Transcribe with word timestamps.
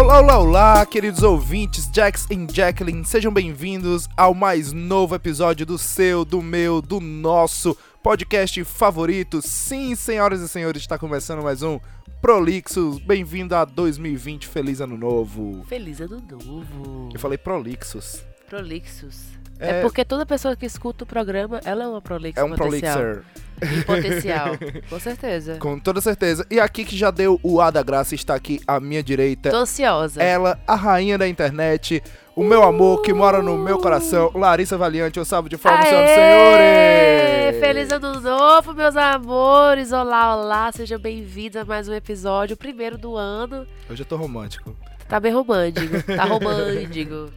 Olá, 0.00 0.18
olá, 0.20 0.38
olá, 0.38 0.86
queridos 0.86 1.22
ouvintes, 1.22 1.86
Jax 1.94 2.26
e 2.30 2.46
Jacqueline, 2.50 3.04
sejam 3.04 3.30
bem-vindos 3.30 4.08
ao 4.16 4.32
mais 4.32 4.72
novo 4.72 5.14
episódio 5.14 5.66
do 5.66 5.76
seu, 5.76 6.24
do 6.24 6.40
meu, 6.40 6.80
do 6.80 7.00
nosso 7.00 7.76
podcast 8.02 8.64
favorito. 8.64 9.42
Sim, 9.42 9.94
senhoras 9.94 10.40
e 10.40 10.48
senhores, 10.48 10.80
está 10.80 10.98
começando 10.98 11.42
mais 11.42 11.62
um 11.62 11.78
Prolixos. 12.22 12.98
Bem-vindo 12.98 13.54
a 13.54 13.64
2020, 13.66 14.48
feliz 14.48 14.80
ano 14.80 14.96
novo. 14.96 15.64
Feliz 15.68 16.00
ano 16.00 16.22
novo. 16.30 17.10
Eu 17.12 17.20
falei 17.20 17.36
Prolixos. 17.36 18.24
Prolixos. 18.48 19.20
É- 19.58 19.80
É, 19.80 19.82
porque 19.82 20.02
toda 20.06 20.24
pessoa 20.24 20.56
que 20.56 20.64
escuta 20.64 21.04
o 21.04 21.06
programa, 21.06 21.60
ela 21.64 21.84
é 21.84 21.86
uma 21.86 22.00
prolixo 22.00 22.40
É 22.40 22.44
um 22.44 22.54
potencial. 22.54 22.96
Prolixer, 22.98 23.24
Em 23.62 23.82
potencial. 23.84 24.56
Com 24.88 25.00
certeza. 25.00 25.56
com 25.56 25.78
toda 25.78 26.00
certeza. 26.00 26.46
E 26.50 26.58
aqui 26.58 26.84
que 26.84 26.96
já 26.96 27.10
deu 27.10 27.38
o 27.42 27.60
A 27.60 27.70
da 27.70 27.82
graça 27.82 28.14
está 28.14 28.34
aqui 28.34 28.60
à 28.66 28.80
minha 28.80 29.02
direita. 29.02 29.50
Tô 29.50 29.56
ansiosa. 29.56 30.22
Ela, 30.22 30.58
a 30.66 30.74
rainha 30.74 31.18
da 31.18 31.28
internet, 31.28 32.02
o 32.34 32.42
meu 32.42 32.62
amor 32.62 33.02
que 33.02 33.12
mora 33.12 33.42
no 33.42 33.58
meu 33.58 33.78
coração, 33.78 34.30
Larissa 34.34 34.78
Valiante, 34.78 35.20
o 35.20 35.24
salve 35.24 35.48
de 35.48 35.58
palmas, 35.58 35.86
senhoras 35.88 36.10
e 36.10 36.14
senhores! 36.14 37.60
Feliz 37.60 37.92
ano 37.92 38.20
novo, 38.20 38.72
meus 38.72 38.96
amores! 38.96 39.92
Olá, 39.92 40.36
olá, 40.36 40.72
sejam 40.72 40.98
bem-vindos 40.98 41.56
a 41.56 41.64
mais 41.64 41.88
um 41.88 41.94
episódio, 41.94 42.54
o 42.54 42.56
primeiro 42.56 42.96
do 42.96 43.16
ano. 43.16 43.66
Hoje 43.90 44.02
eu 44.02 44.06
tô 44.06 44.16
romântico. 44.16 44.74
Tá 45.08 45.18
bem 45.20 45.32
romântico, 45.32 46.02
tá 46.04 46.24
romântico. 46.24 47.30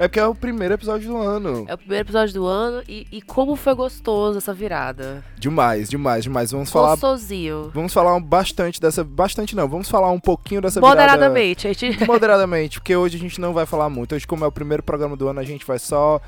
É 0.00 0.08
porque 0.08 0.18
é 0.18 0.26
o 0.26 0.34
primeiro 0.34 0.72
episódio 0.72 1.10
do 1.10 1.16
ano. 1.18 1.66
É 1.68 1.74
o 1.74 1.78
primeiro 1.78 2.06
episódio 2.06 2.32
do 2.32 2.46
ano 2.46 2.82
e, 2.88 3.06
e 3.12 3.20
como 3.20 3.54
foi 3.54 3.74
gostoso 3.74 4.38
essa 4.38 4.54
virada. 4.54 5.22
Demais, 5.38 5.90
demais, 5.90 6.24
demais. 6.24 6.50
Vamos 6.52 6.70
falar, 6.70 6.92
Gostosinho. 6.92 7.70
vamos 7.74 7.92
falar 7.92 8.18
bastante 8.18 8.80
dessa, 8.80 9.04
bastante 9.04 9.54
não, 9.54 9.68
vamos 9.68 9.90
falar 9.90 10.10
um 10.10 10.18
pouquinho 10.18 10.62
dessa 10.62 10.80
virada 10.80 11.02
Moderadamente, 11.02 11.68
a 11.68 11.72
gente 11.74 12.02
moderadamente, 12.06 12.80
porque 12.80 12.96
hoje 12.96 13.18
a 13.18 13.20
gente 13.20 13.38
não 13.38 13.52
vai 13.52 13.66
falar 13.66 13.90
muito. 13.90 14.14
Hoje 14.14 14.26
como 14.26 14.42
é 14.42 14.48
o 14.48 14.52
primeiro 14.52 14.82
programa 14.82 15.18
do 15.18 15.28
ano, 15.28 15.38
a 15.38 15.44
gente 15.44 15.66
vai 15.66 15.78
só 15.78 16.18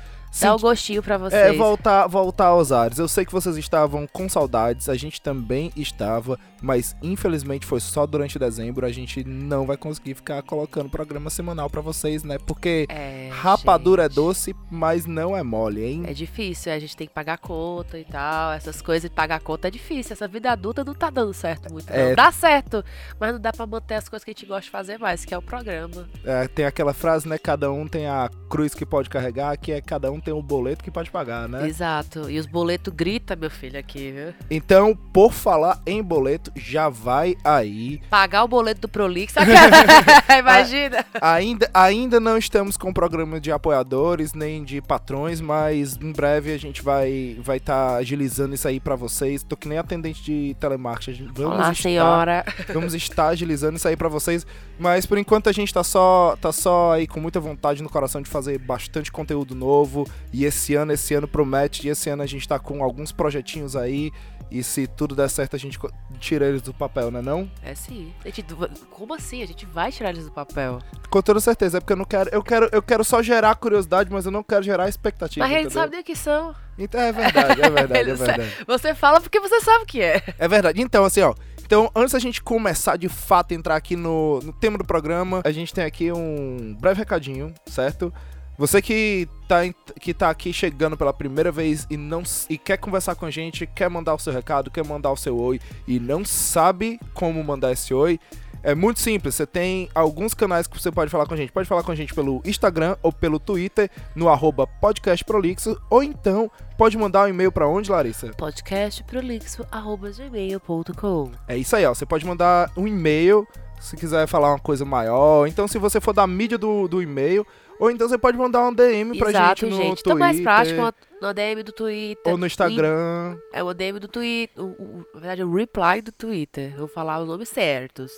dá 0.41 0.55
o 0.55 0.59
gostinho 0.59 1.01
pra 1.03 1.17
vocês. 1.17 1.41
É, 1.41 1.53
voltar, 1.53 2.07
voltar 2.07 2.47
aos 2.47 2.71
ares. 2.71 2.99
Eu 2.99 3.07
sei 3.07 3.25
que 3.25 3.31
vocês 3.31 3.55
estavam 3.57 4.07
com 4.07 4.27
saudades, 4.29 4.89
a 4.89 4.95
gente 4.95 5.21
também 5.21 5.71
estava, 5.75 6.39
mas 6.61 6.95
infelizmente 7.01 7.65
foi 7.65 7.79
só 7.79 8.05
durante 8.05 8.39
dezembro. 8.39 8.85
A 8.85 8.91
gente 8.91 9.23
não 9.23 9.65
vai 9.65 9.77
conseguir 9.77 10.15
ficar 10.15 10.41
colocando 10.43 10.89
programa 10.89 11.29
semanal 11.29 11.69
pra 11.69 11.81
vocês, 11.81 12.23
né? 12.23 12.37
Porque 12.45 12.85
É, 12.89 13.29
rapadura 13.31 14.03
gente. 14.03 14.11
é 14.11 14.15
doce, 14.15 14.55
mas 14.69 15.05
não 15.05 15.35
é 15.35 15.43
mole, 15.43 15.83
hein? 15.83 16.03
É 16.07 16.13
difícil, 16.13 16.71
a 16.71 16.79
gente 16.79 16.95
tem 16.95 17.07
que 17.07 17.13
pagar 17.13 17.37
conta 17.37 17.97
e 17.99 18.05
tal, 18.05 18.53
essas 18.53 18.81
coisas 18.81 19.09
de 19.09 19.15
pagar 19.15 19.39
conta 19.39 19.67
é 19.67 19.71
difícil. 19.71 20.13
Essa 20.13 20.27
vida 20.27 20.51
adulta 20.51 20.83
não 20.83 20.93
tá 20.93 21.09
dando 21.09 21.33
certo 21.33 21.71
muito, 21.71 21.89
não. 21.91 21.97
É. 21.97 22.15
Dá 22.15 22.31
certo, 22.31 22.83
mas 23.19 23.33
não 23.33 23.39
dá 23.39 23.51
pra 23.51 23.65
manter 23.65 23.95
as 23.95 24.09
coisas 24.09 24.23
que 24.23 24.31
a 24.31 24.33
gente 24.33 24.45
gosta 24.45 24.63
de 24.63 24.69
fazer 24.69 24.97
mais, 24.97 25.25
que 25.25 25.33
é 25.33 25.37
o 25.37 25.41
programa. 25.41 26.07
É, 26.23 26.47
tem 26.47 26.65
aquela 26.65 26.93
frase, 26.93 27.27
né? 27.27 27.37
Cada 27.37 27.71
um 27.71 27.87
tem 27.87 28.07
a 28.07 28.29
cruz 28.49 28.73
que 28.73 28.85
pode 28.85 29.09
carregar, 29.09 29.57
que 29.57 29.71
é 29.71 29.81
cada 29.81 30.11
um 30.11 30.19
tem 30.23 30.33
o 30.33 30.41
boleto 30.41 30.83
que 30.83 30.89
pode 30.89 31.11
pagar, 31.11 31.47
né? 31.47 31.67
Exato. 31.67 32.29
E 32.29 32.39
os 32.39 32.45
boletos 32.45 32.93
grita, 32.93 33.35
meu 33.35 33.49
filho, 33.49 33.77
aqui, 33.77 34.11
viu? 34.11 34.33
Então, 34.49 34.95
por 34.95 35.33
falar 35.33 35.81
em 35.85 36.01
boleto, 36.01 36.51
já 36.55 36.89
vai 36.89 37.35
aí. 37.43 38.01
Pagar 38.09 38.43
o 38.43 38.47
boleto 38.47 38.81
do 38.81 38.89
Prolix. 38.89 39.33
Imagina. 40.39 41.05
Ainda, 41.21 41.69
ainda 41.73 42.19
não 42.19 42.37
estamos 42.37 42.77
com 42.77 42.93
programa 42.93 43.39
de 43.39 43.51
apoiadores 43.51 44.33
nem 44.33 44.63
de 44.63 44.81
patrões, 44.81 45.41
mas 45.41 45.97
em 45.97 46.11
breve 46.11 46.53
a 46.53 46.57
gente 46.57 46.81
vai 46.81 47.37
vai 47.41 47.57
estar 47.57 47.95
agilizando 47.95 48.55
isso 48.55 48.67
aí 48.67 48.79
pra 48.79 48.95
vocês. 48.95 49.43
Tô 49.43 49.57
que 49.57 49.67
nem 49.67 49.77
atendente 49.77 50.23
de 50.23 50.55
telemarketing. 50.59 51.29
Vamos 51.33 51.55
Olá, 51.55 51.71
estar, 51.71 51.75
senhora. 51.75 52.45
Vamos 52.73 52.93
estar 52.93 53.27
agilizando 53.27 53.77
isso 53.77 53.87
aí 53.87 53.97
pra 53.97 54.09
vocês, 54.09 54.45
mas 54.79 55.05
por 55.05 55.17
enquanto 55.17 55.49
a 55.49 55.51
gente 55.51 55.73
tá 55.73 55.83
só 55.83 56.37
tá 56.39 56.51
só 56.51 56.93
aí 56.93 57.07
com 57.07 57.19
muita 57.19 57.39
vontade 57.39 57.83
no 57.83 57.89
coração 57.89 58.21
de 58.21 58.29
fazer 58.29 58.57
bastante 58.57 59.11
conteúdo 59.11 59.55
novo 59.55 60.07
e 60.31 60.45
esse 60.45 60.75
ano 60.75 60.93
esse 60.93 61.13
ano 61.13 61.27
promete, 61.27 61.87
e 61.87 61.89
esse 61.89 62.09
ano 62.09 62.23
a 62.23 62.25
gente 62.25 62.47
tá 62.47 62.59
com 62.59 62.83
alguns 62.83 63.11
projetinhos 63.11 63.75
aí. 63.75 64.11
E 64.51 64.61
se 64.61 64.85
tudo 64.85 65.15
der 65.15 65.29
certo, 65.29 65.55
a 65.55 65.59
gente 65.59 65.79
tira 66.19 66.45
eles 66.45 66.61
do 66.61 66.71
papel, 66.73 67.09
né 67.09 67.23
não? 67.23 67.49
É 67.63 67.73
sim. 67.73 68.13
Gente, 68.23 68.45
como 68.91 69.15
assim? 69.15 69.41
A 69.41 69.47
gente 69.47 69.65
vai 69.65 69.91
tirar 69.91 70.11
eles 70.11 70.25
do 70.25 70.31
papel. 70.31 70.79
Com 71.09 71.21
toda 71.23 71.39
certeza, 71.39 71.77
é 71.77 71.81
porque 71.81 71.93
eu 71.93 71.97
não 71.97 72.05
quero. 72.05 72.29
Eu 72.31 72.43
quero, 72.43 72.69
eu 72.71 72.81
quero 72.81 73.03
só 73.03 73.23
gerar 73.23 73.55
curiosidade, 73.55 74.11
mas 74.11 74.27
eu 74.27 74.31
não 74.31 74.43
quero 74.43 74.61
gerar 74.61 74.87
expectativa. 74.87 75.43
mas 75.43 75.51
a 75.51 75.57
gente 75.57 75.65
entendeu? 75.67 75.83
sabe 75.83 75.97
o 75.97 76.03
que 76.03 76.15
são. 76.15 76.55
Então 76.77 77.01
é 77.01 77.11
verdade, 77.11 77.61
é 77.61 77.69
verdade, 77.69 78.09
é 78.11 78.13
verdade. 78.13 78.65
Você 78.67 78.93
fala 78.93 79.19
porque 79.19 79.39
você 79.39 79.59
sabe 79.59 79.83
o 79.83 79.87
que 79.87 80.01
é. 80.01 80.21
É 80.37 80.47
verdade. 80.47 80.79
Então, 80.81 81.03
assim, 81.03 81.21
ó. 81.21 81.33
Então, 81.65 81.89
antes 81.95 82.13
da 82.13 82.19
gente 82.19 82.43
começar 82.43 82.97
de 82.97 83.09
fato 83.09 83.53
a 83.53 83.55
entrar 83.55 83.75
aqui 83.75 83.95
no, 83.95 84.39
no 84.41 84.53
tema 84.53 84.77
do 84.77 84.85
programa, 84.85 85.41
a 85.43 85.51
gente 85.51 85.73
tem 85.73 85.83
aqui 85.83 86.11
um 86.11 86.75
breve 86.79 86.99
recadinho, 86.99 87.53
certo? 87.65 88.13
Você 88.57 88.81
que 88.81 89.27
tá, 89.47 89.61
que 89.99 90.13
tá 90.13 90.29
aqui 90.29 90.53
chegando 90.53 90.95
pela 90.95 91.13
primeira 91.13 91.51
vez 91.51 91.87
e 91.89 91.97
não 91.97 92.23
e 92.49 92.57
quer 92.57 92.77
conversar 92.77 93.15
com 93.15 93.25
a 93.25 93.31
gente, 93.31 93.65
quer 93.65 93.89
mandar 93.89 94.13
o 94.13 94.19
seu 94.19 94.31
recado, 94.31 94.69
quer 94.69 94.85
mandar 94.85 95.11
o 95.11 95.17
seu 95.17 95.37
oi 95.37 95.59
e 95.87 95.99
não 95.99 96.23
sabe 96.23 96.99
como 97.13 97.43
mandar 97.43 97.71
esse 97.71 97.93
oi, 97.93 98.19
é 98.63 98.73
muito 98.73 98.99
simples. 99.01 99.35
Você 99.35 99.45
tem 99.45 99.89
alguns 99.93 100.33
canais 100.33 100.65
que 100.65 100.81
você 100.81 100.89
pode 100.89 101.11
falar 101.11 101.25
com 101.25 101.33
a 101.33 101.37
gente. 101.37 101.51
Pode 101.51 101.67
falar 101.67 101.83
com 101.83 101.91
a 101.91 101.95
gente 101.95 102.13
pelo 102.13 102.41
Instagram 102.45 102.95
ou 103.03 103.11
pelo 103.11 103.37
Twitter, 103.37 103.91
no 104.15 104.29
arroba 104.29 104.65
podcastprolixo, 104.65 105.77
ou 105.89 106.01
então 106.01 106.49
pode 106.77 106.97
mandar 106.97 107.25
um 107.25 107.27
e-mail 107.27 107.51
pra 107.51 107.67
onde, 107.67 107.91
Larissa? 107.91 108.29
podcastprolixo.gmail.com 108.37 111.31
É 111.47 111.57
isso 111.57 111.75
aí, 111.75 111.85
ó. 111.85 111.93
Você 111.93 112.05
pode 112.05 112.25
mandar 112.25 112.71
um 112.77 112.87
e-mail 112.87 113.45
se 113.81 113.97
quiser 113.97 114.25
falar 114.27 114.51
uma 114.51 114.59
coisa 114.59 114.85
maior. 114.85 115.45
Então, 115.45 115.67
se 115.67 115.77
você 115.77 115.99
for 115.99 116.13
da 116.13 116.25
mídia 116.25 116.57
do, 116.57 116.87
do 116.87 117.01
e-mail, 117.01 117.45
ou 117.79 117.91
então 117.91 118.07
você 118.07 118.17
pode 118.17 118.37
mandar 118.37 118.67
um 118.67 118.73
DM 118.73 119.17
pra 119.17 119.29
Exato, 119.29 119.61
gente 119.61 119.71
no 119.71 119.77
gente. 119.77 120.03
Twitter. 120.03 120.13
Tá 120.13 120.15
mais 120.19 120.39
prático 120.41 120.79
uma- 120.79 120.93
no 121.21 121.33
DM 121.33 121.63
do 121.63 121.71
Twitter. 121.71 122.31
ou 122.31 122.37
no 122.37 122.45
Instagram. 122.45 123.37
E- 123.53 123.57
É 123.59 123.63
o 123.63 123.73
DM 123.73 123.99
do 123.99 124.07
Twitter. 124.07 124.63
o- 124.63 124.69
o- 124.69 125.05
na 125.13 125.19
verdade, 125.19 125.43
o 125.43 125.53
reply 125.53 126.01
do 126.01 126.11
Twitter. 126.11 126.75
Vou 126.77 126.87
falar 126.87 127.19
os 127.21 127.27
nomes 127.27 127.49
certos. 127.49 128.11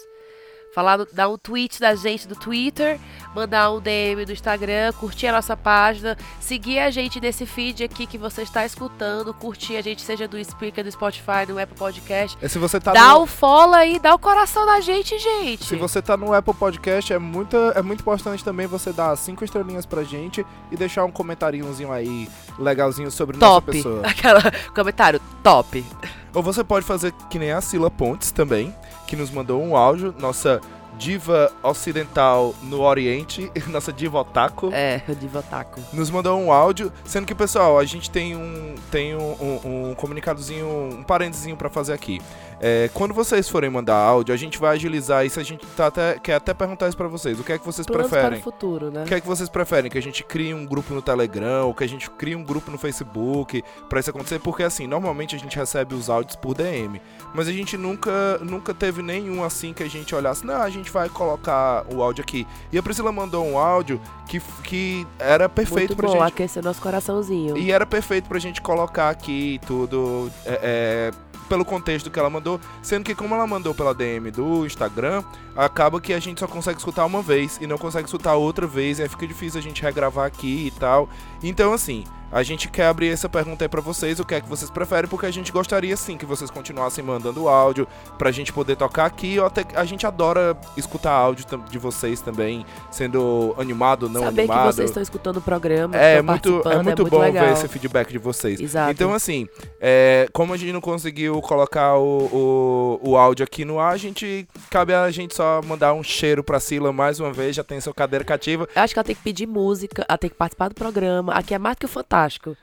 Falar, 0.76 1.06
dar 1.14 1.30
um 1.30 1.38
tweet 1.38 1.80
da 1.80 1.96
gente 1.96 2.28
do 2.28 2.36
Twitter, 2.36 3.00
mandar 3.34 3.72
um 3.72 3.80
DM 3.80 4.26
do 4.26 4.34
Instagram, 4.34 4.92
curtir 4.92 5.28
a 5.28 5.32
nossa 5.32 5.56
página, 5.56 6.18
seguir 6.38 6.80
a 6.80 6.92
gente 6.92 7.18
nesse 7.22 7.46
feed 7.46 7.82
aqui 7.82 8.06
que 8.06 8.18
você 8.18 8.42
está 8.42 8.66
escutando, 8.66 9.34
curtir 9.34 9.78
a 9.78 9.82
gente, 9.82 10.02
seja 10.02 10.28
do 10.28 10.44
Speaker, 10.44 10.84
do 10.84 10.92
Spotify, 10.92 11.46
no 11.48 11.58
Apple 11.58 11.78
Podcast. 11.78 12.38
É, 12.42 12.50
se 12.50 12.60
você 12.60 12.78
tá 12.78 12.92
dá 12.92 13.14
no, 13.14 13.22
o 13.22 13.26
follow 13.26 13.76
aí, 13.76 13.98
dá 14.00 14.14
o 14.14 14.20
coração 14.20 14.66
da 14.66 14.82
gente, 14.82 15.18
gente. 15.18 15.64
Se 15.64 15.78
você 15.78 16.02
tá 16.02 16.18
no 16.18 16.34
Apple 16.34 16.54
Podcast, 16.54 17.14
é 17.14 17.20
muito, 17.20 17.56
é 17.74 17.82
muito 17.82 18.02
importante 18.02 18.44
também 18.44 18.68
você 18.68 18.92
dar 18.92 19.16
cinco 19.16 19.46
estrelinhas 19.46 19.86
pra 19.86 20.04
gente 20.04 20.46
e 20.70 20.76
deixar 20.76 21.06
um 21.06 21.12
comentariozinho 21.12 21.90
aí 21.90 22.28
legalzinho 22.60 23.10
sobre 23.10 23.38
nossa 23.38 23.62
Top. 23.62 23.72
pessoa. 23.72 24.02
Aquela 24.06 24.42
comentário 24.74 25.22
top. 25.42 25.86
Ou 26.34 26.44
você 26.44 26.66
pode 26.66 26.86
fazer 26.86 27.14
que 27.30 27.40
nem 27.40 27.54
a 27.54 27.62
Sila 27.62 27.90
Pontes 27.90 28.30
também, 28.30 28.76
que 29.16 29.22
nos 29.22 29.32
mandou 29.32 29.64
um 29.64 29.76
áudio, 29.76 30.14
nossa 30.20 30.62
diva 30.98 31.52
ocidental 31.64 32.56
no 32.64 32.82
Oriente, 32.82 33.52
nossa 33.68 33.92
diva 33.92 34.20
otaku. 34.20 34.70
É, 34.74 35.02
de 35.20 35.28
Votaco. 35.28 35.82
nos 35.94 36.10
mandou 36.10 36.40
um 36.40 36.52
áudio, 36.52 36.92
sendo 37.04 37.26
que, 37.26 37.36
pessoal, 37.36 37.78
a 37.78 37.86
gente 37.86 38.10
tem 38.10 38.36
um, 38.36 38.76
tem 38.92 39.16
um, 39.16 39.36
um, 39.42 39.90
um 39.90 39.96
comunicadozinho, 39.96 40.66
um 40.66 41.04
parênteses 41.04 41.54
pra 41.56 41.70
fazer 41.70 41.94
aqui. 41.94 42.20
É, 42.60 42.90
quando 42.94 43.14
vocês 43.14 43.50
forem 43.50 43.70
mandar 43.70 43.96
áudio, 43.96 44.34
a 44.34 44.38
gente 44.38 44.58
vai 44.58 44.76
agilizar 44.76 45.26
isso, 45.26 45.40
a 45.40 45.44
gente 45.44 45.66
tá 45.76 45.88
até, 45.88 46.18
quer 46.20 46.36
até 46.36 46.54
perguntar 46.54 46.88
isso 46.88 46.98
pra 46.98 47.08
vocês. 47.08 47.40
O 47.40 47.44
que 47.44 47.52
é 47.52 47.58
que 47.58 47.66
vocês 47.66 47.86
Planos 47.86 48.10
para 48.10 48.22
preferem? 48.22 48.40
o 48.40 48.44
futuro, 48.44 48.92
né? 48.92 49.04
O 49.04 49.06
que 49.06 49.14
é 49.14 49.20
que 49.20 49.28
vocês 49.28 49.50
preferem? 49.50 49.92
Que 49.92 49.98
a 49.98 50.02
gente 50.02 50.24
crie 50.24 50.54
um 50.54 50.66
grupo 50.66 50.94
no 50.94 51.02
Telegram, 51.02 51.68
ou 51.68 51.74
que 51.74 51.84
a 51.84 51.88
gente 51.88 52.10
crie 52.10 52.36
um 52.36 52.44
grupo 52.44 52.72
no 52.72 52.78
Facebook 52.78 53.64
pra 53.90 54.00
isso 54.00 54.10
acontecer? 54.10 54.40
Porque 54.40 54.64
assim, 54.64 54.88
normalmente 54.88 55.36
a 55.36 55.40
gente 55.40 55.56
recebe 55.56 55.94
os 55.96 56.10
áudios 56.10 56.36
por 56.36 56.56
DM, 56.56 57.02
mas 57.34 57.48
a 57.48 57.52
gente 57.52 57.78
nunca, 57.78 58.40
nunca 58.42 58.74
teve 58.74 59.02
nenhum 59.02 59.44
assim 59.44 59.74
que 59.74 59.84
a 59.84 59.90
gente 59.90 60.16
olhasse, 60.16 60.46
não, 60.46 60.62
a 60.62 60.70
gente 60.70 60.85
vai 60.92 61.10
colocar 61.10 61.86
o 61.94 62.02
áudio 62.02 62.24
aqui. 62.24 62.48
E 62.72 62.78
a 62.78 62.84
Priscila 62.84 63.12
mandou 63.12 63.46
um 63.46 63.58
áudio 63.58 64.00
que, 64.28 64.40
que 64.64 65.08
era 65.20 65.48
perfeito 65.48 65.90
Muito 65.90 65.96
pra 65.96 66.08
bom, 66.08 66.14
gente. 66.14 66.24
aquecer 66.24 66.64
nosso 66.64 66.82
coraçãozinho. 66.82 67.58
E 67.58 67.72
era 67.72 67.86
perfeito 67.86 68.28
pra 68.28 68.40
gente 68.40 68.62
colocar 68.62 69.10
aqui 69.10 69.60
tudo 69.66 70.32
é, 70.46 70.60
é, 70.64 71.12
pelo 71.48 71.64
contexto 71.64 72.10
que 72.10 72.20
ela 72.20 72.30
mandou. 72.30 72.60
Sendo 72.82 73.04
que 73.04 73.16
como 73.16 73.36
ela 73.36 73.48
mandou 73.48 73.74
pela 73.74 73.94
DM 73.94 74.32
do 74.32 74.66
Instagram, 74.66 75.24
acaba 75.56 76.02
que 76.02 76.14
a 76.14 76.20
gente 76.20 76.40
só 76.40 76.48
consegue 76.48 76.78
escutar 76.78 77.06
uma 77.06 77.22
vez 77.22 77.58
e 77.62 77.68
não 77.68 77.78
consegue 77.78 78.06
escutar 78.06 78.36
outra 78.36 78.68
vez. 78.68 79.00
E 79.00 79.04
aí 79.04 79.10
fica 79.10 79.28
difícil 79.28 79.60
a 79.60 79.64
gente 79.64 79.82
regravar 79.82 80.26
aqui 80.26 80.68
e 80.68 80.72
tal. 80.72 81.10
Então, 81.44 81.74
assim, 81.74 82.04
a 82.32 82.44
gente 82.44 82.68
quer 82.70 82.88
abrir 82.88 83.10
essa 83.10 83.30
pergunta 83.30 83.64
aí 83.64 83.70
pra 83.70 83.82
vocês, 83.82 84.20
o 84.20 84.26
que 84.26 84.36
é 84.36 84.42
que 84.42 84.48
vocês 84.50 84.70
preferem, 84.70 85.10
porque 85.10 85.26
a 85.26 85.32
gente 85.32 85.52
gostaria 85.52 85.96
sim 85.96 86.18
que 86.18 86.26
vocês 86.26 86.50
continuassem 86.50 87.04
mandando 87.04 87.48
áudio 87.48 87.88
pra 88.18 88.32
gente 88.32 88.52
poder 88.52 88.76
tocar 88.76 89.06
aqui. 89.06 89.40
Até, 89.40 89.66
a 89.76 89.86
gente 89.86 90.06
adora 90.06 90.58
escutar 90.76 91.12
áudio 91.12 91.46
de 91.70 91.78
vocês 91.78 92.22
também, 92.22 92.66
sendo 92.92 93.56
animado, 93.58 94.10
não 94.10 94.22
Saber 94.24 94.42
animado. 94.42 94.68
que 94.70 94.76
vocês 94.76 94.90
estão 94.90 95.04
escutando 95.04 95.38
o 95.38 95.42
programa, 95.42 95.96
É 95.96 96.20
estão 96.20 96.26
muito, 96.26 96.50
é 96.50 96.52
participando, 96.64 96.86
muito 96.86 97.06
bom 97.06 97.20
legal. 97.20 97.46
ver 97.46 97.54
esse 97.54 97.68
feedback 97.68 98.12
de 98.12 98.18
vocês. 98.18 98.60
Exato. 98.60 98.92
Então, 98.92 99.14
assim, 99.14 99.48
é, 99.80 100.28
como 100.34 100.54
a 100.54 100.58
gente 100.58 100.74
não 100.74 100.82
conseguiu 100.82 101.42
colocar 101.42 101.96
o, 101.98 103.00
o, 103.04 103.12
o 103.12 103.18
áudio 103.18 103.44
aqui 103.44 103.64
no 103.64 103.80
ar, 103.80 103.94
a 103.94 103.98
gente 103.98 104.48
cabe 104.70 104.94
a 104.94 105.10
gente 105.12 105.36
só 105.36 105.62
mandar 105.66 105.94
um 105.94 106.04
cheiro 106.04 106.44
pra 106.44 106.60
Sila 106.60 106.92
mais 106.92 107.20
uma 107.20 107.32
vez, 107.32 107.56
já 107.56 107.64
tem 107.64 107.80
sua 107.80 107.94
cadeira 107.94 108.26
cativa. 108.26 108.68
Eu 108.76 108.82
acho 108.82 108.94
que 108.94 109.00
ela 109.00 109.04
tem 109.06 109.16
que 109.16 109.22
pedir 109.22 109.48
música, 109.48 110.06
ela 110.08 110.18
tem 110.18 110.30
que 110.30 110.36
participar 110.36 110.70
do 110.70 110.76
programa. 110.76 111.34
Aqui 111.34 111.54
é 111.54 111.60
mais 111.60 111.76
do 111.76 111.80
que 111.80 111.86
o 111.86 111.90
Fantástico 111.90 112.15
fantástico. 112.16 112.58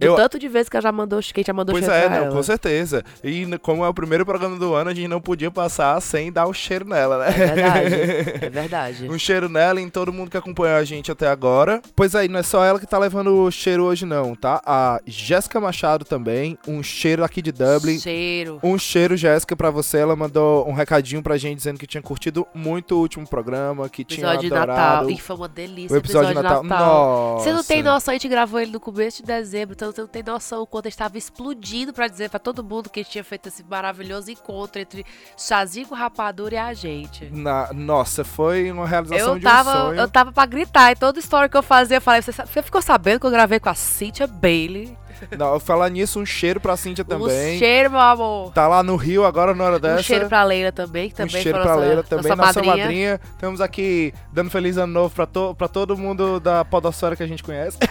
Do 0.00 0.06
Eu- 0.06 0.16
tanto 0.16 0.38
de 0.38 0.48
vezes 0.48 0.68
que 0.68 0.76
ela 0.76 0.82
já 0.82 0.90
mandou, 0.92 1.20
que 1.20 1.26
a 1.34 1.40
gente 1.40 1.46
já 1.46 1.52
mandou 1.52 1.74
Pois 1.74 1.86
é, 1.88 2.08
não, 2.08 2.16
ela. 2.16 2.30
com 2.32 2.42
certeza. 2.42 3.04
E 3.22 3.46
como 3.58 3.84
é 3.84 3.88
o 3.88 3.94
primeiro 3.94 4.24
programa 4.24 4.56
do 4.58 4.74
ano, 4.74 4.90
a 4.90 4.94
gente 4.94 5.08
não 5.08 5.20
podia 5.20 5.50
passar 5.50 6.00
sem 6.00 6.32
dar 6.32 6.46
o 6.46 6.54
cheiro 6.54 6.86
nela, 6.88 7.18
né? 7.18 7.26
É 7.28 7.32
verdade, 7.54 7.94
é 8.46 8.50
verdade. 8.50 9.08
Um 9.10 9.18
cheiro 9.18 9.48
nela 9.48 9.80
e 9.80 9.84
em 9.84 9.90
todo 9.90 10.12
mundo 10.12 10.30
que 10.30 10.36
acompanhou 10.36 10.76
a 10.78 10.84
gente 10.84 11.12
até 11.12 11.26
agora. 11.28 11.82
Pois 11.94 12.14
aí, 12.14 12.28
não 12.28 12.38
é 12.40 12.42
só 12.42 12.64
ela 12.64 12.80
que 12.80 12.86
tá 12.86 12.98
levando 12.98 13.44
o 13.44 13.50
cheiro 13.50 13.84
hoje, 13.84 14.06
não, 14.06 14.34
tá? 14.34 14.62
A 14.64 15.00
Jéssica 15.06 15.60
Machado 15.60 16.04
também, 16.04 16.56
um 16.66 16.82
cheiro 16.82 17.22
aqui 17.22 17.42
de 17.42 17.52
Dublin. 17.52 17.98
Cheiro. 17.98 18.58
Um 18.62 18.78
cheiro, 18.78 19.16
Jéssica, 19.16 19.54
pra 19.54 19.70
você. 19.70 19.98
Ela 19.98 20.16
mandou 20.16 20.66
um 20.66 20.72
recadinho 20.72 21.22
pra 21.22 21.36
gente 21.36 21.58
dizendo 21.58 21.78
que 21.78 21.86
tinha 21.86 22.02
curtido 22.02 22.46
muito 22.54 22.94
o 22.94 23.00
último 23.00 23.26
programa, 23.28 23.88
que 23.88 24.02
tinha 24.04 24.26
Episódio 24.28 24.48
de 24.48 24.54
Natal. 24.54 25.10
E 25.10 25.18
foi 25.20 25.36
uma 25.36 25.48
delícia 25.48 25.94
o 25.94 25.98
episódio 25.98 26.28
de 26.28 26.34
Natal. 26.34 26.62
Nossa. 26.64 27.44
Você 27.44 27.52
não 27.52 27.62
tem 27.64 27.82
noção, 27.82 28.12
a 28.12 28.14
gente 28.14 28.28
gravou 28.28 28.58
ele 28.60 28.70
no 28.72 28.80
começo 28.80 29.18
de 29.22 29.26
dezembro, 29.26 29.74
então 29.74 29.89
você 29.92 30.00
não 30.00 30.08
tem 30.08 30.22
noção 30.22 30.62
o 30.62 30.66
quanto 30.66 30.86
a 30.86 30.90
gente 30.90 30.98
tava 30.98 31.16
explodindo 31.18 31.92
pra 31.92 32.08
dizer 32.08 32.30
pra 32.30 32.38
todo 32.38 32.62
mundo 32.64 32.88
que 32.90 33.04
tinha 33.04 33.24
feito 33.24 33.48
esse 33.48 33.62
maravilhoso 33.64 34.30
encontro 34.30 34.80
entre 34.80 35.04
Chazinho 35.36 35.86
com 35.88 35.94
Rapadura 35.94 36.54
e 36.54 36.58
a 36.58 36.72
gente. 36.74 37.26
Na- 37.30 37.72
nossa, 37.72 38.24
foi 38.24 38.70
uma 38.70 38.86
realização 38.86 39.34
Eu 39.34 39.38
de 39.38 39.46
um 39.46 39.50
tava, 39.50 39.72
sonho. 39.72 40.00
eu 40.00 40.08
tava 40.10 40.32
pra 40.32 40.46
gritar, 40.46 40.92
e 40.92 40.96
toda 40.96 41.18
história 41.18 41.48
que 41.48 41.56
eu 41.56 41.62
fazia, 41.62 41.96
eu 41.98 42.00
falei, 42.00 42.22
você, 42.22 42.32
você 42.32 42.62
ficou 42.62 42.82
sabendo 42.82 43.20
que 43.20 43.26
eu 43.26 43.30
gravei 43.30 43.58
com 43.60 43.68
a 43.68 43.74
Cynthia 43.74 44.26
Bailey? 44.26 44.96
Não, 45.36 45.54
eu 45.54 45.60
falar 45.60 45.88
nisso, 45.88 46.20
um 46.20 46.26
cheiro 46.26 46.60
pra 46.60 46.76
Cíntia 46.76 47.04
também. 47.04 47.56
Um 47.56 47.58
cheiro, 47.58 47.90
meu 47.90 48.00
amor. 48.00 48.52
Tá 48.52 48.66
lá 48.68 48.82
no 48.82 48.96
Rio 48.96 49.24
agora 49.24 49.54
na 49.54 49.64
hora 49.64 49.78
dessa. 49.78 50.00
Um 50.00 50.02
cheiro 50.02 50.28
pra 50.28 50.42
Leila 50.44 50.72
também, 50.72 51.08
que 51.08 51.14
Um 51.14 51.26
também 51.26 51.42
cheiro 51.42 51.58
foi 51.58 51.66
pra 51.66 51.74
nossa, 51.74 51.86
Leila 51.86 52.02
também, 52.02 52.30
nossa 52.30 52.36
nossa 52.36 52.62
madrinha. 52.62 52.84
madrinha. 52.84 53.20
Estamos 53.32 53.60
aqui 53.60 54.14
dando 54.32 54.50
feliz 54.50 54.76
ano 54.76 54.92
novo 54.92 55.14
pra, 55.14 55.26
to 55.26 55.54
pra 55.54 55.68
todo 55.68 55.96
mundo 55.96 56.40
da 56.40 56.64
podosfera 56.64 57.16
que 57.16 57.22
a 57.22 57.26
gente 57.26 57.42
conhece. 57.42 57.78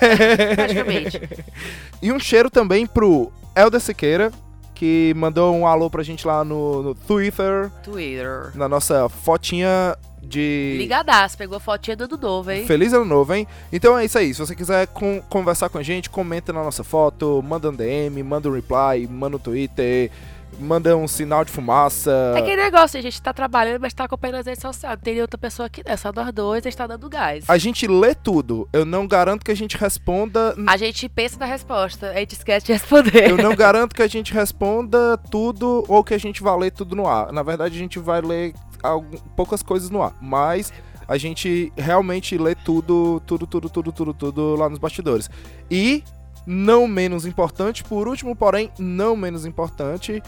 Praticamente. 0.55 1.21
e 2.01 2.11
um 2.11 2.19
cheiro 2.19 2.49
também 2.49 2.85
pro 2.85 3.31
Helder 3.55 3.79
Siqueira, 3.79 4.31
que 4.75 5.13
mandou 5.17 5.55
um 5.55 5.67
alô 5.67 5.89
pra 5.89 6.03
gente 6.03 6.25
lá 6.25 6.43
no, 6.43 6.81
no 6.81 6.95
Twitter, 6.95 7.69
Twitter. 7.83 8.51
na 8.55 8.69
nossa 8.69 9.09
fotinha 9.09 9.95
de... 10.21 10.75
Ligadaço, 10.77 11.37
pegou 11.37 11.57
a 11.57 11.59
fotinha 11.59 11.95
do 11.95 12.17
novo, 12.17 12.51
hein? 12.51 12.65
Feliz 12.65 12.93
ano 12.93 13.05
novo, 13.05 13.33
hein? 13.33 13.47
Então 13.71 13.97
é 13.97 14.05
isso 14.05 14.17
aí. 14.17 14.33
Se 14.33 14.39
você 14.39 14.55
quiser 14.55 14.87
con- 14.87 15.21
conversar 15.29 15.69
com 15.69 15.77
a 15.77 15.83
gente, 15.83 16.09
comenta 16.09 16.51
na 16.53 16.63
nossa 16.63 16.83
foto, 16.83 17.43
manda 17.47 17.69
um 17.69 17.73
DM, 17.75 18.21
manda 18.23 18.49
um 18.49 18.53
reply, 18.53 19.07
manda 19.09 19.37
um 19.37 19.39
Twitter, 19.39 20.11
manda 20.59 20.95
um 20.97 21.07
sinal 21.07 21.45
de 21.45 21.51
fumaça. 21.51 22.11
É 22.35 22.39
aquele 22.39 22.61
negócio, 22.61 22.99
a 22.99 23.01
gente 23.01 23.21
tá 23.21 23.31
trabalhando, 23.33 23.79
mas 23.81 23.93
tá 23.93 24.03
acompanhando 24.05 24.37
as 24.37 24.45
redes 24.45 24.61
sociais. 24.61 24.97
Não 24.97 25.03
tem 25.03 25.21
outra 25.21 25.37
pessoa 25.37 25.67
aqui. 25.67 25.81
É 25.85 25.95
só 25.95 26.11
nós 26.13 26.31
dois, 26.33 26.65
a 26.65 26.69
gente 26.69 26.77
tá 26.77 26.87
dando 26.87 27.07
gás. 27.09 27.45
A 27.47 27.57
gente 27.57 27.87
lê 27.87 28.13
tudo. 28.15 28.67
Eu 28.73 28.83
não 28.85 29.07
garanto 29.07 29.45
que 29.45 29.51
a 29.51 29.55
gente 29.55 29.77
responda. 29.77 30.55
A 30.67 30.75
gente 30.77 31.07
pensa 31.07 31.37
na 31.39 31.45
resposta, 31.45 32.09
a 32.11 32.15
gente 32.15 32.33
esquece 32.33 32.65
de 32.65 32.73
responder. 32.73 33.29
Eu 33.29 33.37
não 33.37 33.55
garanto 33.55 33.95
que 33.95 34.01
a 34.01 34.07
gente 34.07 34.33
responda 34.33 35.17
tudo 35.31 35.85
ou 35.87 36.03
que 36.03 36.13
a 36.13 36.17
gente 36.19 36.41
vai 36.43 36.57
ler 36.57 36.71
tudo 36.71 36.95
no 36.95 37.07
ar. 37.07 37.31
Na 37.31 37.43
verdade, 37.43 37.75
a 37.75 37.79
gente 37.79 37.99
vai 37.99 38.19
ler 38.21 38.53
algum- 38.83 39.17
poucas 39.35 39.61
coisas 39.63 39.89
no 39.89 40.01
ar. 40.01 40.15
Mas 40.21 40.71
a 41.07 41.17
gente 41.17 41.71
realmente 41.77 42.37
lê 42.37 42.53
tudo, 42.55 43.21
tudo, 43.25 43.47
tudo, 43.47 43.69
tudo, 43.69 43.91
tudo, 43.91 44.13
tudo 44.13 44.55
lá 44.55 44.69
nos 44.69 44.79
bastidores. 44.79 45.29
E, 45.69 46.03
não 46.45 46.87
menos 46.87 47.25
importante, 47.25 47.83
por 47.83 48.07
último, 48.07 48.35
porém, 48.35 48.71
não 48.77 49.15
menos 49.15 49.45
importante, 49.45 50.21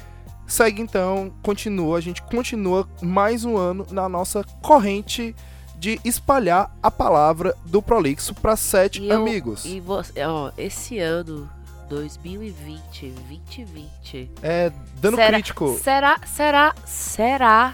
segue 0.47 0.81
então, 0.81 1.31
continua, 1.41 1.97
a 1.97 2.01
gente 2.01 2.21
continua 2.23 2.87
mais 3.01 3.45
um 3.45 3.57
ano 3.57 3.85
na 3.91 4.09
nossa 4.09 4.43
corrente 4.61 5.35
de 5.77 5.99
espalhar 6.05 6.75
a 6.83 6.91
palavra 6.91 7.55
do 7.65 7.81
Prolixo 7.81 8.35
para 8.35 8.55
sete 8.55 9.01
E 9.01 9.09
eu- 9.09 9.17
amigos. 9.21 9.65
E 9.65 9.79
você, 9.79 10.23
ó, 10.23 10.51
esse 10.57 10.99
ano, 10.99 11.49
2020, 11.89 13.09
2020. 13.27 14.31
É, 14.41 14.71
dando 14.99 15.15
será, 15.15 15.33
crítico. 15.33 15.77
Será, 15.81 16.19
será, 16.25 16.75
será 16.85 17.73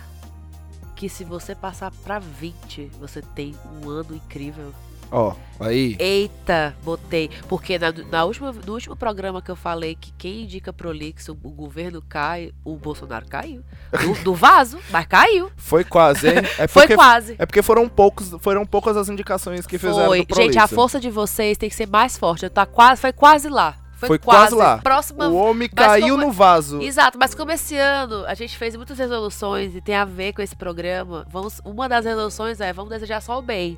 que 0.98 1.08
se 1.08 1.24
você 1.24 1.54
passar 1.54 1.92
pra 2.04 2.18
20, 2.18 2.92
você 3.00 3.22
tem 3.22 3.56
um 3.80 3.88
ano 3.88 4.16
incrível? 4.16 4.74
Ó, 5.12 5.34
aí. 5.60 5.96
Eita, 6.00 6.76
botei. 6.84 7.30
Porque 7.48 7.78
na, 7.78 7.94
na 8.12 8.26
última, 8.26 8.52
no 8.52 8.74
último 8.74 8.96
programa 8.96 9.42
que 9.42 9.50
eu 9.50 9.56
falei 9.56 9.96
que 9.96 10.12
quem 10.18 10.42
indica 10.42 10.74
Prolixo, 10.74 11.38
o 11.44 11.52
governo 11.52 12.02
cai, 12.02 12.52
o 12.66 12.76
Bolsonaro 12.76 13.28
caiu. 13.28 13.64
Do, 13.92 14.24
do 14.24 14.34
vaso, 14.34 14.80
mas 14.90 15.06
caiu. 15.06 15.52
Foi 15.56 15.84
quase, 15.84 16.28
hein? 16.28 16.36
É 16.58 16.68
Foi 16.68 16.88
quase. 16.88 17.36
é 17.38 17.46
porque 17.46 17.62
foram 17.62 17.88
poucos, 17.88 18.36
foram 18.42 18.66
poucas 18.66 18.98
as 18.98 19.08
indicações 19.08 19.68
que 19.68 19.78
fizeram 19.78 20.08
Foi. 20.08 20.26
Gente, 20.36 20.58
a 20.58 20.68
força 20.68 21.00
de 21.00 21.12
vocês 21.12 21.58
tem 21.58 21.70
que 21.70 21.76
ser 21.76 21.88
mais 21.88 22.18
forte. 22.18 22.44
Eu 22.44 22.50
Tá 22.50 22.66
quase, 22.66 23.00
foi 23.00 23.14
quase 23.14 23.50
lá. 23.50 23.78
Foi, 23.98 24.08
Foi 24.10 24.20
quase 24.20 24.54
lá. 24.54 24.78
Próxima 24.78 25.28
O 25.28 25.36
homem 25.36 25.68
caiu 25.68 26.16
como- 26.16 26.28
no 26.28 26.32
vaso. 26.32 26.80
Exato, 26.82 27.18
mas 27.20 27.34
como 27.34 27.52
esse 27.52 27.76
ano 27.76 28.24
a 28.28 28.34
gente 28.36 28.56
fez 28.58 28.76
muitas 28.76 28.98
resoluções 29.00 29.76
e 29.76 29.82
tem 29.82 29.96
a 29.96 30.06
ver 30.06 30.34
com 30.34 30.42
esse 30.42 30.56
programa, 30.56 31.26
vamos, 31.30 31.60
uma 31.66 31.90
das 31.90 32.06
resoluções 32.06 32.62
é 32.62 32.72
vamos 32.72 32.92
desejar 32.92 33.22
só 33.22 33.40
o 33.40 33.42
bem. 33.42 33.78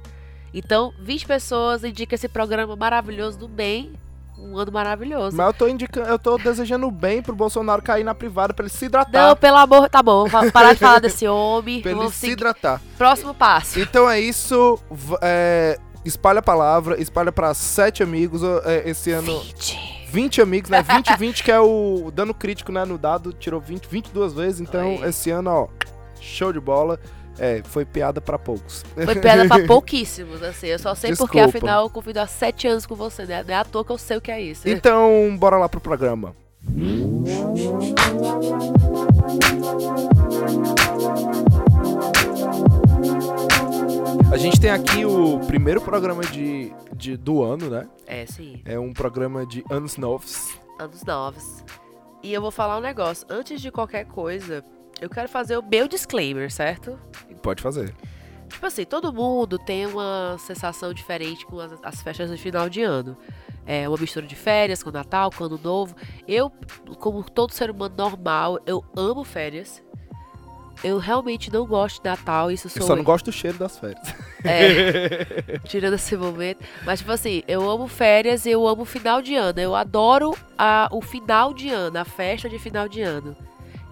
Então, 0.53 0.91
20 0.99 1.25
pessoas 1.25 1.83
indicam 1.83 2.15
esse 2.15 2.27
programa 2.27 2.75
maravilhoso 2.75 3.37
do 3.37 3.47
bem, 3.47 3.93
um 4.37 4.57
ano 4.57 4.71
maravilhoso. 4.71 5.37
Mas 5.37 5.47
eu 5.47 5.53
tô 5.53 5.67
indicando, 5.67 6.07
eu 6.09 6.17
tô 6.19 6.37
desejando 6.37 6.89
bem 6.89 7.21
pro 7.21 7.35
Bolsonaro 7.35 7.81
cair 7.81 8.03
na 8.03 8.15
privada 8.15 8.53
pra 8.53 8.63
ele 8.65 8.69
se 8.73 8.81
Não, 8.83 8.87
hidratar. 8.87 9.35
pelo 9.37 9.57
amor, 9.57 9.89
tá 9.89 10.01
bom, 10.03 10.25
vamos 10.27 10.51
parar 10.51 10.73
de 10.73 10.79
falar 10.79 10.99
desse 10.99 11.27
homem. 11.27 11.79
pra 11.83 11.91
ele 11.91 11.97
Vamos 11.99 12.13
se 12.15 12.21
seguir. 12.21 12.33
hidratar. 12.33 12.81
Próximo 12.97 13.33
passo. 13.33 13.79
Então 13.79 14.09
é 14.09 14.19
isso. 14.19 14.79
é, 15.21 15.77
espalha 16.03 16.39
a 16.39 16.43
palavra, 16.43 16.99
espalha 17.01 17.31
pra 17.31 17.53
sete 17.53 18.01
amigos. 18.01 18.41
é, 18.65 18.89
esse 18.89 19.11
ano. 19.11 19.39
20. 19.41 19.98
20 20.09 20.41
amigos, 20.41 20.69
né? 20.69 20.81
20 20.81 21.17
20 21.17 21.43
que 21.43 21.51
é 21.51 21.59
o 21.59 22.11
dano 22.13 22.33
crítico, 22.33 22.71
né? 22.71 22.83
No 22.85 22.97
dado, 22.97 23.31
tirou 23.33 23.59
20, 23.59 23.87
22 23.87 24.33
vezes. 24.33 24.61
Então, 24.61 24.81
Aí. 24.81 25.03
esse 25.09 25.29
ano, 25.29 25.49
ó, 25.51 25.67
show 26.19 26.51
de 26.51 26.59
bola. 26.59 26.99
É, 27.41 27.61
foi 27.63 27.85
piada 27.85 28.19
pra 28.19 28.37
poucos. 28.37 28.83
Foi 28.93 29.15
pedra 29.15 29.47
pra 29.47 29.63
pouquíssimos, 29.65 30.43
assim. 30.43 30.67
Eu 30.67 30.79
só 30.79 30.93
sei 30.93 31.15
porque, 31.15 31.37
Desculpa. 31.39 31.57
afinal, 31.57 31.83
eu 31.83 31.89
convido 31.89 32.19
há 32.19 32.27
sete 32.27 32.67
anos 32.67 32.85
com 32.85 32.95
você, 32.95 33.23
né? 33.25 33.45
Não 33.47 33.53
é 33.53 33.57
à 33.57 33.63
toa 33.63 33.85
que 33.85 33.91
eu 33.93 33.97
sei 33.97 34.17
o 34.17 34.21
que 34.21 34.29
é 34.29 34.41
isso. 34.41 34.67
Então, 34.67 35.37
bora 35.39 35.57
lá 35.57 35.69
pro 35.69 35.79
programa. 35.79 36.35
A 44.31 44.37
gente 44.37 44.59
tem 44.59 44.69
aqui 44.69 45.05
o 45.05 45.39
primeiro 45.47 45.81
programa 45.81 46.21
de, 46.23 46.71
de- 46.95 47.17
do 47.17 47.41
ano, 47.43 47.69
né? 47.69 47.87
É, 48.05 48.25
sim. 48.25 48.61
É 48.63 48.79
um 48.79 48.93
programa 48.93 49.45
de 49.45 49.63
anos 49.69 49.97
novos. 49.97 50.57
Anos 50.79 51.03
novos. 51.03 51.63
E 52.21 52.31
eu 52.33 52.41
vou 52.41 52.51
falar 52.51 52.77
um 52.77 52.81
negócio. 52.81 53.25
Antes 53.29 53.59
de 53.61 53.71
qualquer 53.71 54.05
coisa, 54.05 54.63
eu 55.01 55.09
quero 55.09 55.27
fazer 55.27 55.57
o 55.57 55.63
meu 55.63 55.87
disclaimer, 55.87 56.51
certo? 56.51 56.97
Pode 57.41 57.61
fazer. 57.61 57.93
Tipo 58.49 58.65
assim, 58.65 58.83
todo 58.85 59.11
mundo 59.13 59.57
tem 59.57 59.85
uma 59.87 60.35
sensação 60.39 60.93
diferente 60.93 61.45
com 61.45 61.59
as, 61.59 61.71
as 61.83 62.01
festas 62.01 62.29
de 62.29 62.37
final 62.37 62.69
de 62.69 62.81
ano. 62.81 63.17
É 63.65 63.87
uma 63.87 63.97
mistura 63.97 64.25
de 64.25 64.35
férias 64.35 64.81
com 64.83 64.91
Natal, 64.91 65.31
com 65.35 65.43
Ano 65.43 65.59
Novo. 65.61 65.95
Eu, 66.27 66.51
como 66.99 67.23
todo 67.23 67.51
ser 67.53 67.69
humano 67.71 67.95
normal, 67.97 68.59
eu 68.65 68.83
amo 68.95 69.23
férias. 69.23 69.83
Eu 70.83 70.97
realmente 70.97 71.51
não 71.51 71.65
gosto 71.65 72.01
de 72.01 72.09
Natal, 72.09 72.49
isso 72.49 72.67
Eu 72.67 72.71
sou 72.71 72.87
só 72.87 72.95
não 72.95 73.03
gosto 73.03 73.25
do 73.25 73.31
cheiro 73.31 73.57
das 73.57 73.77
férias. 73.77 74.15
É, 74.43 75.59
tirando 75.65 75.95
esse 75.95 76.15
momento. 76.15 76.63
Mas, 76.85 76.99
tipo 76.99 77.11
assim, 77.11 77.43
eu 77.47 77.69
amo 77.69 77.87
férias 77.87 78.45
e 78.45 78.51
eu 78.51 78.65
amo 78.65 78.85
final 78.85 79.21
de 79.21 79.35
ano. 79.35 79.59
Eu 79.59 79.75
adoro 79.75 80.33
a, 80.57 80.87
o 80.91 81.01
final 81.01 81.53
de 81.53 81.69
ano, 81.69 81.97
a 81.97 82.05
festa 82.05 82.47
de 82.47 82.57
final 82.57 82.87
de 82.87 83.01
ano. 83.01 83.35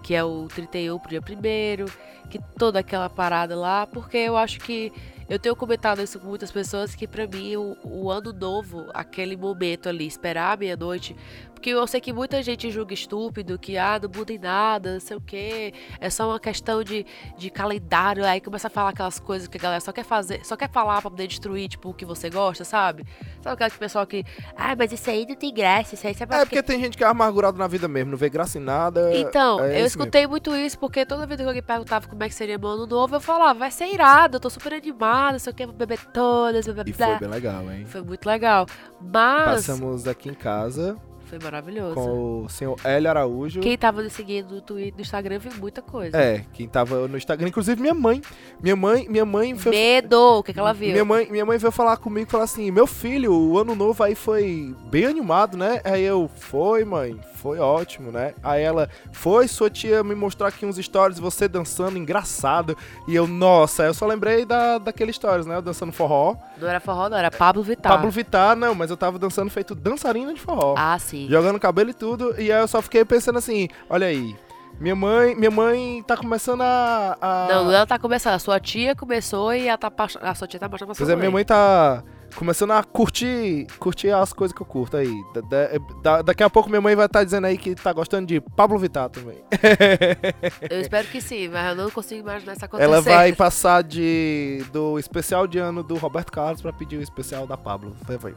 Que 0.02 0.14
é 0.14 0.24
o 0.24 0.48
31 0.48 0.98
pro 0.98 1.10
dia 1.10 1.20
1 1.20 2.08
que 2.30 2.38
toda 2.58 2.78
aquela 2.80 3.08
parada 3.08 3.56
lá, 3.56 3.86
porque 3.86 4.16
eu 4.16 4.36
acho 4.36 4.60
que 4.60 4.92
Eu 5.28 5.38
tenho 5.38 5.54
comentado 5.54 6.02
isso 6.02 6.18
com 6.18 6.28
muitas 6.28 6.50
pessoas 6.50 6.94
que 6.94 7.06
pra 7.06 7.26
mim 7.26 7.54
o, 7.56 7.76
o 7.84 8.10
ano 8.10 8.32
novo, 8.32 8.86
aquele 8.94 9.36
momento 9.36 9.86
ali, 9.86 10.06
esperar 10.06 10.54
a 10.54 10.56
meia-noite, 10.56 11.14
porque 11.58 11.70
eu 11.70 11.86
sei 11.88 12.00
que 12.00 12.12
muita 12.12 12.40
gente 12.40 12.70
julga 12.70 12.94
estúpido, 12.94 13.58
que 13.58 13.76
ah, 13.76 13.98
não 14.00 14.08
muda 14.08 14.32
em 14.32 14.38
nada, 14.38 14.92
não 14.92 15.00
sei 15.00 15.16
o 15.16 15.20
quê, 15.20 15.74
é 16.00 16.08
só 16.08 16.28
uma 16.30 16.38
questão 16.38 16.84
de, 16.84 17.04
de 17.36 17.50
calendário, 17.50 18.24
aí 18.24 18.40
começa 18.40 18.68
a 18.68 18.70
falar 18.70 18.90
aquelas 18.90 19.18
coisas 19.18 19.48
que 19.48 19.58
a 19.58 19.60
galera 19.60 19.80
só 19.80 19.90
quer 19.90 20.04
fazer, 20.04 20.46
só 20.46 20.56
quer 20.56 20.70
falar 20.70 21.00
pra 21.00 21.10
poder 21.10 21.26
destruir, 21.26 21.68
tipo, 21.68 21.90
o 21.90 21.94
que 21.94 22.04
você 22.04 22.30
gosta, 22.30 22.64
sabe? 22.64 23.04
Sabe 23.42 23.54
aquele 23.54 23.76
pessoal 23.76 24.06
que, 24.06 24.24
ah, 24.56 24.76
mas 24.78 24.92
isso 24.92 25.10
aí 25.10 25.26
não 25.26 25.34
tem 25.34 25.52
graça, 25.52 25.96
isso 25.96 26.06
aí 26.06 26.14
sabe 26.14 26.32
É 26.32 26.44
porque 26.44 26.62
tem 26.62 26.78
gente 26.78 26.96
que 26.96 27.02
é 27.02 27.08
amargurado 27.08 27.58
na 27.58 27.66
vida 27.66 27.88
mesmo, 27.88 28.12
não 28.12 28.18
vê 28.18 28.28
graça 28.28 28.56
em 28.56 28.62
nada. 28.62 29.12
Então, 29.12 29.58
é 29.58 29.82
eu 29.82 29.86
escutei 29.86 30.28
muito 30.28 30.54
isso, 30.54 30.78
porque 30.78 31.04
toda 31.04 31.26
vez 31.26 31.40
que 31.40 31.46
alguém 31.46 31.62
perguntava 31.62 32.06
como 32.06 32.22
é 32.22 32.28
que 32.28 32.36
seria 32.36 32.56
meu 32.56 32.68
ano 32.68 32.86
novo, 32.86 33.16
eu 33.16 33.20
falava, 33.20 33.58
vai 33.58 33.72
ser 33.72 33.92
irado, 33.92 34.36
eu 34.36 34.40
tô 34.40 34.48
super 34.48 34.74
animada, 34.74 35.32
não 35.32 35.38
sei 35.40 35.52
o 35.52 35.56
que, 35.56 35.66
vou 35.66 35.74
beber 35.74 35.98
todas, 36.12 36.66
blá 36.66 36.74
blá 36.74 36.84
mesmo. 36.84 37.02
E 37.02 37.08
foi 37.08 37.18
bem 37.18 37.28
legal, 37.28 37.72
hein? 37.72 37.84
Foi 37.84 38.02
muito 38.02 38.24
legal. 38.26 38.64
Mas 39.00 39.66
Passamos 39.66 40.06
aqui 40.06 40.28
em 40.28 40.34
casa 40.34 40.96
foi 41.28 41.38
maravilhoso. 41.38 41.94
com 41.94 42.44
o 42.44 42.48
senhor 42.48 42.76
Hélio 42.82 43.10
Araújo. 43.10 43.60
Quem 43.60 43.76
tava 43.76 44.02
me 44.02 44.10
seguindo 44.10 44.54
no 44.54 44.60
Twitter, 44.60 44.94
no 44.94 45.00
Instagram, 45.02 45.38
viu 45.38 45.52
muita 45.58 45.82
coisa. 45.82 46.16
É, 46.16 46.44
quem 46.52 46.66
tava 46.66 47.06
no 47.06 47.16
Instagram, 47.16 47.48
inclusive 47.48 47.80
minha 47.80 47.94
mãe. 47.94 48.22
Minha 48.60 48.74
mãe, 48.76 49.06
minha 49.08 49.24
mãe 49.24 49.56
foi 49.56 49.72
Medo, 49.72 50.38
o 50.38 50.42
que, 50.42 50.52
que 50.52 50.58
ela 50.58 50.72
viu? 50.72 50.90
Minha 50.92 51.04
mãe, 51.04 51.28
minha 51.30 51.44
mãe 51.44 51.58
veio 51.58 51.70
falar 51.70 51.96
comigo 51.98 52.26
e 52.28 52.30
falar 52.30 52.44
assim: 52.44 52.70
Meu 52.70 52.86
filho, 52.86 53.32
o 53.32 53.58
ano 53.58 53.74
novo 53.74 54.02
aí 54.02 54.14
foi 54.14 54.74
bem 54.90 55.04
animado, 55.04 55.56
né? 55.56 55.80
Aí 55.84 56.02
eu, 56.02 56.30
foi, 56.36 56.84
mãe, 56.84 57.18
foi 57.34 57.58
ótimo, 57.58 58.10
né? 58.10 58.34
Aí 58.42 58.62
ela, 58.62 58.88
foi, 59.12 59.46
sua 59.46 59.68
tia 59.70 60.02
me 60.02 60.14
mostrar 60.14 60.48
aqui 60.48 60.64
uns 60.64 60.76
stories, 60.76 61.18
você 61.18 61.46
dançando, 61.46 61.98
engraçado. 61.98 62.76
E 63.06 63.14
eu, 63.14 63.26
nossa, 63.26 63.84
eu 63.84 63.94
só 63.94 64.06
lembrei 64.06 64.44
da, 64.44 64.78
daquele 64.78 65.12
stories, 65.12 65.46
né? 65.46 65.56
Eu 65.56 65.62
dançando 65.62 65.92
forró. 65.92 66.36
Não 66.60 66.68
era 66.68 66.80
forró, 66.80 67.08
não, 67.08 67.16
era 67.18 67.30
Pablo 67.30 67.62
Vittar. 67.62 67.92
Pablo 67.92 68.10
Vittar, 68.10 68.56
não, 68.56 68.74
mas 68.74 68.90
eu 68.90 68.96
tava 68.96 69.18
dançando 69.18 69.50
feito 69.50 69.74
dançarina 69.74 70.32
de 70.32 70.40
forró. 70.40 70.74
Ah, 70.76 70.98
sim. 70.98 71.17
Jogando 71.28 71.58
cabelo 71.58 71.90
e 71.90 71.94
tudo. 71.94 72.34
E 72.38 72.52
aí 72.52 72.60
eu 72.60 72.68
só 72.68 72.80
fiquei 72.82 73.04
pensando 73.04 73.38
assim: 73.38 73.68
olha 73.88 74.06
aí. 74.06 74.36
Minha 74.78 74.94
mãe, 74.94 75.34
minha 75.34 75.50
mãe 75.50 76.04
tá 76.06 76.16
começando 76.16 76.60
a. 76.60 77.18
a... 77.20 77.46
Não, 77.48 77.72
ela 77.72 77.86
tá 77.86 77.98
começando. 77.98 78.34
A 78.34 78.38
sua 78.38 78.60
tia 78.60 78.94
começou 78.94 79.52
e 79.52 79.66
ela 79.66 79.76
tá, 79.76 79.90
a 80.20 80.34
sua 80.34 80.46
tia 80.46 80.60
tá 80.60 80.68
mostrando 80.68 80.88
pra 80.88 80.94
sua 80.94 81.04
Pois 81.04 81.08
é, 81.08 81.16
minha 81.16 81.30
mãe 81.30 81.44
tá 81.44 82.04
começando 82.34 82.72
a 82.72 82.82
curtir, 82.82 83.66
curtir 83.78 84.10
as 84.10 84.32
coisas 84.32 84.54
que 84.56 84.62
eu 84.62 84.66
curto 84.66 84.96
aí. 84.96 85.12
Da- 85.34 85.40
da- 85.40 85.68
da- 86.02 86.22
daqui 86.22 86.42
a 86.42 86.50
pouco 86.50 86.68
minha 86.68 86.80
mãe 86.80 86.94
vai 86.96 87.06
estar 87.06 87.24
dizendo 87.24 87.46
aí 87.46 87.56
que 87.58 87.74
tá 87.74 87.92
gostando 87.92 88.26
de 88.26 88.40
Pablo 88.40 88.78
Vittar 88.78 89.08
também. 89.08 89.38
Eu 90.70 90.80
espero 90.80 91.06
que 91.08 91.20
sim, 91.20 91.48
mas 91.48 91.70
eu 91.70 91.74
não 91.84 91.90
consigo 91.90 92.20
imaginar 92.20 92.54
isso 92.54 92.64
acontecendo. 92.64 92.92
Ela 92.92 93.00
vai 93.02 93.32
passar 93.32 93.82
de 93.82 94.64
do 94.72 94.98
especial 94.98 95.46
de 95.46 95.58
ano 95.58 95.82
do 95.82 95.96
Roberto 95.96 96.30
Carlos 96.32 96.60
pra 96.60 96.72
pedir 96.72 96.96
o 96.96 97.02
especial 97.02 97.46
da 97.46 97.56
Pablo. 97.56 97.96
Vai, 98.02 98.16
vai. 98.18 98.34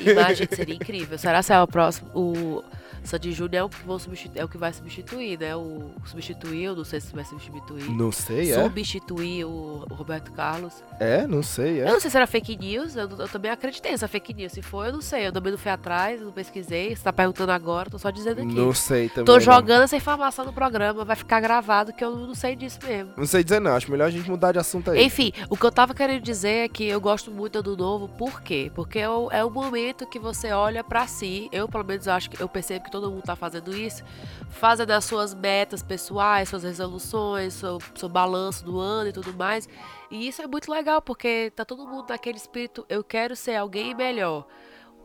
Imagina, 0.00 0.48
seria 0.54 0.74
incrível. 0.74 1.16
Será 1.18 1.42
que 1.42 1.52
é 1.52 1.60
o 1.62 1.66
próximo? 1.66 2.10
O 2.14 2.62
Sandy 3.04 3.32
Júnior 3.32 3.54
é 3.54 3.64
o 3.64 3.68
que 3.68 3.84
vão 3.84 3.98
substitu- 3.98 4.38
é 4.38 4.44
o 4.44 4.48
que 4.48 4.56
vai 4.58 4.72
substituir, 4.72 5.38
né? 5.38 5.54
O 5.56 5.90
substituir, 6.04 6.64
eu 6.64 6.76
não 6.76 6.84
sei 6.84 7.00
se 7.00 7.14
vai 7.14 7.24
substituir. 7.24 7.90
Não 7.90 8.12
sei, 8.12 8.52
é? 8.52 8.62
Substituir 8.62 9.44
o, 9.44 9.84
Roberto 9.90 10.32
Carlos. 10.32 10.82
É, 10.98 11.26
não 11.26 11.42
sei, 11.42 11.80
Eu 11.80 11.86
é. 11.88 11.92
não 11.92 12.00
sei 12.00 12.10
se 12.10 12.16
era 12.16 12.26
fake 12.26 12.56
news, 12.56 12.96
eu, 12.96 13.08
eu 13.08 13.28
também 13.28 13.50
acreditei 13.50 13.92
nessa 13.92 14.08
fake 14.08 14.32
news. 14.34 14.52
Se 14.52 14.62
for, 14.62 14.86
eu 14.86 14.92
não 14.92 15.00
sei. 15.00 15.26
Eu 15.26 15.32
também 15.32 15.52
não 15.52 15.58
fui 15.58 15.70
atrás, 15.70 16.20
eu 16.20 16.26
não 16.26 16.32
pesquisei. 16.32 16.94
Você 16.94 17.02
tá 17.02 17.12
perguntando 17.12 17.52
agora, 17.52 17.90
tô 17.90 17.98
só 17.98 18.10
dizendo 18.10 18.40
aqui. 18.40 18.54
Não 18.54 18.72
sei 18.72 19.08
também. 19.08 19.24
Tô 19.24 19.34
não. 19.34 19.40
jogando 19.40 19.82
essa 19.82 19.96
informação 19.96 20.44
no 20.44 20.52
programa, 20.52 21.04
vai 21.04 21.16
ficar 21.16 21.40
gravado 21.40 21.92
que 21.92 22.04
eu 22.04 22.14
não 22.16 22.34
sei 22.34 22.54
disso 22.56 22.78
mesmo. 22.82 23.12
Não 23.16 23.26
sei 23.26 23.42
dizer 23.44 23.60
não, 23.60 23.72
acho 23.74 23.90
melhor 23.90 24.06
a 24.06 24.10
gente 24.10 24.28
mudar 24.30 24.52
de 24.52 24.58
assunto 24.58 24.90
aí. 24.90 25.04
Enfim, 25.04 25.32
o 25.48 25.56
que 25.56 25.64
eu 25.64 25.72
tava 25.72 25.94
querendo 25.94 26.22
dizer 26.22 26.64
é 26.64 26.68
que 26.68 26.84
eu 26.86 27.00
gosto 27.00 27.30
muito 27.30 27.62
do 27.62 27.76
novo, 27.76 28.08
por 28.08 28.40
quê? 28.42 28.70
Porque 28.74 28.98
é 28.98 29.08
o, 29.08 29.30
é 29.30 29.44
o 29.44 29.50
momento 29.50 30.06
que 30.06 30.18
você 30.18 30.52
olha 30.52 30.82
pra 30.84 31.06
si, 31.06 31.48
eu 31.52 31.68
pelo 31.68 31.84
menos 31.84 32.06
acho 32.08 32.30
que 32.30 32.40
eu 32.40 32.48
percebo 32.48 32.84
que 32.84 32.90
todo 32.92 33.10
mundo 33.10 33.22
tá 33.22 33.34
fazendo 33.34 33.74
isso, 33.74 34.04
fazendo 34.50 34.90
as 34.92 35.04
suas 35.04 35.34
metas 35.34 35.82
pessoais, 35.82 36.48
suas 36.48 36.62
resoluções, 36.62 37.54
seu, 37.54 37.78
seu 37.94 38.08
balanço 38.08 38.64
do 38.64 38.78
ano 38.78 39.08
e 39.08 39.12
tudo 39.12 39.32
mais. 39.32 39.68
E 40.10 40.28
isso 40.28 40.42
é 40.42 40.46
muito 40.46 40.70
legal, 40.70 41.00
porque 41.00 41.50
tá 41.56 41.64
todo 41.64 41.88
mundo 41.88 42.10
naquele 42.10 42.36
espírito, 42.36 42.84
eu 42.88 43.02
quero 43.02 43.34
ser 43.34 43.56
alguém 43.56 43.94
melhor. 43.94 44.46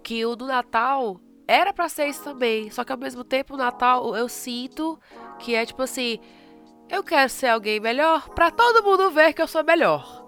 Que 0.03 0.25
o 0.25 0.35
do 0.35 0.45
Natal 0.45 1.19
era 1.47 1.73
pra 1.73 1.87
ser 1.87 2.07
isso 2.07 2.23
também, 2.23 2.69
só 2.69 2.83
que 2.83 2.91
ao 2.91 2.97
mesmo 2.97 3.23
tempo 3.23 3.53
o 3.53 3.57
Natal 3.57 4.15
eu 4.15 4.27
sinto 4.27 4.99
que 5.39 5.55
é 5.55 5.65
tipo 5.65 5.81
assim, 5.81 6.19
eu 6.89 7.03
quero 7.03 7.29
ser 7.29 7.47
alguém 7.47 7.79
melhor 7.79 8.29
pra 8.29 8.51
todo 8.51 8.83
mundo 8.83 9.09
ver 9.11 9.33
que 9.33 9.41
eu 9.41 9.47
sou 9.47 9.63
melhor. 9.63 10.26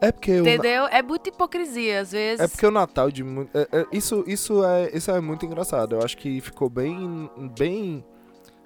É 0.00 0.12
porque 0.12 0.32
o, 0.32 0.40
Entendeu? 0.40 0.86
É 0.86 1.02
muita 1.02 1.28
hipocrisia, 1.28 2.00
às 2.00 2.12
vezes. 2.12 2.40
É 2.40 2.46
porque 2.48 2.64
o 2.66 2.70
Natal 2.70 3.10
de 3.10 3.22
é- 3.54 3.68
é- 3.80 3.86
isso 3.92 4.22
isso 4.26 4.64
é 4.64 4.90
isso 4.96 5.10
é 5.10 5.20
muito 5.20 5.44
engraçado. 5.44 5.96
Eu 5.96 6.02
acho 6.02 6.16
que 6.16 6.40
ficou 6.40 6.68
bem 6.70 7.28
bem 7.58 8.04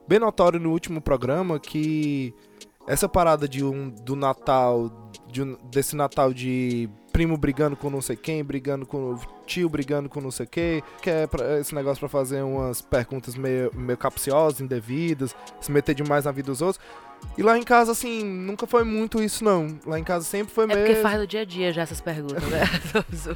bem 0.06 0.18
notório 0.18 0.60
no 0.60 0.70
último 0.70 1.00
programa 1.00 1.58
que 1.58 2.34
essa 2.86 3.08
parada 3.08 3.48
de 3.48 3.64
um 3.64 3.88
do 3.88 4.14
Natal 4.14 4.90
de 5.28 5.42
um- 5.42 5.56
desse 5.70 5.96
Natal 5.96 6.34
de 6.34 6.90
primo 7.12 7.36
brigando 7.36 7.76
com 7.76 7.88
não 7.90 8.00
sei 8.00 8.16
quem, 8.16 8.42
brigando 8.42 8.84
com 8.86 9.12
o 9.14 9.20
tio 9.46 9.68
brigando 9.68 10.08
com 10.08 10.20
não 10.20 10.30
sei 10.30 10.46
quê, 10.46 10.82
que 11.02 11.10
é 11.10 11.26
pra- 11.26 11.58
esse 11.58 11.74
negócio 11.74 12.00
pra 12.00 12.08
fazer 12.08 12.42
umas 12.42 12.80
perguntas 12.82 13.34
meio, 13.36 13.70
meio 13.74 13.98
capciosas, 13.98 14.60
indevidas, 14.62 15.34
se 15.60 15.70
meter 15.70 15.94
demais 15.94 16.24
na 16.24 16.32
vida 16.32 16.46
dos 16.50 16.60
outros. 16.62 16.82
E 17.36 17.42
lá 17.42 17.56
em 17.56 17.62
casa, 17.62 17.92
assim, 17.92 18.22
nunca 18.22 18.66
foi 18.66 18.84
muito 18.84 19.22
isso, 19.22 19.42
não. 19.42 19.78
Lá 19.86 19.98
em 19.98 20.04
casa 20.04 20.24
sempre 20.24 20.52
foi 20.52 20.64
É 20.64 20.66
mesmo. 20.66 20.82
porque 20.84 21.00
faz 21.00 21.18
no 21.18 21.26
dia 21.26 21.40
a 21.40 21.44
dia 21.44 21.72
já 21.72 21.80
essas 21.82 22.00
perguntas, 22.00 22.42
né? 22.44 22.60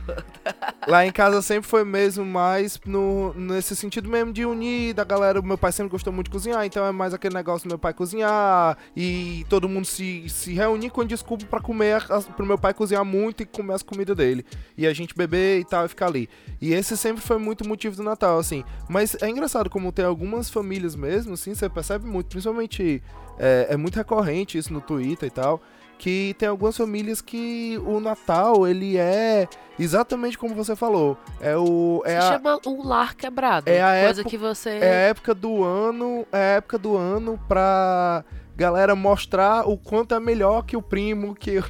Lá 0.86 1.04
em 1.04 1.10
casa 1.10 1.42
sempre 1.42 1.68
foi 1.68 1.84
mesmo 1.84 2.24
mais 2.24 2.78
no, 2.86 3.32
nesse 3.34 3.74
sentido 3.74 4.08
mesmo 4.08 4.32
de 4.32 4.44
unir 4.44 4.94
da 4.94 5.02
galera. 5.02 5.40
Meu 5.42 5.58
pai 5.58 5.72
sempre 5.72 5.90
gostou 5.90 6.12
muito 6.12 6.26
de 6.26 6.30
cozinhar, 6.30 6.64
então 6.64 6.84
é 6.86 6.92
mais 6.92 7.12
aquele 7.14 7.34
negócio 7.34 7.66
do 7.66 7.72
meu 7.72 7.78
pai 7.78 7.92
cozinhar 7.92 8.76
e 8.94 9.44
todo 9.48 9.68
mundo 9.68 9.84
se, 9.86 10.28
se 10.28 10.52
reunir 10.54 10.90
com 10.90 11.04
desculpa 11.04 11.44
pra 11.46 11.60
comer, 11.60 12.04
as- 12.10 12.26
pro 12.26 12.46
meu 12.46 12.58
pai 12.58 12.72
cozinhar 12.74 13.04
muito 13.04 13.42
e 13.42 13.46
comer 13.46 13.74
as 13.74 13.82
comidas 13.82 14.16
dele. 14.16 14.44
E 14.76 14.86
a 14.86 14.92
gente 14.92 15.14
beber 15.16 15.58
e 15.60 15.64
tal 15.64 15.86
e 15.86 15.88
ficar 15.88 16.06
ali. 16.06 16.28
E 16.60 16.72
esse 16.72 16.96
sempre 16.96 17.22
foi 17.22 17.38
muito 17.38 17.66
motivo 17.66 17.96
do 17.96 18.02
Natal, 18.02 18.38
assim. 18.38 18.62
Mas 18.88 19.16
é 19.20 19.28
engraçado 19.28 19.68
como 19.68 19.90
tem 19.90 20.04
algumas 20.04 20.48
famílias 20.50 20.94
mesmo, 20.94 21.34
assim, 21.34 21.54
você 21.54 21.68
percebe 21.68 22.06
muito, 22.06 22.28
principalmente 22.28 23.02
é, 23.38 23.68
é 23.70 23.76
muito 23.76 23.96
recorrente 23.96 24.58
isso 24.58 24.72
no 24.72 24.80
Twitter 24.80 25.26
e 25.26 25.30
tal 25.30 25.60
que 25.98 26.34
tem 26.38 26.48
algumas 26.48 26.76
famílias 26.76 27.20
que 27.20 27.80
o 27.86 28.00
Natal, 28.00 28.66
ele 28.66 28.96
é 28.98 29.48
exatamente 29.78 30.36
como 30.36 30.54
você 30.54 30.76
falou. 30.76 31.16
É 31.40 31.56
o 31.56 32.02
é 32.04 32.20
Se 32.20 32.26
a, 32.26 32.32
chama 32.32 32.60
um 32.66 32.86
lar 32.86 33.14
quebrado. 33.14 33.68
é 33.70 33.80
a 33.82 34.04
coisa 34.04 34.20
época- 34.20 34.30
que 34.30 34.36
você. 34.36 34.70
é 34.70 34.82
a 34.90 35.08
época 35.08 35.34
do 35.34 35.64
ano, 35.64 36.26
é 36.30 36.36
a 36.36 36.56
época 36.56 36.78
do 36.78 36.96
ano 36.96 37.40
pra 37.48 38.24
galera 38.56 38.94
mostrar 38.96 39.68
o 39.68 39.76
quanto 39.76 40.14
é 40.14 40.20
melhor 40.20 40.62
que 40.64 40.76
o 40.76 40.82
primo, 40.82 41.34
que 41.34 41.58
o, 41.60 41.62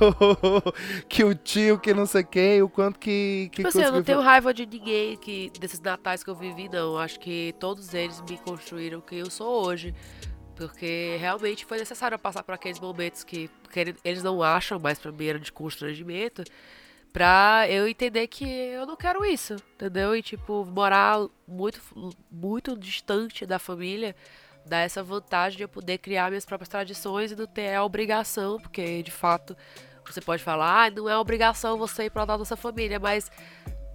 que 1.08 1.24
o 1.24 1.34
tio, 1.34 1.78
que 1.78 1.92
não 1.92 2.06
sei 2.06 2.22
quem, 2.22 2.62
o 2.62 2.68
quanto 2.68 2.98
que 2.98 3.48
que 3.50 3.56
Tipo 3.58 3.68
assim, 3.68 3.82
eu 3.82 3.92
não 3.92 4.02
tenho 4.04 4.20
raiva 4.20 4.54
de 4.54 4.64
ninguém 4.66 5.16
que, 5.16 5.50
desses 5.58 5.80
natais 5.80 6.22
que 6.22 6.30
eu 6.30 6.34
vivi, 6.34 6.68
não. 6.68 6.96
Acho 6.96 7.18
que 7.18 7.54
todos 7.58 7.92
eles 7.92 8.22
me 8.28 8.38
construíram 8.38 9.00
o 9.00 9.02
que 9.02 9.16
eu 9.16 9.30
sou 9.30 9.66
hoje. 9.66 9.92
Porque 10.56 11.16
realmente 11.20 11.64
foi 11.66 11.78
necessário 11.78 12.18
passar 12.18 12.42
por 12.42 12.54
aqueles 12.54 12.80
momentos 12.80 13.22
que, 13.22 13.50
que 13.70 13.80
ele- 13.80 13.96
eles 14.02 14.22
não 14.22 14.42
acham 14.42 14.78
mais 14.78 14.98
pra 14.98 15.12
mim 15.12 15.26
era 15.26 15.38
de 15.38 15.52
constrangimento. 15.52 16.42
Pra 17.12 17.66
eu 17.68 17.88
entender 17.88 18.26
que 18.26 18.44
eu 18.44 18.86
não 18.86 18.96
quero 18.96 19.24
isso, 19.24 19.54
entendeu? 19.74 20.14
E, 20.14 20.22
tipo, 20.22 20.64
morar 20.66 21.18
muito, 21.48 21.80
muito 22.30 22.76
distante 22.76 23.46
da 23.46 23.58
família 23.58 24.14
dá 24.66 24.80
essa 24.80 25.02
vantagem 25.02 25.56
de 25.56 25.62
eu 25.62 25.68
poder 25.68 25.98
criar 25.98 26.28
minhas 26.28 26.44
próprias 26.44 26.68
tradições 26.68 27.30
e 27.32 27.36
não 27.36 27.46
ter 27.46 27.74
a 27.74 27.84
obrigação, 27.84 28.58
porque, 28.58 29.02
de 29.02 29.10
fato, 29.12 29.56
você 30.04 30.20
pode 30.20 30.42
falar, 30.42 30.86
ah, 30.86 30.90
não 30.90 31.08
é 31.08 31.16
obrigação 31.16 31.78
você 31.78 32.04
ir 32.06 32.10
pra 32.10 32.24
da 32.24 32.44
sua 32.44 32.56
família, 32.56 32.98
mas 32.98 33.30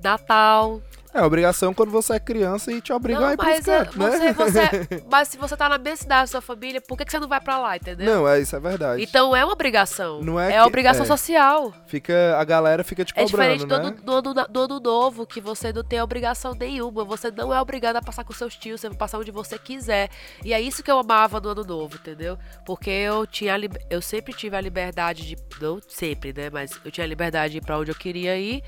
Natal. 0.04 0.82
É 1.14 1.22
obrigação 1.22 1.74
quando 1.74 1.90
você 1.92 2.14
é 2.14 2.20
criança 2.22 2.72
e 2.72 2.80
te 2.80 2.94
obriga 2.94 3.20
não, 3.20 3.28
a 3.28 3.34
ir 3.34 3.38
pro 3.38 3.46
mas, 3.46 3.68
é, 3.68 3.80
cantos, 3.84 3.98
né? 3.98 4.34
você, 4.34 5.04
mas 5.12 5.28
se 5.28 5.38
você 5.38 5.58
tá 5.58 5.68
na 5.68 5.78
mesma 5.78 5.98
cidade 5.98 6.22
da 6.22 6.28
sua 6.28 6.40
família, 6.40 6.80
por 6.80 6.98
que, 6.98 7.04
que 7.04 7.12
você 7.12 7.20
não 7.20 7.28
vai 7.28 7.42
pra 7.42 7.58
lá, 7.60 7.76
entendeu? 7.76 8.06
Não, 8.16 8.26
é 8.26 8.40
isso 8.40 8.56
é 8.56 8.60
verdade. 8.62 9.04
Então 9.04 9.36
é 9.36 9.44
uma 9.44 9.52
obrigação. 9.52 10.22
Não 10.22 10.40
é 10.40 10.54
é 10.54 10.62
que- 10.62 10.68
obrigação 10.68 11.04
é. 11.04 11.08
social. 11.08 11.74
Fica 11.86 12.38
a 12.40 12.44
galera 12.46 12.82
fica 12.82 13.04
te 13.04 13.12
É 13.14 13.24
cobrando, 13.26 13.58
diferente 13.58 13.66
do, 13.66 13.78
né? 13.78 13.88
ano- 13.90 14.22
do, 14.22 14.30
ano, 14.32 14.48
do 14.48 14.60
ano 14.62 14.80
novo, 14.80 15.26
que 15.28 15.42
você 15.42 15.74
não 15.74 15.84
tem 15.84 16.02
obrigação 16.02 16.54
nenhuma. 16.58 17.04
Você 17.04 17.30
não 17.30 17.54
é 17.54 17.60
obrigado 17.60 17.98
a 17.98 18.02
passar 18.02 18.24
com 18.24 18.32
seus 18.32 18.56
tios, 18.56 18.80
você 18.80 18.88
vai 18.88 18.98
passar 18.98 19.20
onde 19.20 19.32
você 19.32 19.60
quiser. 19.60 20.10
E 20.46 20.54
é 20.54 20.62
isso 20.62 20.82
que 20.82 20.90
eu 20.90 20.98
amava 20.98 21.42
no 21.42 21.50
ano 21.50 21.66
novo, 21.66 21.96
entendeu? 21.98 22.38
Porque 22.66 22.90
eu 22.90 23.28
tinha 23.28 23.60
eu 23.90 24.02
sempre 24.02 24.34
tive 24.34 24.56
a 24.56 24.62
liberdade 24.62 25.28
de. 25.28 25.36
Não 25.60 25.82
sempre, 25.90 26.32
né? 26.32 26.50
Mas 26.50 26.72
eu 26.86 26.90
tinha 26.90 27.04
a 27.04 27.08
liberdade 27.08 27.52
de 27.52 27.58
ir 27.58 27.62
pra 27.62 27.78
onde 27.78 27.92
eu 27.92 27.96
queria 27.96 28.38
ir. 28.38 28.64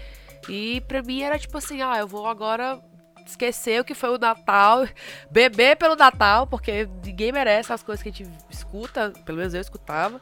E 0.49 0.81
pra 0.81 1.01
mim 1.01 1.21
era 1.21 1.39
tipo 1.39 1.57
assim, 1.57 1.81
ah, 1.81 1.97
eu 1.97 2.07
vou 2.07 2.27
agora 2.27 2.81
esquecer 3.25 3.79
o 3.79 3.85
que 3.85 3.93
foi 3.93 4.09
o 4.09 4.17
Natal, 4.17 4.87
beber 5.31 5.77
pelo 5.77 5.95
Natal, 5.95 6.45
porque 6.45 6.87
ninguém 7.03 7.31
merece 7.31 7.71
as 7.71 7.81
coisas 7.81 8.03
que 8.03 8.09
a 8.09 8.11
gente 8.11 8.29
escuta, 8.49 9.11
pelo 9.25 9.37
menos 9.37 9.53
eu 9.53 9.61
escutava. 9.61 10.21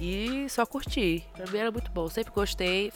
E 0.00 0.46
só 0.48 0.64
curti. 0.66 1.24
Pra 1.36 1.46
mim 1.50 1.58
era 1.58 1.70
muito 1.70 1.90
bom, 1.90 2.08
sempre 2.08 2.32
gostei. 2.34 2.92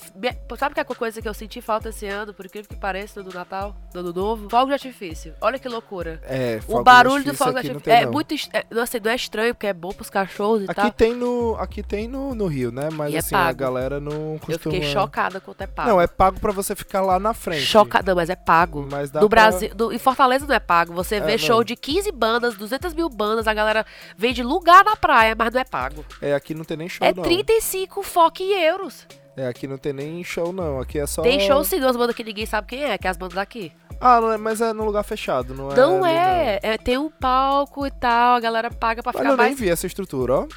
Sabe 0.59 0.75
que 0.75 0.81
é 0.81 0.83
a 0.83 0.87
coisa 0.87 1.21
que 1.23 1.29
eu 1.29 1.35
senti 1.35 1.61
falta 1.61 1.89
esse 1.89 2.07
ano, 2.07 2.35
por 2.35 2.45
incrível 2.47 2.69
que 2.69 2.77
pareça, 2.77 3.23
do 3.23 3.33
Natal, 3.33 3.75
do 3.93 4.01
Ano 4.01 4.13
Novo? 4.13 4.49
Fogo 4.51 4.67
de 4.67 4.73
artifício. 4.75 5.35
Olha 5.41 5.59
que 5.59 5.69
loucura. 5.69 6.21
É, 6.25 6.59
O 6.59 6.73
fogo 6.73 6.83
barulho 6.85 7.25
do 7.25 7.35
fogo 7.35 7.53
de 7.53 7.57
artifício 7.59 7.81
tem, 7.81 7.95
é 7.95 8.05
não. 8.05 8.13
muito. 8.13 8.35
É, 8.53 8.65
não, 8.71 8.83
assim, 8.83 8.99
não 9.03 9.11
é 9.11 9.15
estranho, 9.17 9.55
porque 9.55 9.67
é 9.67 9.73
bom 9.73 9.91
pros 9.93 10.11
cachorros 10.11 10.63
e 10.63 10.65
Aqui 10.65 10.75
tal. 10.75 10.91
tem 10.93 11.15
no, 11.15 11.57
aqui 11.59 11.83
tem 11.83 12.07
no, 12.07 12.35
no 12.35 12.47
Rio, 12.47 12.71
né? 12.71 12.89
Mas 12.93 13.13
E 13.13 13.17
é 13.17 13.19
assim, 13.21 13.35
a 13.35 13.39
pago. 13.39 13.59
galera 13.59 13.99
não 14.01 14.39
costuma... 14.39 14.55
Eu 14.55 14.59
fiquei 14.59 14.83
chocada 14.83 15.41
quanto 15.41 15.61
é 15.63 15.67
pago. 15.67 15.89
Não, 15.89 16.01
é 16.01 16.07
pago 16.07 16.39
pra 16.39 16.53
você 16.53 16.75
ficar 16.77 17.01
lá 17.01 17.19
na 17.19 17.33
frente. 17.33 17.63
Chocada, 17.63 18.11
não, 18.13 18.17
mas 18.17 18.29
é 18.31 18.37
pago. 18.37 18.87
Mas 18.91 19.11
dá 19.11 19.21
No 19.21 19.29
pra- 19.29 19.43
Brasil, 19.51 19.75
do- 19.75 19.93
em 19.93 19.99
Fortaleza 19.99 20.47
não 20.47 20.55
é 20.55 20.61
pago. 20.61 20.93
Você 20.95 21.17
É, 21.17 21.21
vê 21.21 21.33
não. 21.33 21.39
show 21.39 21.65
de 21.65 21.77
15 21.77 22.13
bandas, 22.13 22.57
200 22.57 22.93
mil 22.95 23.09
bandas, 23.09 23.47
a 23.47 23.55
galera 23.55 23.87
vem 24.17 24.33
de 24.35 24.43
lugar 24.43 24.85
na 24.85 24.97
praia, 24.97 25.35
mas 25.39 25.53
não 25.53 25.61
é 25.61 25.65
pago. 25.65 26.05
É, 26.21 26.35
aqui 26.35 26.55
não 26.55 26.65
tem 26.65 26.77
nem 26.77 26.90
show, 26.91 27.07
é 27.07 27.15
não. 27.15 27.23
35 27.23 28.03
foque 28.03 28.43
em 28.43 28.63
euros. 28.65 29.07
É, 29.37 29.47
aqui 29.47 29.67
não 29.67 29.79
tem 29.79 29.93
nem 29.93 30.23
show, 30.23 30.53
não. 30.53 30.81
Aqui 30.81 30.99
é 30.99 31.07
só... 31.07 31.23
Tem 31.23 31.41
show 31.41 31.65
sim, 31.65 31.81
duas 31.81 31.97
bandas 31.97 32.15
que 32.15 32.25
ninguém 32.25 32.45
sabe 32.45 32.67
quem 32.67 32.85
é, 32.85 32.99
que 32.99 33.07
é 33.07 33.11
as 33.11 33.17
bandas 33.17 33.37
daqui. 33.37 33.73
Ah, 34.01 34.21
não 34.21 34.33
é- 34.33 34.37
mas 34.37 34.61
é 34.61 34.73
num 34.73 34.85
lugar 34.85 35.03
fechado, 35.05 35.55
não 35.55 35.71
é? 35.71 35.77
Não 35.77 36.05
ali, 36.05 36.15
é, 36.15 36.61
é, 36.63 36.79
tem 36.79 36.99
um 36.99 37.11
palco 37.11 37.87
e 37.87 37.91
tal, 37.91 38.35
a 38.37 38.41
galera 38.41 38.71
paga 38.71 39.03
pra 39.03 39.11
Olha, 39.11 39.19
ficar 39.19 39.31
eu 39.33 39.37
nem 39.37 39.47
mais. 39.47 39.61
vi 39.61 39.69
essa 39.71 39.87
estrutura, 39.87 40.35
ó. 40.41 40.49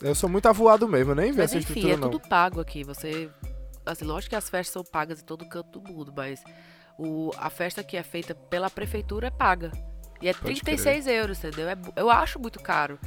Eu 0.00 0.14
sou 0.14 0.28
muito 0.28 0.46
avoado 0.46 0.88
mesmo, 0.88 1.12
eu 1.12 1.16
nem 1.16 1.30
vi 1.30 1.38
Mas 1.38 1.50
essa 1.50 1.58
enfim, 1.58 1.68
estrutura, 1.74 1.94
é 1.94 1.96
não. 1.96 2.10
tudo 2.10 2.28
pago 2.28 2.60
aqui. 2.60 2.82
Você. 2.84 3.28
Assim, 3.84 4.04
lógico 4.04 4.30
que 4.30 4.36
as 4.36 4.48
festas 4.48 4.72
são 4.72 4.84
pagas 4.84 5.20
em 5.20 5.24
todo 5.24 5.44
canto 5.48 5.78
do 5.80 5.92
mundo, 5.92 6.12
mas 6.16 6.42
o, 6.98 7.30
a 7.36 7.50
festa 7.50 7.82
que 7.82 7.96
é 7.96 8.02
feita 8.02 8.34
pela 8.34 8.70
prefeitura 8.70 9.26
é 9.28 9.30
paga. 9.30 9.70
E 10.20 10.28
é 10.28 10.32
Pode 10.32 10.60
36 10.62 11.06
euros, 11.08 11.38
entendeu? 11.38 11.68
É 11.68 11.76
eu 11.96 12.08
acho 12.10 12.38
muito 12.38 12.60
caro. 12.60 12.98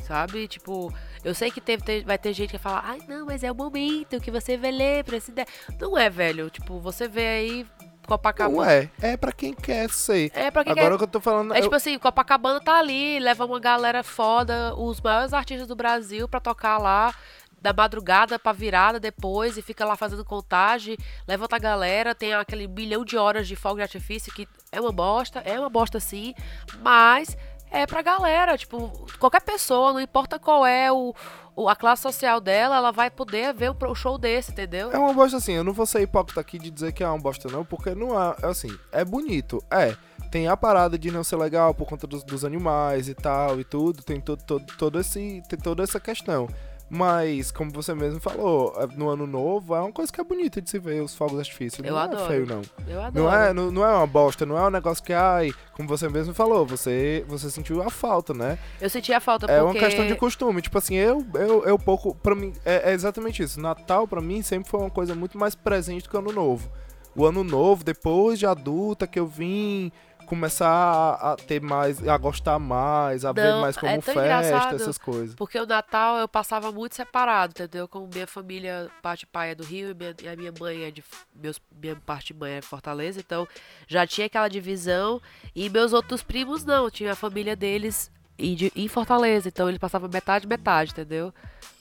Sabe? 0.00 0.48
Tipo, 0.48 0.92
eu 1.24 1.34
sei 1.34 1.50
que 1.50 1.60
teve, 1.60 1.82
ter- 1.82 2.04
vai 2.04 2.16
ter 2.18 2.32
gente 2.32 2.50
que 2.50 2.58
vai 2.58 2.62
falar, 2.72 2.82
ai 2.90 3.00
não, 3.08 3.26
mas 3.26 3.42
é 3.44 3.50
o 3.50 3.54
momento 3.54 4.20
que 4.20 4.30
você 4.30 4.56
vê 4.56 4.70
ler 4.70 5.04
pra 5.04 5.16
esse. 5.16 5.32
Não 5.80 5.96
é, 5.98 6.08
velho. 6.08 6.48
Tipo, 6.50 6.78
você 6.80 7.06
vê 7.08 7.26
aí 7.26 7.66
Copacabana. 8.06 8.56
Não 8.56 8.64
é. 8.64 8.90
É 9.02 9.16
pra 9.18 9.32
quem 9.32 9.52
quer 9.52 9.90
ser. 9.90 10.30
É 10.34 10.50
pra 10.50 10.64
quem 10.64 10.72
Agora 10.72 10.90
quer- 10.92 10.96
que 10.98 11.04
eu 11.04 11.08
tô 11.08 11.20
falando... 11.20 11.52
É 11.52 11.58
eu- 11.58 11.62
tipo 11.64 11.74
assim, 11.74 11.98
Copacabana 11.98 12.58
tá 12.58 12.78
ali, 12.78 13.18
leva 13.20 13.44
uma 13.44 13.60
galera 13.60 14.02
foda, 14.02 14.74
os 14.76 14.98
maiores 15.00 15.34
artistas 15.34 15.68
do 15.68 15.76
Brasil 15.76 16.26
pra 16.26 16.40
tocar 16.40 16.78
lá, 16.78 17.14
da 17.60 17.70
madrugada 17.72 18.38
pra 18.38 18.52
virada 18.52 18.98
depois, 18.98 19.58
e 19.58 19.62
fica 19.62 19.84
lá 19.84 19.94
fazendo 19.94 20.24
contagem, 20.24 20.96
levanta 21.26 21.56
a 21.56 21.58
galera, 21.58 22.14
tem 22.14 22.32
aquele 22.32 22.66
milhão 22.66 23.04
de 23.04 23.18
horas 23.18 23.46
de 23.46 23.56
fogo 23.56 23.76
de 23.76 23.82
artifício, 23.82 24.32
que 24.32 24.48
é 24.72 24.80
uma 24.80 24.92
bosta, 24.92 25.40
é 25.44 25.58
uma 25.60 25.68
bosta 25.68 26.00
sim, 26.00 26.34
mas 26.80 27.36
é 27.70 27.86
pra 27.86 28.02
galera, 28.02 28.56
tipo, 28.56 28.90
qualquer 29.18 29.40
pessoa, 29.42 29.92
não 29.92 30.00
importa 30.00 30.38
qual 30.38 30.66
é 30.66 30.90
o, 30.92 31.14
o- 31.56 31.68
a 31.68 31.76
classe 31.76 32.02
social 32.02 32.40
dela, 32.40 32.76
ela 32.76 32.90
vai 32.92 33.10
poder 33.10 33.52
ver 33.54 33.70
o, 33.70 33.76
o 33.90 33.94
show 33.94 34.16
desse, 34.18 34.50
entendeu? 34.52 34.90
É 34.92 34.98
uma 34.98 35.12
bosta 35.12 35.36
assim, 35.38 35.52
eu 35.52 35.64
não 35.64 35.72
vou 35.72 35.86
ser 35.86 36.00
hipócrita 36.02 36.40
aqui 36.40 36.58
de 36.58 36.70
dizer 36.70 36.92
que 36.92 37.02
é 37.04 37.08
uma 37.08 37.18
bosta 37.18 37.48
não, 37.50 37.64
porque 37.64 37.94
não 37.94 38.20
é, 38.20 38.36
é 38.42 38.46
assim, 38.46 38.76
é 38.92 39.04
bonito, 39.04 39.62
é. 39.70 39.96
Tem 40.30 40.46
a 40.46 40.56
parada 40.56 40.98
de 40.98 41.10
não 41.10 41.24
ser 41.24 41.36
legal 41.36 41.72
por 41.74 41.86
conta 41.88 42.06
dos, 42.06 42.22
dos 42.22 42.44
animais 42.44 43.08
e 43.08 43.14
tal 43.14 43.58
e 43.58 43.64
tudo, 43.64 44.02
tem 44.02 44.20
todo, 44.20 44.42
todo, 44.44 44.64
todo 44.76 45.00
esse, 45.00 45.42
tem 45.48 45.58
toda 45.58 45.82
essa 45.82 45.98
questão. 45.98 46.48
Mas, 46.90 47.50
como 47.50 47.70
você 47.70 47.94
mesmo 47.94 48.18
falou, 48.18 48.74
é, 48.78 48.86
no 48.96 49.10
ano 49.10 49.26
novo 49.26 49.74
é 49.74 49.80
uma 49.80 49.92
coisa 49.92 50.10
que 50.10 50.20
é 50.20 50.24
bonita 50.24 50.60
de 50.60 50.70
se 50.70 50.78
ver, 50.78 51.02
os 51.02 51.14
fogos 51.14 51.34
de 51.34 51.40
artifício. 51.40 51.84
Eu 51.84 51.92
não 51.92 51.98
adoro. 51.98 52.24
é 52.24 52.26
feio, 52.28 52.46
não. 52.46 52.62
Eu 52.86 53.02
adoro. 53.02 53.24
Não 53.24 53.34
é, 53.34 53.52
não, 53.52 53.70
não 53.70 53.84
é 53.84 53.94
uma 53.94 54.06
bosta, 54.06 54.46
não 54.46 54.56
é 54.56 54.66
um 54.66 54.70
negócio 54.70 55.04
que, 55.04 55.12
ai, 55.12 55.52
como 55.74 55.86
você 55.86 56.08
mesmo 56.08 56.32
falou, 56.32 56.64
você, 56.64 57.24
você 57.28 57.50
sentiu 57.50 57.82
a 57.82 57.90
falta, 57.90 58.32
né? 58.32 58.58
Eu 58.80 58.88
senti 58.88 59.12
a 59.12 59.20
falta 59.20 59.44
É 59.46 59.60
porque... 59.60 59.78
uma 59.78 59.86
questão 59.86 60.06
de 60.06 60.14
costume. 60.14 60.62
Tipo 60.62 60.78
assim, 60.78 60.94
eu, 60.94 61.24
eu, 61.34 61.64
eu 61.64 61.78
pouco. 61.78 62.14
Pra 62.14 62.34
mim, 62.34 62.52
é, 62.64 62.90
é 62.90 62.94
exatamente 62.94 63.42
isso. 63.42 63.60
Natal, 63.60 64.08
pra 64.08 64.20
mim, 64.20 64.40
sempre 64.42 64.70
foi 64.70 64.80
uma 64.80 64.90
coisa 64.90 65.14
muito 65.14 65.36
mais 65.36 65.54
presente 65.54 66.04
do 66.04 66.08
que 66.08 66.16
o 66.16 66.20
ano 66.20 66.32
novo. 66.32 66.70
O 67.14 67.26
ano 67.26 67.44
novo, 67.44 67.84
depois 67.84 68.38
de 68.38 68.46
adulta, 68.46 69.06
que 69.06 69.18
eu 69.18 69.26
vim 69.26 69.92
começar 70.28 70.68
a, 70.68 71.32
a 71.32 71.36
ter 71.36 71.60
mais, 71.60 72.06
a 72.06 72.16
gostar 72.18 72.58
mais, 72.58 73.24
a 73.24 73.32
ver 73.32 73.44
Não, 73.50 73.60
mais 73.62 73.76
como 73.76 73.90
é 73.92 74.00
festa, 74.00 74.74
essas 74.74 74.98
coisas. 74.98 75.34
Porque 75.34 75.58
o 75.58 75.66
Natal 75.66 76.18
eu 76.18 76.28
passava 76.28 76.70
muito 76.70 76.94
separado, 76.94 77.52
entendeu? 77.52 77.88
Como 77.88 78.06
minha 78.12 78.26
família, 78.26 78.90
parte 79.02 79.26
pai 79.26 79.50
é 79.50 79.54
do 79.54 79.64
Rio 79.64 79.90
e, 79.90 79.94
minha- 79.94 80.14
e 80.22 80.28
a 80.28 80.36
minha 80.36 80.52
mãe 80.60 80.84
é 80.84 80.90
de. 80.90 81.02
Meus, 81.34 81.60
minha 81.80 81.96
parte 81.96 82.34
mãe 82.34 82.52
é 82.52 82.60
de 82.60 82.66
Fortaleza, 82.66 83.18
então 83.20 83.48
já 83.86 84.06
tinha 84.06 84.26
aquela 84.26 84.48
divisão. 84.48 85.20
E 85.54 85.68
meus 85.70 85.92
outros 85.92 86.22
primos 86.22 86.64
não, 86.64 86.90
tinha 86.90 87.12
a 87.12 87.16
família 87.16 87.56
deles 87.56 88.10
em, 88.38 88.54
de- 88.54 88.72
em 88.76 88.86
Fortaleza, 88.86 89.48
então 89.48 89.68
eles 89.68 89.78
passavam 89.78 90.08
metade, 90.12 90.46
metade, 90.46 90.92
entendeu? 90.92 91.32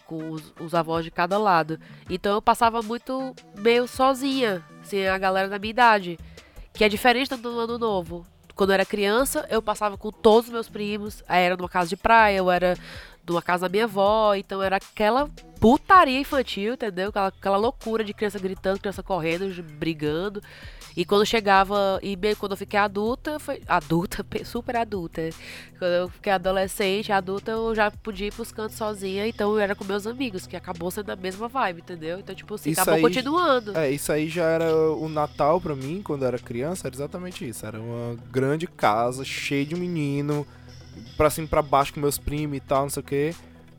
Com 0.06 0.32
os, 0.32 0.54
os 0.60 0.74
avós 0.74 1.04
de 1.04 1.12
cada 1.12 1.38
lado. 1.38 1.78
Então 2.10 2.34
eu 2.36 2.42
passava 2.42 2.82
muito 2.82 3.36
meio 3.58 3.88
sozinha, 3.88 4.64
assim, 4.82 5.06
a 5.06 5.18
galera 5.18 5.50
da 5.50 5.60
minha 5.60 5.72
idade. 5.72 6.18
Que 6.74 6.84
é 6.84 6.90
diferente 6.90 7.36
do 7.36 7.60
ano 7.60 7.78
novo. 7.80 8.24
Quando 8.58 8.72
eu 8.72 8.74
era 8.74 8.86
criança, 8.86 9.46
eu 9.52 9.62
passava 9.62 9.96
com 9.98 10.12
todos 10.12 10.48
os 10.48 10.52
meus 10.52 10.68
primos. 10.68 11.24
Aí 11.28 11.44
era 11.44 11.56
numa 11.56 11.70
casa 11.70 11.88
de 11.88 11.96
praia, 11.96 12.38
eu 12.38 12.50
era 12.50 12.76
numa 13.26 13.42
casa 13.42 13.68
da 13.68 13.72
minha 13.72 13.84
avó. 13.84 14.34
Então 14.34 14.64
era 14.64 14.78
aquela 14.78 15.30
putaria 15.60 16.20
infantil, 16.20 16.74
entendeu? 16.74 17.10
Aquela, 17.10 17.28
aquela 17.28 17.58
loucura 17.58 18.04
de 18.04 18.16
criança 18.16 18.40
gritando, 18.40 18.80
criança 18.80 19.04
correndo, 19.04 19.64
brigando. 19.64 20.42
E 20.98 21.06
quando 21.06 21.24
chegava, 21.28 22.00
e 22.02 22.16
meio 22.18 22.36
quando 22.36 22.54
eu 22.54 22.58
fiquei 22.58 22.80
adulta, 22.80 23.40
foi. 23.40 23.62
Adulta, 23.68 24.24
pe- 24.24 24.44
super 24.46 24.76
adulta. 24.76 25.22
Quando 25.78 25.92
eu 25.92 26.10
fiquei 26.10 26.34
adolescente, 26.34 27.12
adulta, 27.12 27.52
eu 27.52 27.76
já 27.76 27.92
podia 27.92 28.28
ir 28.28 28.34
pros 28.34 28.52
cantos 28.52 28.76
sozinha. 28.76 29.28
Então 29.28 29.52
eu 29.54 29.60
era 29.60 29.76
com 29.76 29.84
meus 29.86 30.08
amigos, 30.08 30.48
que 30.48 30.56
acabou 30.56 30.90
sendo 30.90 31.12
a 31.12 31.16
mesma 31.16 31.48
vibe, 31.48 31.82
entendeu? 31.82 32.18
Então, 32.20 32.34
tipo 32.34 32.56
assim, 32.56 32.72
Isso 32.72 32.82
acabou 32.82 32.96
aí- 32.96 33.02
continuando. 33.04 33.78
É, 33.78 33.92
isso 33.92 34.12
aí 34.12 34.28
já 34.28 34.46
era 34.46 34.76
o 34.76 35.08
Natal 35.08 35.62
pra 35.62 35.76
mim, 35.76 36.02
quando 36.04 36.24
eu 36.24 36.30
era 36.30 36.40
criança, 36.40 36.88
era 36.88 36.96
exatamente 36.96 37.48
isso. 37.48 37.64
Era 37.64 37.80
uma 37.80 38.16
grande 38.32 38.66
casa, 38.66 39.24
cheia 39.24 39.64
de 39.68 39.76
menino, 39.76 40.48
pra 41.16 41.30
cima 41.30 41.46
e 41.46 41.50
pra 41.50 41.62
baixo 41.62 41.94
com 41.94 42.00
meus 42.00 42.18
primos 42.18 42.58
e 42.58 42.60
tal, 42.60 42.82
não 42.84 42.90
sei 42.90 43.02
o 43.02 43.06
quê. 43.06 43.36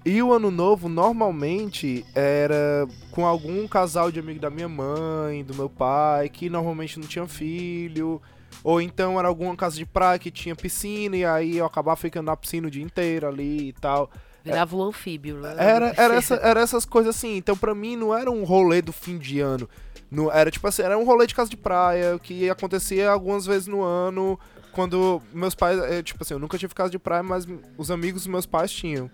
E 0.09 0.23
o 0.23 0.33
ano 0.33 0.51
novo, 0.51 0.89
normalmente, 0.89 2.03
era 2.15 2.89
com 3.11 3.27
algum 3.27 3.69
casal 3.69 4.11
de 4.11 4.19
amigo 4.19 4.41
da 4.41 4.49
minha 4.49 4.67
mãe, 4.67 5.45
do 5.45 5.55
meu 5.55 5.69
pai, 5.69 6.31
que 6.31 6.49
normalmente 6.49 6.99
não 6.99 7.07
tinha 7.07 7.29
filho. 7.29 8.19
Ou 8.65 8.81
então 8.81 9.19
era 9.19 9.29
alguma 9.29 9.55
casa 9.55 9.77
de 9.77 9.85
praia 9.85 10.19
que 10.19 10.31
tinha 10.31 10.57
piscina, 10.57 11.15
e 11.15 11.27
aí 11.27 11.59
eu 11.59 11.67
acabava 11.67 11.95
ficando 11.95 12.25
na 12.25 12.37
piscina 12.39 12.69
o 12.69 12.71
dia 12.71 12.83
inteiro 12.83 13.29
ali 13.29 13.69
e 13.69 13.73
tal. 13.75 14.11
Virava 14.43 14.75
um 14.77 14.83
anfíbio. 14.85 15.41
né? 15.41 15.55
Era, 15.59 15.93
era, 15.95 16.15
essa, 16.15 16.37
era 16.37 16.61
essas 16.63 16.87
coisas 16.87 17.15
assim. 17.15 17.37
Então, 17.37 17.55
pra 17.55 17.75
mim, 17.75 17.95
não 17.95 18.17
era 18.17 18.31
um 18.31 18.45
rolê 18.45 18.81
do 18.81 18.95
fim 18.95 19.19
de 19.19 19.41
ano. 19.41 19.69
Não, 20.11 20.33
era 20.33 20.51
tipo 20.51 20.67
assim, 20.67 20.81
era 20.81 20.97
um 20.97 21.05
rolê 21.05 21.27
de 21.27 21.35
casa 21.35 21.51
de 21.51 21.57
praia 21.59 22.19
que 22.19 22.49
acontecia 22.49 23.11
algumas 23.11 23.45
vezes 23.45 23.67
no 23.67 23.83
ano. 23.83 24.41
Quando 24.73 25.21
meus 25.35 25.55
pais. 25.55 25.79
é, 25.81 26.03
tipo 26.03 26.23
assim, 26.23 26.33
eu 26.33 26.41
nunca 26.41 26.57
tive 26.57 26.73
casa 26.73 26.91
de 26.91 26.99
praia, 26.99 27.23
mas 27.23 27.47
os 27.77 27.91
amigos 27.91 28.23
dos 28.23 28.29
meus 28.29 28.47
pais 28.47 28.73
tinham. 28.73 29.11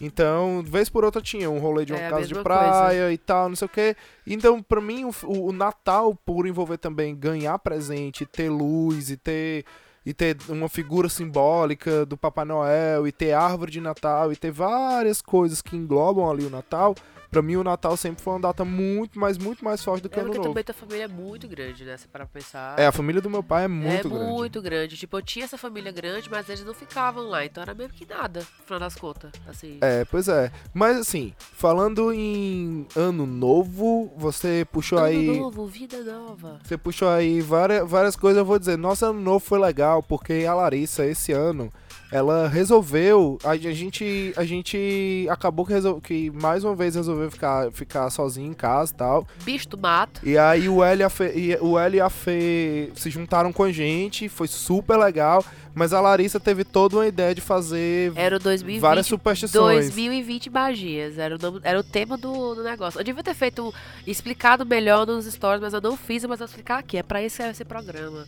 Então, 0.00 0.62
vez 0.64 0.88
por 0.88 1.04
outra 1.04 1.22
tinha 1.22 1.48
um 1.50 1.58
rolê 1.58 1.84
de 1.84 1.92
uma 1.92 2.00
É 2.00 2.10
casa 2.10 2.26
de 2.26 2.34
praia 2.42 3.12
e 3.12 3.18
tal, 3.18 3.48
não 3.48 3.56
sei 3.56 3.66
o 3.66 3.68
quê. 3.68 3.96
Então, 4.26 4.62
pra 4.62 4.80
mim, 4.80 5.04
o, 5.04 5.10
o- 5.24 5.48
o 5.48 5.52
Natal, 5.52 6.14
por 6.24 6.46
envolver 6.46 6.76
também 6.78 7.14
ganhar 7.16 7.58
presente, 7.58 8.26
ter 8.26 8.50
luz 8.50 9.10
e 9.10 9.16
ter 9.16 9.64
e 10.04 10.14
ter 10.14 10.36
uma 10.48 10.68
figura 10.68 11.08
simbólica 11.08 12.06
do 12.06 12.16
Papai 12.16 12.44
Noel 12.44 13.08
e 13.08 13.10
ter 13.12 13.32
árvore 13.32 13.72
de 13.72 13.80
Natal 13.80 14.32
e 14.32 14.36
ter 14.36 14.52
várias 14.52 15.20
coisas 15.20 15.60
que 15.60 15.74
englobam 15.76 16.30
ali 16.30 16.44
o 16.44 16.50
Natal. 16.50 16.94
Pra 17.30 17.42
mim 17.42 17.56
o 17.56 17.64
Natal 17.64 17.96
sempre 17.96 18.22
foi 18.22 18.34
uma 18.34 18.40
data 18.40 18.64
muito, 18.64 19.18
mas 19.18 19.36
muito 19.38 19.64
mais 19.64 19.82
forte 19.82 20.02
do 20.02 20.08
que 20.08 20.16
É 20.16 20.18
o 20.18 20.20
Ano 20.22 20.28
porque 20.28 20.38
Novo. 20.38 20.50
também 20.50 20.64
tua 20.64 20.74
família 20.74 21.04
é 21.04 21.08
muito 21.08 21.48
grande, 21.48 21.84
né? 21.84 21.96
Se 21.96 22.06
para 22.08 22.26
pensar. 22.26 22.78
É, 22.78 22.86
a 22.86 22.92
família 22.92 23.20
do 23.20 23.28
meu 23.30 23.42
pai 23.42 23.64
é 23.64 23.68
muito 23.68 24.06
é 24.08 24.10
grande. 24.10 24.24
muito 24.32 24.62
grande. 24.62 24.96
Tipo, 24.96 25.18
eu 25.18 25.22
tinha 25.22 25.44
essa 25.44 25.58
família 25.58 25.90
grande, 25.92 26.30
mas 26.30 26.48
eles 26.48 26.64
não 26.64 26.74
ficavam 26.74 27.28
lá. 27.28 27.44
Então 27.44 27.62
era 27.62 27.74
mesmo 27.74 27.92
que 27.92 28.06
nada, 28.06 28.40
no 28.40 28.64
final 28.64 28.80
das 28.80 28.94
contas. 28.94 29.30
Assim. 29.46 29.78
É, 29.80 30.04
pois 30.04 30.28
é. 30.28 30.50
Mas 30.72 30.96
assim, 30.98 31.34
falando 31.38 32.12
em 32.12 32.86
Ano 32.94 33.26
Novo, 33.26 34.12
você 34.16 34.66
puxou 34.70 34.98
Ano 34.98 35.06
aí. 35.08 35.38
novo, 35.38 35.66
vida 35.66 36.02
nova. 36.02 36.60
Você 36.64 36.76
puxou 36.76 37.08
aí 37.08 37.40
várias, 37.40 37.88
várias 37.88 38.16
coisas, 38.16 38.38
eu 38.38 38.44
vou 38.44 38.58
dizer, 38.58 38.76
nosso 38.78 39.04
ano 39.06 39.20
novo 39.20 39.40
foi 39.40 39.58
legal, 39.58 40.02
porque 40.02 40.44
a 40.48 40.54
Larissa, 40.54 41.04
esse 41.04 41.32
ano, 41.32 41.72
ela 42.10 42.46
resolveu, 42.48 43.38
a, 43.42 43.50
a 43.50 43.56
gente 43.56 44.32
a 44.36 44.44
gente 44.44 45.26
acabou 45.30 45.66
que, 45.66 45.72
resol, 45.72 46.00
que 46.00 46.30
mais 46.30 46.62
uma 46.64 46.74
vez 46.74 46.94
resolveu 46.94 47.30
ficar, 47.30 47.70
ficar 47.72 48.08
sozinho 48.10 48.50
em 48.50 48.54
casa 48.54 48.92
e 48.92 48.96
tal, 48.96 49.26
Bicho 49.44 49.68
do 49.68 49.76
mato. 49.78 50.20
e 50.22 50.38
aí 50.38 50.68
o 50.68 50.82
L, 50.84 51.00
e 51.00 51.04
a 51.04 51.08
Fê, 51.10 51.58
o 51.60 51.78
L 51.78 51.96
e 51.96 52.00
a 52.00 52.08
Fê 52.10 52.90
se 52.94 53.10
juntaram 53.10 53.52
com 53.52 53.62
a 53.64 53.72
gente, 53.72 54.28
foi 54.28 54.46
super 54.46 54.96
legal, 54.96 55.44
mas 55.74 55.92
a 55.92 56.00
Larissa 56.00 56.38
teve 56.40 56.64
toda 56.64 56.96
uma 56.96 57.06
ideia 57.06 57.34
de 57.34 57.40
fazer 57.40 58.12
Era 58.14 58.36
o 58.36 58.38
2020. 58.38 58.80
várias 58.80 59.06
superstições. 59.06 59.86
2020 59.86 60.48
magias. 60.48 61.18
Era 61.18 61.36
o, 61.36 61.38
nome- 61.38 61.60
era 61.62 61.78
o 61.78 61.82
tema 61.84 62.16
do, 62.16 62.54
do 62.54 62.62
negócio. 62.62 62.98
Eu 62.98 63.04
devia 63.04 63.22
ter 63.22 63.34
feito, 63.34 63.74
explicado 64.06 64.64
melhor 64.64 65.06
nos 65.06 65.26
stories, 65.26 65.60
mas 65.60 65.74
eu 65.74 65.80
não 65.82 65.94
fiz, 65.96 66.22
mas 66.24 66.32
eu 66.40 66.46
vou 66.46 66.46
explicar 66.46 66.78
aqui. 66.78 66.96
É 66.96 67.02
pra 67.02 67.20
é 67.20 67.26
esse 67.26 67.64
programa. 67.64 68.24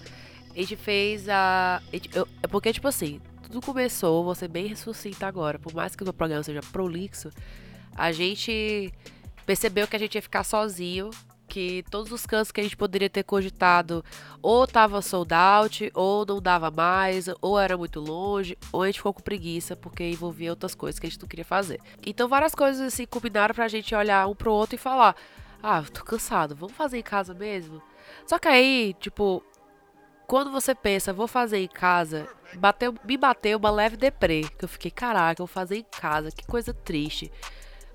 A 0.55 0.59
gente 0.59 0.77
fez 0.77 1.27
a. 1.29 1.81
a 1.91 1.97
gente- 1.97 2.11
eu- 2.15 2.29
é 2.43 2.47
porque, 2.49 2.71
tipo 2.73 2.87
assim, 2.89 3.19
tudo 3.49 3.65
começou, 3.65 4.35
ser 4.35 4.49
bem 4.49 4.75
sucinta 4.77 5.27
agora. 5.27 5.59
Por 5.59 5.75
mais 5.75 5.97
que 5.97 6.03
o 6.03 6.07
meu 6.07 6.13
programa 6.13 6.43
seja 6.43 6.61
prolixo, 6.71 7.31
a 7.97 8.13
gente 8.13 8.93
percebeu 9.47 9.89
que 9.89 9.97
a 9.97 9.99
gente 9.99 10.15
ia 10.15 10.23
ficar 10.23 10.45
sozinho, 10.45 11.11
que 11.49 11.83
todos 11.91 12.13
os 12.13 12.27
cantos 12.27 12.53
que 12.53 12.61
a 12.61 12.63
gente 12.63 12.77
poderia 12.77 13.09
ter 13.09 13.23
cogitado 13.23 14.05
ou 14.43 14.67
tava 14.67 15.01
sold 15.01 15.33
out, 15.33 15.91
ou 15.95 16.27
não 16.27 16.43
dava 16.43 16.71
mais, 16.71 17.27
ou 17.41 17.59
era 17.59 17.77
muito 17.77 18.01
longe, 18.01 18.57
ou 18.71 18.83
a 18.83 18.87
gente 18.87 18.99
ficou 18.99 19.15
com 19.15 19.23
preguiça 19.23 19.75
porque 19.75 20.05
envolvia 20.05 20.51
outras 20.51 20.75
coisas 20.75 20.99
que 20.99 21.07
a 21.07 21.11
gente 21.11 21.21
não 21.21 21.29
queria 21.29 21.47
fazer. 21.47 21.81
Então 22.07 22.29
várias 22.29 22.55
coisas 22.55 22.83
assim 22.83 23.07
combinaram 23.07 23.55
pra 23.55 23.67
gente 23.67 23.95
olhar 23.95 24.29
um 24.29 24.35
pro 24.35 24.53
outro 24.53 24.75
e 24.75 24.79
falar: 24.79 25.17
"Ah, 25.63 25.83
tô 25.83 26.05
cansado, 26.05 26.55
vamos 26.55 26.77
fazer 26.77 26.99
em 26.99 27.03
casa 27.03 27.33
mesmo?". 27.33 27.81
Só 28.27 28.39
que 28.39 28.49
aí, 28.49 28.95
tipo, 29.01 29.43
quando 30.27 30.51
você 30.51 30.75
pensa, 30.75 31.13
vou 31.13 31.27
fazer 31.27 31.59
em 31.59 31.69
casa, 31.69 32.29
bateu, 32.55 32.95
me 33.05 33.17
bateu 33.17 33.59
uma 33.59 33.71
leve 33.71 33.97
deprê, 33.97 34.43
que 34.59 34.65
eu 34.65 34.69
fiquei, 34.69 34.91
caraca, 34.91 35.43
eu 35.43 35.47
vou 35.47 35.53
fazer 35.53 35.77
em 35.77 35.87
casa, 36.01 36.31
que 36.31 36.47
coisa 36.47 36.73
triste. 36.73 37.31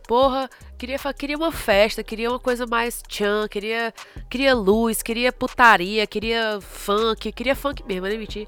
Porra, 0.07 0.49
queria, 0.77 0.97
queria 1.17 1.37
uma 1.37 1.51
festa, 1.51 2.03
queria 2.03 2.29
uma 2.29 2.39
coisa 2.39 2.65
mais 2.65 3.01
tchan, 3.07 3.47
queria, 3.47 3.93
queria 4.29 4.53
luz, 4.53 5.01
queria 5.01 5.31
putaria, 5.31 6.05
queria 6.05 6.59
funk, 6.61 7.31
queria 7.31 7.55
funk 7.55 7.83
mesmo, 7.85 8.07
nem 8.07 8.17
mentir. 8.17 8.45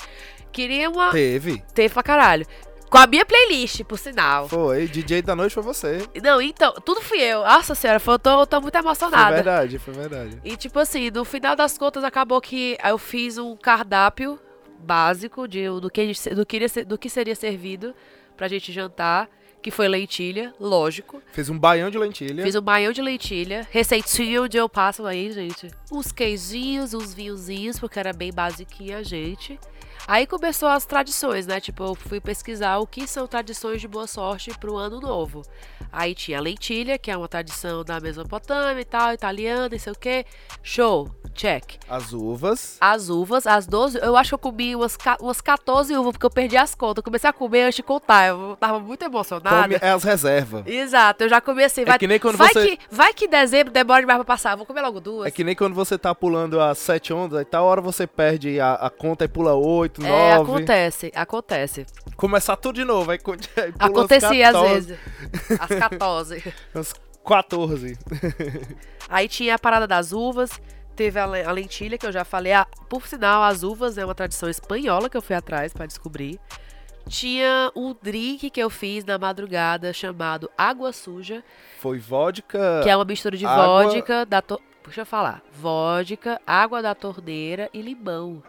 Queria 0.51 0.89
uma. 0.89 1.11
Teve. 1.11 1.63
Teve 1.73 1.93
pra 1.93 2.03
caralho. 2.03 2.45
Com 2.89 2.97
a 2.97 3.07
minha 3.07 3.25
playlist, 3.25 3.83
por 3.83 3.97
sinal. 3.97 4.47
Foi, 4.47 4.87
DJ 4.87 5.21
da 5.21 5.35
noite 5.35 5.53
foi 5.53 5.63
você. 5.63 6.07
Não, 6.23 6.41
então, 6.41 6.73
tudo 6.73 7.01
fui 7.01 7.19
eu. 7.19 7.41
Nossa 7.41 7.75
senhora, 7.75 7.99
foi, 7.99 8.13
eu 8.13 8.19
tô, 8.19 8.41
eu 8.41 8.47
tô 8.47 8.61
muito 8.61 8.75
emocionada. 8.75 9.25
Foi 9.25 9.35
verdade, 9.35 9.79
foi 9.79 9.93
verdade. 9.93 10.39
E 10.43 10.55
tipo 10.55 10.79
assim, 10.79 11.09
no 11.09 11.25
final 11.25 11.55
das 11.55 11.77
contas, 11.77 12.03
acabou 12.03 12.39
que 12.39 12.77
eu 12.83 12.97
fiz 12.97 13.37
um 13.37 13.55
cardápio 13.57 14.39
básico 14.85 15.47
de, 15.47 15.67
do, 15.67 15.89
que, 15.89 16.13
do, 16.33 16.45
que, 16.45 16.85
do 16.85 16.97
que 16.97 17.09
seria 17.09 17.35
servido 17.35 17.93
pra 18.37 18.47
gente 18.47 18.71
jantar 18.71 19.29
que 19.65 19.71
foi 19.71 19.87
lentilha, 19.87 20.53
lógico. 20.59 21.23
Fez 21.31 21.49
um 21.49 21.57
baião 21.57 21.89
de 21.89 21.97
lentilha. 21.97 22.43
Fiz 22.43 22.53
um 22.55 22.61
baião 22.61 22.91
de 22.93 23.01
lentilha. 23.01 23.67
Receitinho 23.71 24.47
de 24.47 24.57
eu 24.57 24.69
passo 24.69 25.07
aí, 25.07 25.31
gente. 25.31 25.71
Uns 25.91 26.11
queijinhos, 26.11 26.93
uns 26.93 27.15
vinhozinhos, 27.15 27.79
porque 27.79 27.97
era 27.97 28.13
bem 28.13 28.31
basiquinha, 28.31 29.03
gente. 29.03 29.59
Aí 30.07 30.27
começou 30.27 30.69
as 30.69 30.85
tradições, 30.85 31.47
né? 31.47 31.59
Tipo, 31.59 31.83
eu 31.83 31.95
fui 31.95 32.19
pesquisar 32.19 32.77
o 32.77 32.85
que 32.85 33.07
são 33.07 33.25
tradições 33.27 33.81
de 33.81 33.87
boa 33.87 34.05
sorte 34.05 34.51
pro 34.59 34.75
ano 34.77 34.99
novo. 34.99 35.41
Aí 35.91 36.13
tinha 36.13 36.37
a 36.37 36.41
lentilha, 36.41 36.97
que 36.99 37.09
é 37.09 37.17
uma 37.17 37.27
tradição 37.27 37.83
da 37.83 37.99
Mesopotâmia 37.99 38.81
e 38.81 38.85
tal, 38.85 39.13
italiana, 39.13 39.67
não 39.71 39.79
sei 39.79 39.93
o 39.93 39.95
quê. 39.97 40.25
Show, 40.61 41.09
check. 41.33 41.75
As 41.89 42.13
uvas. 42.13 42.77
As 42.79 43.09
uvas, 43.09 43.47
as 43.47 43.65
12. 43.65 43.97
Eu 43.99 44.15
acho 44.15 44.29
que 44.29 44.35
eu 44.35 44.39
comi 44.39 44.75
umas, 44.75 44.95
umas 45.19 45.41
14 45.41 45.95
uvas, 45.97 46.11
porque 46.11 46.25
eu 46.25 46.29
perdi 46.29 46.55
as 46.57 46.75
contas. 46.75 46.97
Eu 46.97 47.03
comecei 47.03 47.29
a 47.29 47.33
comer 47.33 47.63
antes 47.63 47.77
de 47.77 47.83
contar. 47.83 48.27
Eu 48.27 48.55
tava 48.59 48.79
muito 48.79 49.03
emocionada. 49.03 49.61
Come 49.63 49.77
é 49.81 49.89
as 49.89 50.03
reservas. 50.03 50.67
Exato, 50.67 51.23
eu 51.23 51.29
já 51.29 51.41
comi 51.41 51.63
assim. 51.63 51.81
É 51.81 51.85
vai, 51.85 51.97
que 51.99 52.07
nem 52.07 52.19
quando 52.19 52.37
vai 52.37 52.49
você- 52.53 52.77
Que, 52.77 52.79
vai 52.91 53.13
que 53.13 53.27
dezembro 53.27 53.73
demora 53.73 54.01
demais 54.01 54.17
pra 54.19 54.25
passar. 54.25 54.55
Vou 54.55 54.65
comer 54.67 54.81
logo 54.81 54.99
duas. 54.99 55.27
É 55.27 55.31
que 55.31 55.43
nem 55.43 55.55
quando 55.55 55.73
você 55.73 55.97
tá 55.97 56.13
pulando 56.13 56.59
as 56.61 56.77
sete 56.77 57.11
ondas, 57.11 57.41
e 57.41 57.45
tal 57.45 57.65
hora 57.65 57.81
você 57.81 58.05
perde 58.05 58.59
a, 58.59 58.73
a 58.73 58.89
conta 58.89 59.25
e 59.25 59.27
pula 59.27 59.53
oito, 59.55 59.94
É, 60.03 60.35
nove. 60.37 60.51
acontece, 60.51 61.11
acontece. 61.15 61.85
Começar 62.17 62.55
tudo 62.57 62.75
de 62.75 62.83
novo, 62.85 63.11
aí, 63.11 63.19
Acontecia 63.79 64.47
às 64.49 64.53
14, 64.53 64.73
vezes. 64.73 64.99
Às 65.59 65.67
14. 65.79 66.53
As 66.73 66.93
14. 67.25 67.97
Aí 69.09 69.27
tinha 69.27 69.55
a 69.55 69.59
parada 69.59 69.87
das 69.87 70.11
uvas, 70.11 70.51
teve 70.95 71.19
a, 71.19 71.25
le- 71.25 71.43
a 71.43 71.51
lentilha, 71.51 71.97
que 71.97 72.05
eu 72.05 72.11
já 72.11 72.23
falei. 72.25 72.53
Ah, 72.53 72.67
por 72.89 73.05
sinal, 73.07 73.43
as 73.43 73.63
uvas 73.63 73.97
é 73.97 74.05
uma 74.05 74.15
tradição 74.15 74.49
espanhola 74.49 75.09
que 75.09 75.17
eu 75.17 75.21
fui 75.21 75.35
atrás 75.35 75.73
pra 75.73 75.85
descobrir. 75.85 76.39
Tinha 77.07 77.71
um 77.75 77.95
drink 78.01 78.49
que 78.49 78.59
eu 78.59 78.69
fiz 78.69 79.05
na 79.05 79.17
madrugada 79.19 79.93
chamado 79.93 80.49
Água 80.57 80.91
Suja, 80.91 81.43
Foi 81.79 81.99
vodka. 81.99 82.81
que 82.83 82.89
é 82.89 82.95
uma 82.95 83.05
mistura 83.05 83.37
de 83.37 83.45
água- 83.45 83.83
vodka 83.83 84.25
da 84.25 84.41
to... 84.41 84.59
Deixa 84.83 85.01
eu 85.01 85.05
falar. 85.05 85.41
Vodka, 85.51 86.39
água 86.45 86.81
da 86.81 86.93
torneira 86.95 87.69
e 87.73 87.81
limão. 87.81 88.41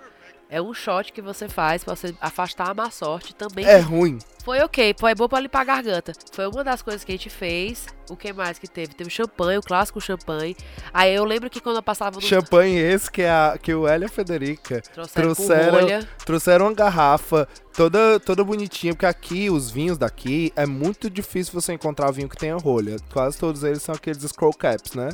É 0.49 0.63
um 0.63 0.73
shot 0.73 1.13
que 1.13 1.21
você 1.21 1.49
faz 1.49 1.83
pra 1.83 1.97
você 1.97 2.15
afastar 2.21 2.71
a 2.71 2.75
má 2.75 2.89
sorte 2.89 3.35
também. 3.35 3.65
É 3.65 3.79
ruim. 3.79 4.19
Foi 4.45 4.61
ok, 4.61 4.95
foi 4.97 5.13
bom 5.13 5.29
pra 5.29 5.41
limpar 5.41 5.63
a 5.63 5.65
garganta. 5.65 6.13
Foi 6.31 6.47
uma 6.47 6.63
das 6.63 6.81
coisas 6.83 7.03
que 7.03 7.11
a 7.11 7.15
gente 7.17 7.29
fez. 7.29 7.85
O 8.09 8.17
que 8.17 8.33
mais 8.33 8.57
que 8.57 8.69
teve? 8.69 8.95
Teve 8.95 9.11
champanhe, 9.11 9.59
o 9.59 9.61
clássico 9.61 10.01
champanhe. 10.01 10.57
Aí 10.95 11.13
eu 11.13 11.25
lembro 11.25 11.51
que 11.51 11.61
quando 11.61 11.77
eu 11.77 11.83
passava 11.83 12.15
no. 12.15 12.23
Champanhe 12.23 12.79
esse 12.79 13.11
que, 13.11 13.23
é 13.23 13.31
a, 13.31 13.59
que 13.61 13.75
o 13.75 13.89
Hélio 13.89 14.05
e 14.05 14.07
a 14.07 14.09
Federica 14.09 14.81
Trouxeram, 14.95 15.35
trouxeram- 15.35 16.07
trouxeram 16.25 16.67
uma 16.67 16.75
garrafa 16.75 17.49
toda, 17.75 18.21
toda 18.21 18.45
bonitinha, 18.45 18.93
porque 18.95 19.07
aqui, 19.07 19.51
os 19.51 19.69
vinhos 19.69 19.99
daqui, 19.99 20.53
é 20.55 20.65
muito 20.65 21.11
difícil 21.11 21.53
você 21.53 21.73
encontrar 21.73 22.13
vinho 22.13 22.29
que 22.29 22.37
tenha 22.37 22.57
rolha. 22.57 22.97
Quase 23.13 23.37
todos 23.37 23.65
eles 23.65 23.83
são 23.83 23.97
aqueles 23.97 24.23
scroll 24.23 24.55
caps, 24.55 24.95
né? 24.95 25.09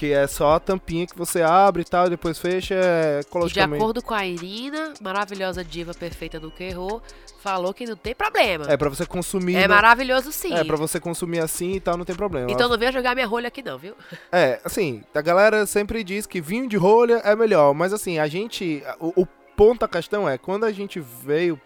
Que 0.00 0.14
é 0.14 0.26
só 0.26 0.54
a 0.54 0.58
tampinha 0.58 1.06
que 1.06 1.14
você 1.14 1.42
abre 1.42 1.82
e 1.82 1.84
tal, 1.84 2.06
e 2.06 2.08
depois 2.08 2.38
fecha, 2.38 2.74
é 2.74 3.18
E 3.18 3.20
de 3.20 3.26
ecologicamente... 3.26 3.82
acordo 3.82 4.02
com 4.02 4.14
a 4.14 4.24
Irina, 4.26 4.94
maravilhosa 4.98 5.62
diva 5.62 5.92
perfeita 5.92 6.40
do 6.40 6.50
que 6.50 6.64
errou, 6.64 7.02
falou 7.42 7.74
que 7.74 7.84
não 7.84 7.96
tem 7.96 8.14
problema. 8.14 8.64
É 8.66 8.78
pra 8.78 8.88
você 8.88 9.04
consumir... 9.04 9.56
É 9.56 9.68
no- 9.68 9.74
maravilhoso 9.74 10.32
sim. 10.32 10.54
É, 10.54 10.64
pra 10.64 10.78
você 10.78 10.98
consumir 10.98 11.40
assim 11.40 11.72
e 11.72 11.80
tal, 11.80 11.98
não 11.98 12.06
tem 12.06 12.16
problema. 12.16 12.50
Então 12.50 12.66
não 12.66 12.78
venha 12.78 12.90
jogar 12.90 13.14
minha 13.14 13.26
rolha 13.26 13.48
aqui 13.48 13.62
não, 13.62 13.76
viu? 13.76 13.94
É, 14.32 14.58
assim, 14.64 15.02
a 15.14 15.20
galera 15.20 15.66
sempre 15.66 16.02
diz 16.02 16.24
que 16.24 16.40
vinho 16.40 16.66
de 16.66 16.78
rolha 16.78 17.16
é 17.22 17.36
melhor, 17.36 17.74
mas 17.74 17.92
assim, 17.92 18.18
a 18.18 18.26
gente. 18.26 18.82
O, 18.98 19.20
o 19.20 19.26
ponto 19.54 19.80
da 19.80 19.88
questão 19.88 20.26
é, 20.26 20.38
quando 20.38 20.64
a 20.64 20.72
gente 20.72 20.98
veio. 20.98 21.60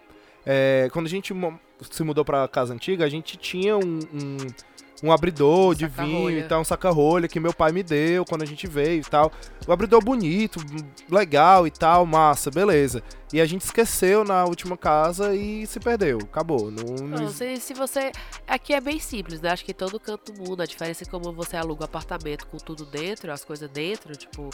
é, 0.45 0.89
quando 0.93 1.07
a 1.07 1.09
gente 1.09 1.33
se 1.89 2.03
mudou 2.03 2.25
pra 2.25 2.49
casa 2.49 2.75
antiga, 2.75 3.05
a 3.05 3.09
gente 3.09 3.37
tinha 3.37 3.77
um. 3.77 4.01
um 4.13 4.37
um 5.03 5.13
abridor 5.13 5.75
de 5.75 5.87
vinho 5.87 6.31
e 6.31 6.43
tal, 6.45 6.61
um 6.61 6.65
saca-rolha 6.65 7.29
que 7.29 7.41
meu 7.41 7.53
pai 7.53 7.73
me 7.73 7.83
deu 7.83 8.25
quando 8.25 8.43
a 8.43 8.47
gente 8.47 8.67
veio 8.67 9.01
e 9.01 9.05
tal. 9.05 9.33
O 9.67 9.73
abridor 9.73 10.03
bonito, 10.03 10.61
legal 11.11 11.67
e 11.67 11.71
tal, 11.71 12.07
massa, 12.07 12.51
beleza. 12.51 13.03
E 13.33 13.41
a 13.41 13.47
gente 13.47 13.63
esqueceu 13.63 14.25
na 14.25 14.45
última 14.45 14.77
casa 14.77 15.35
e 15.35 15.67
se 15.67 15.81
perdeu. 15.81 16.19
Acabou. 16.19 16.71
Não, 16.71 17.07
não 17.07 17.29
se, 17.29 17.57
se 17.57 17.75
você. 17.75 18.13
Aqui 18.47 18.73
é 18.73 18.81
bem 18.81 19.01
simples, 19.01 19.41
né? 19.41 19.51
Acho 19.51 19.65
que 19.65 19.75
todo 19.75 19.99
canto 19.99 20.33
muda. 20.35 20.63
A 20.63 20.67
diferença 20.67 21.03
é 21.03 21.07
como 21.07 21.33
você 21.33 21.57
aluga 21.57 21.83
um 21.83 21.85
apartamento 21.85 22.47
com 22.47 22.59
tudo 22.59 22.85
dentro, 22.85 23.33
as 23.33 23.45
coisas 23.45 23.69
dentro, 23.69 24.15
tipo, 24.15 24.51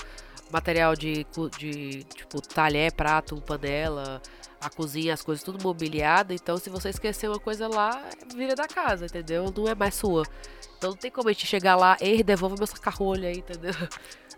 material 0.51 0.97
de, 0.97 1.27
de 1.59 2.05
tipo, 2.05 2.41
talher, 2.41 2.93
prato, 2.93 3.41
panela, 3.43 4.23
a 4.61 4.69
cozinha, 4.69 5.15
as 5.15 5.23
coisas 5.23 5.43
tudo 5.43 5.63
mobiliado. 5.63 6.33
Então, 6.33 6.59
se 6.59 6.69
você 6.69 6.91
esquecer 6.91 7.29
uma 7.29 7.39
coisa 7.39 7.67
lá, 7.67 8.03
vira 8.35 8.55
da 8.55 8.69
casa, 8.69 9.07
entendeu? 9.07 9.53
Não 9.57 9.69
é 9.69 9.75
mais 9.75 9.95
sua. 9.95 10.25
Então 10.77 10.91
não 10.91 10.97
tem 10.97 11.11
como 11.11 11.29
a 11.29 11.33
gente 11.33 11.47
chegar 11.47 11.77
lá, 11.77 11.97
ei, 12.01 12.23
devolva 12.23 12.57
meu 12.57 12.67
saca-rolha 12.67 13.29
aí, 13.29 13.39
entendeu? 13.39 13.73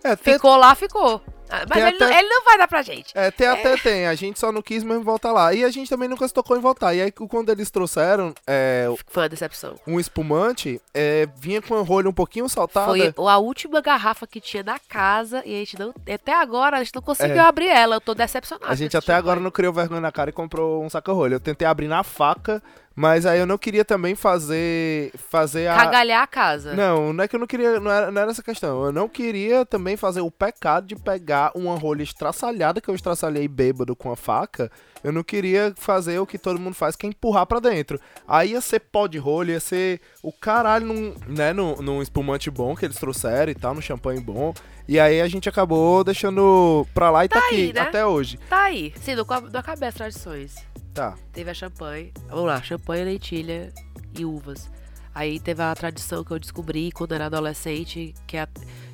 É, 0.04 0.16
tem, 0.16 0.34
Ficou 0.34 0.56
lá, 0.56 0.74
ficou. 0.74 1.20
Ah, 1.54 1.66
Mas 1.68 1.84
ele, 1.84 1.98
não- 1.98 2.06
até- 2.06 2.18
ele 2.18 2.28
não 2.30 2.44
vai 2.46 2.56
dar 2.56 2.66
pra 2.66 2.80
gente. 2.80 3.12
É, 3.14 3.30
tem 3.30 3.46
até 3.46 3.76
tem, 3.76 4.06
a 4.06 4.14
gente 4.14 4.40
só 4.40 4.50
não 4.50 4.62
quis 4.62 4.82
mesmo 4.82 5.04
voltar 5.04 5.32
lá. 5.32 5.52
E 5.52 5.62
a 5.62 5.68
gente 5.70 5.86
também 5.90 6.08
nunca 6.08 6.26
se 6.26 6.32
tocou 6.32 6.56
em 6.56 6.60
voltar. 6.60 6.94
E 6.94 7.02
aí, 7.02 7.12
quando 7.12 7.50
eles 7.50 7.70
trouxeram 7.70 8.32
é, 8.46 8.88
Foi 9.06 9.24
uma 9.24 9.28
decepção. 9.28 9.74
um 9.86 10.00
espumante, 10.00 10.80
é, 10.94 11.28
vinha 11.36 11.60
com 11.60 11.76
a 11.76 11.82
rolha 11.82 12.08
um 12.08 12.12
pouquinho 12.12 12.48
saltada. 12.48 12.86
Foi 12.90 13.12
a 13.28 13.36
última 13.36 13.82
garrafa 13.82 14.26
que 14.26 14.40
tinha 14.40 14.62
na 14.62 14.78
casa 14.78 15.42
e 15.44 15.54
a 15.54 15.58
gente 15.58 15.78
não. 15.78 15.92
Até 16.10 16.32
agora 16.34 16.78
a 16.78 16.82
gente 16.82 16.94
não 16.94 17.02
conseguiu 17.02 17.36
É. 17.36 17.40
abrir 17.40 17.68
ela. 17.68 17.96
Eu 17.96 18.00
tô 18.00 18.14
decepcionada. 18.14 18.72
A 18.72 18.74
gente 18.74 18.96
até 18.96 19.12
agora 19.12 19.32
champanhe. 19.34 19.44
não 19.44 19.50
criou 19.50 19.74
vergonha 19.74 20.00
na 20.00 20.10
cara 20.10 20.30
e 20.30 20.32
comprou 20.32 20.82
um 20.82 20.88
saca-rolha. 20.88 21.34
Eu 21.34 21.40
tentei 21.40 21.68
abrir 21.68 21.86
na 21.86 22.02
faca, 22.02 22.62
mas 22.94 23.24
aí 23.26 23.38
eu 23.38 23.46
não 23.46 23.58
queria 23.58 23.84
também 23.84 24.14
fazer 24.14 25.12
fazer 25.30 25.68
a 25.68 25.76
Cagalhar 25.76 26.22
a 26.22 26.26
casa. 26.26 26.74
Não, 26.74 27.12
não 27.12 27.24
é 27.24 27.28
que 27.28 27.36
eu 27.36 27.40
não 27.40 27.46
queria, 27.46 27.80
não 27.80 27.90
era, 27.90 28.10
não 28.10 28.22
era 28.22 28.30
essa 28.30 28.42
questão. 28.42 28.84
Eu 28.84 28.92
não 28.92 29.08
queria 29.08 29.64
também 29.64 29.96
fazer 29.96 30.20
o 30.20 30.30
pecado 30.30 30.86
de 30.86 30.96
pegar 30.96 31.52
uma 31.54 31.76
rolha 31.76 32.02
estraçalhada 32.02 32.80
que 32.80 32.88
eu 32.88 32.94
estraçalhei 32.94 33.48
bêbado 33.48 33.96
com 33.96 34.10
a 34.12 34.16
faca. 34.16 34.70
Eu 35.02 35.12
não 35.12 35.24
queria 35.24 35.72
fazer 35.76 36.18
o 36.20 36.26
que 36.26 36.38
todo 36.38 36.60
mundo 36.60 36.74
faz, 36.74 36.94
que 36.94 37.04
é 37.06 37.08
empurrar 37.08 37.44
pra 37.44 37.58
dentro. 37.58 37.98
Aí 38.26 38.52
ia 38.52 38.60
ser 38.60 38.78
pó 38.80 39.08
de 39.08 39.18
rolha, 39.18 39.52
ia 39.52 39.60
ser 39.60 40.00
o 40.22 40.32
caralho 40.32 40.86
num, 40.86 41.14
né, 41.26 41.52
num, 41.52 41.82
num 41.82 42.00
espumante 42.02 42.48
bom 42.50 42.76
que 42.76 42.84
eles 42.84 42.96
trouxeram 42.96 43.50
e 43.50 43.54
tal, 43.54 43.74
num 43.74 43.80
champanhe 43.80 44.20
bom. 44.20 44.54
E 44.86 45.00
aí 45.00 45.20
a 45.20 45.26
gente 45.26 45.48
acabou 45.48 46.04
deixando 46.04 46.86
pra 46.94 47.10
lá 47.10 47.24
e 47.24 47.28
tá, 47.28 47.40
Tá 47.40 47.46
aqui, 47.46 47.54
aí, 47.56 47.72
né? 47.72 47.80
até 47.80 48.06
hoje. 48.06 48.38
Tá 48.48 48.62
aí. 48.64 48.92
Sim, 49.00 49.16
não 49.16 49.24
acabei 49.60 49.88
as 49.88 49.94
tradições. 49.94 50.54
Tá. 50.94 51.16
Teve 51.32 51.50
a 51.50 51.54
champanhe. 51.54 52.12
Vamos 52.28 52.44
lá, 52.44 52.62
champanhe, 52.62 53.04
lentilha 53.04 53.72
e 54.16 54.24
uvas. 54.24 54.70
Aí 55.14 55.38
teve 55.38 55.62
a 55.62 55.74
tradição 55.74 56.24
que 56.24 56.30
eu 56.30 56.38
descobri 56.38 56.90
quando 56.90 57.12
era 57.12 57.26
adolescente, 57.26 58.14
que 58.26 58.36
é 58.36 58.42
a... 58.42 58.48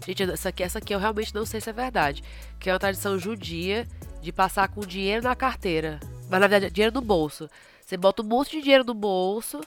Gente, 0.04 0.22
essa 0.24 0.48
aqui, 0.48 0.62
essa 0.62 0.78
aqui 0.78 0.94
eu 0.94 0.98
realmente 0.98 1.34
não 1.34 1.46
sei 1.46 1.60
se 1.60 1.70
é 1.70 1.72
verdade. 1.72 2.22
Que 2.58 2.70
é 2.70 2.72
uma 2.72 2.78
tradição 2.78 3.18
judia 3.18 3.86
de 4.20 4.32
passar 4.32 4.68
com 4.68 4.80
dinheiro 4.80 5.22
na 5.22 5.36
carteira. 5.36 6.00
Mas 6.28 6.40
na 6.40 6.46
verdade 6.46 6.72
dinheiro 6.72 6.94
no 6.94 7.00
bolso. 7.00 7.48
Você 7.84 7.96
bota 7.96 8.22
um 8.22 8.26
monte 8.26 8.56
de 8.56 8.62
dinheiro 8.62 8.84
no 8.84 8.94
bolso 8.94 9.60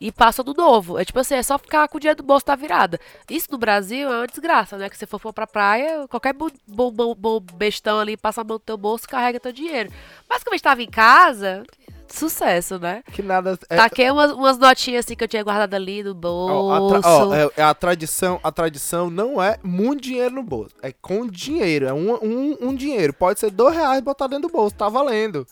e 0.00 0.10
passa 0.12 0.42
do 0.42 0.52
novo. 0.54 0.98
É 0.98 1.04
tipo 1.04 1.18
assim, 1.18 1.34
é 1.34 1.42
só 1.42 1.58
ficar 1.58 1.88
com 1.88 1.96
o 1.96 2.00
dinheiro 2.00 2.18
do 2.18 2.26
bolso 2.26 2.44
da 2.46 2.54
virada. 2.56 2.98
Isso 3.30 3.48
no 3.50 3.58
Brasil 3.58 4.12
é 4.12 4.16
uma 4.18 4.26
desgraça, 4.26 4.76
né? 4.76 4.88
Que 4.88 4.98
se 4.98 5.06
for 5.06 5.18
for 5.18 5.32
pra 5.32 5.46
praia, 5.46 6.06
qualquer 6.08 6.32
bom, 6.32 6.48
bom, 6.66 6.90
bom, 6.90 7.14
bom 7.14 7.40
bestão 7.40 8.00
ali 8.00 8.16
passa 8.16 8.40
a 8.40 8.44
mão 8.44 8.54
no 8.54 8.58
teu 8.60 8.76
bolso 8.76 9.08
carrega 9.08 9.38
teu 9.40 9.52
dinheiro. 9.52 9.90
Mas 10.28 10.42
como 10.42 10.54
a 10.54 10.56
gente 10.56 10.64
tava 10.64 10.82
em 10.82 10.90
casa, 10.90 11.62
sucesso, 12.08 12.78
né? 12.78 13.02
Que 13.12 13.22
nada. 13.22 13.58
É, 13.68 13.76
Taquei 13.76 14.10
umas, 14.10 14.30
umas 14.32 14.58
notinhas 14.58 15.04
assim 15.04 15.16
que 15.16 15.24
eu 15.24 15.28
tinha 15.28 15.42
guardado 15.42 15.74
ali 15.74 16.02
no 16.02 16.14
bolso. 16.14 16.96
a, 16.96 17.00
tra- 17.00 17.38
é- 17.38 17.50
é 17.56 17.62
a 17.62 17.74
tradição, 17.74 18.38
a 18.42 18.52
tradição 18.52 19.10
não 19.10 19.42
é 19.42 19.58
muito 19.62 20.02
dinheiro 20.02 20.34
no 20.34 20.42
bolso. 20.42 20.74
É 20.82 20.92
com 20.92 21.26
dinheiro. 21.26 21.86
É 21.86 21.92
um, 21.92 22.14
um, 22.22 22.56
um 22.68 22.74
dinheiro. 22.74 23.12
Pode 23.12 23.40
ser 23.40 23.50
dois 23.50 23.74
reais 23.74 24.00
botar 24.00 24.26
dentro 24.26 24.48
do 24.48 24.52
bolso. 24.52 24.74
Tá 24.76 24.88
valendo. 24.88 25.46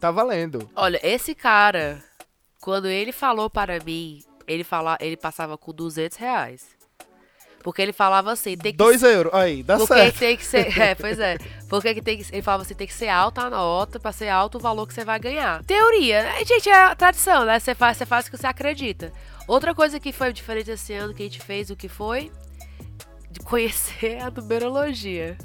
Tá 0.00 0.10
valendo. 0.10 0.68
Olha, 0.76 1.00
esse 1.02 1.34
cara, 1.34 2.02
quando 2.66 2.88
ele 2.88 3.12
falou 3.12 3.48
para 3.48 3.78
mim, 3.78 4.24
ele, 4.44 4.64
fala, 4.64 4.98
ele 5.00 5.16
passava 5.16 5.56
com 5.56 5.72
200 5.72 6.18
reais. 6.18 6.66
Porque 7.62 7.80
ele 7.80 7.92
falava 7.92 8.32
assim, 8.32 8.56
tem 8.56 8.72
que 8.72 8.76
Dois 8.76 9.04
euros. 9.04 9.32
Aí, 9.32 9.62
dá 9.62 9.76
Porque 9.76 9.94
certo. 9.94 10.18
tem 10.18 10.36
que 10.36 10.44
ser. 10.44 10.76
É, 10.76 10.92
pois 10.96 11.16
é. 11.20 11.38
Porque 11.68 11.94
que 11.94 12.02
tem 12.02 12.18
que, 12.18 12.26
ele 12.34 12.42
falava 12.42 12.64
assim: 12.64 12.74
tem 12.74 12.88
que 12.88 12.92
ser 12.92 13.08
alta 13.08 13.42
a 13.42 13.50
nota 13.50 14.00
pra 14.00 14.10
ser 14.10 14.30
alto 14.30 14.58
o 14.58 14.60
valor 14.60 14.84
que 14.84 14.94
você 14.94 15.04
vai 15.04 15.20
ganhar. 15.20 15.62
Teoria. 15.62 16.24
né? 16.24 16.44
Gente, 16.44 16.68
é 16.68 16.74
a 16.74 16.94
tradição, 16.96 17.44
né? 17.44 17.60
Você 17.60 17.72
faz, 17.72 17.98
você 17.98 18.06
faz 18.06 18.26
o 18.26 18.32
que 18.32 18.36
você 18.36 18.48
acredita. 18.48 19.12
Outra 19.46 19.72
coisa 19.72 20.00
que 20.00 20.10
foi 20.10 20.32
diferente 20.32 20.72
esse 20.72 20.92
ano 20.92 21.14
que 21.14 21.22
a 21.22 21.26
gente 21.26 21.40
fez, 21.40 21.70
o 21.70 21.76
que 21.76 21.88
foi? 21.88 22.32
De 23.30 23.38
conhecer 23.40 24.18
a 24.20 24.28
numerologia. 24.28 25.38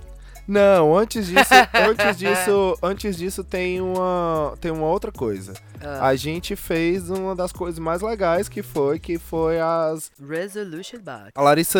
Não, 0.47 0.97
antes 0.97 1.27
disso, 1.27 1.53
antes 1.73 2.17
disso, 2.17 2.77
antes 2.81 3.17
disso 3.17 3.43
tem 3.43 3.81
uma, 3.81 4.53
tem 4.59 4.71
uma 4.71 4.87
outra 4.87 5.11
coisa. 5.11 5.53
Ah. 5.81 6.07
A 6.07 6.15
gente 6.15 6.55
fez 6.55 7.09
uma 7.09 7.35
das 7.35 7.51
coisas 7.51 7.79
mais 7.79 8.01
legais 8.01 8.49
que 8.49 8.61
foi 8.61 8.99
que 8.99 9.17
foi 9.17 9.59
as 9.59 10.11
Resolution 10.19 10.99
Box. 10.99 11.31
a 11.35 11.41
Larissa 11.41 11.79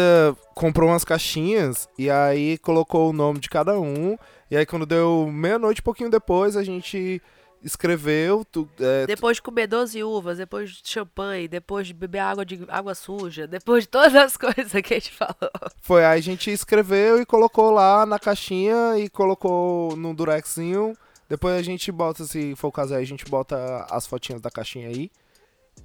comprou 0.56 0.90
umas 0.90 1.04
caixinhas 1.04 1.88
e 1.98 2.10
aí 2.10 2.58
colocou 2.58 3.10
o 3.10 3.14
nome 3.14 3.40
de 3.40 3.50
cada 3.50 3.80
um. 3.80 4.18
E 4.50 4.58
aí 4.58 4.66
quando 4.66 4.86
deu 4.86 5.30
meia-noite, 5.32 5.82
pouquinho 5.82 6.10
depois, 6.10 6.58
a 6.58 6.64
gente 6.64 7.22
escreveu 7.64 8.44
tu, 8.44 8.68
é, 8.80 9.06
Depois 9.06 9.38
de 9.38 9.42
comer 9.42 9.68
12 9.68 10.04
uvas, 10.04 10.38
depois 10.38 10.72
de 10.72 10.82
champanhe, 10.90 11.48
depois 11.48 11.88
de 11.88 11.94
beber 11.94 12.20
água 12.20 12.46
de 12.46 12.66
água 12.68 12.96
suja, 12.96 13.48
depois 13.48 13.84
de 13.84 13.90
todas 13.90 14.16
as 14.16 14.36
coisas 14.38 14.72
que 14.72 14.94
a 14.94 15.00
gente 15.00 15.12
falou. 15.12 15.52
Foi, 15.82 16.04
aí 16.04 16.20
a 16.20 16.24
gente 16.24 16.52
escreveu 16.52 17.22
e 17.22 17.26
colocou 17.26 17.72
lá 17.72 18.06
na 18.06 18.20
caixinha 18.20 18.98
e 18.98 19.10
colocou 19.10 19.96
no 19.96 20.14
durexinho. 20.14 20.96
Depois 21.30 21.56
a 21.56 21.62
gente 21.62 21.92
bota, 21.92 22.26
se 22.26 22.56
for 22.56 22.68
o 22.68 22.72
caso 22.72 22.94
aí, 22.94 23.04
a 23.04 23.08
gente 23.08 23.26
bota 23.26 23.86
as 23.90 24.06
fotinhas 24.06 24.42
da 24.42 24.52
caixinha 24.52 24.90
aí. 24.90 25.10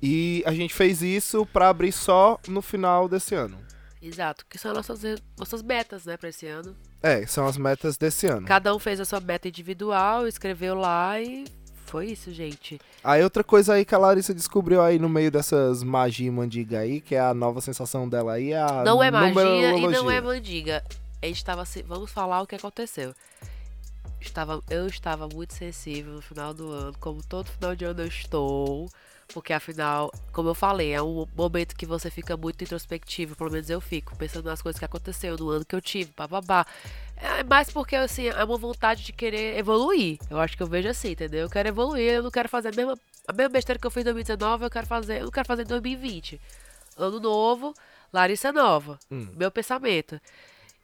E 0.03 0.43
a 0.45 0.53
gente 0.53 0.75
fez 0.75 1.03
isso 1.03 1.47
pra 1.47 1.69
abrir 1.69 1.93
só 1.93 2.39
no 2.49 2.61
final 2.61 3.09
desse 3.09 3.35
ano. 3.35 3.59
Exato, 4.03 4.45
que 4.49 4.59
são 4.59 4.75
nossas, 4.75 5.01
nossas 5.39 5.63
metas, 5.63 6.05
né, 6.05 6.17
pra 6.17 6.29
esse 6.29 6.47
ano. 6.47 6.77
É, 7.03 7.27
são 7.27 7.47
as 7.47 7.57
metas 7.57 7.97
desse 7.97 8.27
ano. 8.27 8.47
Cada 8.47 8.75
um 8.75 8.79
fez 8.79 9.01
a 9.01 9.05
sua 9.05 9.21
meta 9.21 9.49
individual, 9.49 10.27
escreveu 10.27 10.75
lá 10.75 11.21
e 11.21 11.45
foi 11.87 12.07
isso, 12.07 12.33
gente. 12.33 12.81
Aí 13.03 13.23
outra 13.23 13.43
coisa 13.43 13.75
aí 13.75 13.85
que 13.85 13.95
a 13.95 13.99
Larissa 13.99 14.35
descobriu 14.35 14.83
aí 14.83 14.99
no 14.99 15.09
meio 15.09 15.31
dessas 15.31 15.83
magia 15.83 16.27
e 16.27 16.31
mandiga 16.31 16.81
aí, 16.81 17.01
que 17.01 17.15
é 17.15 17.21
a 17.21 17.33
nova 17.33 17.61
sensação 17.61 18.09
dela 18.09 18.35
aí, 18.35 18.53
é 18.53 18.61
a 18.61 18.85
não 18.85 19.03
é 19.03 19.11
magia 19.11 19.77
e 19.77 19.89
não 19.89 20.11
é 20.11 20.21
mandiga. 20.21 20.85
A 21.23 21.27
gente 21.27 21.45
tava 21.45 21.65
se... 21.65 21.83
Vamos 21.83 22.11
falar 22.11 22.43
o 22.43 22.47
que 22.47 22.55
aconteceu. 22.55 23.15
Estava, 24.21 24.63
eu 24.69 24.87
estava 24.87 25.29
muito 25.29 25.55
sensível 25.55 26.15
no 26.15 26.23
final 26.23 26.53
do 26.53 26.71
ano, 26.71 26.95
como 27.01 27.23
todo 27.23 27.47
final 27.47 27.75
de 27.75 27.85
ano 27.85 28.01
eu 28.01 28.07
estou. 28.07 28.89
Porque 29.33 29.53
afinal, 29.53 30.13
como 30.33 30.51
eu 30.51 30.55
falei, 30.55 30.93
é 30.93 31.03
um 31.03 31.27
momento 31.37 31.75
que 31.75 31.85
você 31.85 32.11
fica 32.11 32.37
muito 32.37 32.63
introspectivo, 32.63 33.35
pelo 33.35 33.51
menos 33.51 33.69
eu 33.69 33.81
fico, 33.81 34.17
pensando 34.17 34.45
nas 34.45 34.63
coisas 34.63 34.79
que 34.79 34.85
aconteceu 34.85 35.37
no 35.37 35.51
ano 35.51 35.65
que 35.65 35.75
eu 35.75 35.81
tive, 35.81 36.13
bababá. 36.17 36.65
É 37.17 37.43
mais 37.43 37.71
porque, 37.71 37.97
assim, 37.97 38.27
é 38.29 38.45
uma 38.45 38.57
vontade 38.59 39.03
de 39.03 39.13
querer 39.13 39.57
evoluir. 39.59 40.19
Eu 40.31 40.39
acho 40.39 40.57
que 40.57 40.63
eu 40.63 40.67
vejo 40.67 40.89
assim, 40.89 41.11
entendeu? 41.13 41.41
Eu 41.41 41.51
quero 41.51 41.69
evoluir, 41.69 42.13
eu 42.15 42.23
não 42.23 42.31
quero 42.31 42.49
fazer 42.49 42.69
a 42.69 42.73
mesma, 42.77 42.99
a 43.27 43.33
mesma 43.33 43.49
besteira 43.51 43.79
que 43.81 43.87
eu 43.87 43.91
fiz 43.91 44.03
em 44.03 44.05
2019, 44.05 44.65
eu 44.65 44.71
quero 44.71 44.87
fazer, 44.87 45.21
eu 45.21 45.25
não 45.25 45.31
quero 45.31 45.47
fazer 45.47 45.63
em 45.63 45.67
2020. 45.67 46.41
Ano 46.97 47.19
novo, 47.21 47.75
Larissa 48.13 48.53
nova. 48.53 48.99
Hum. 49.11 49.29
Meu 49.35 49.51
pensamento. 49.51 50.21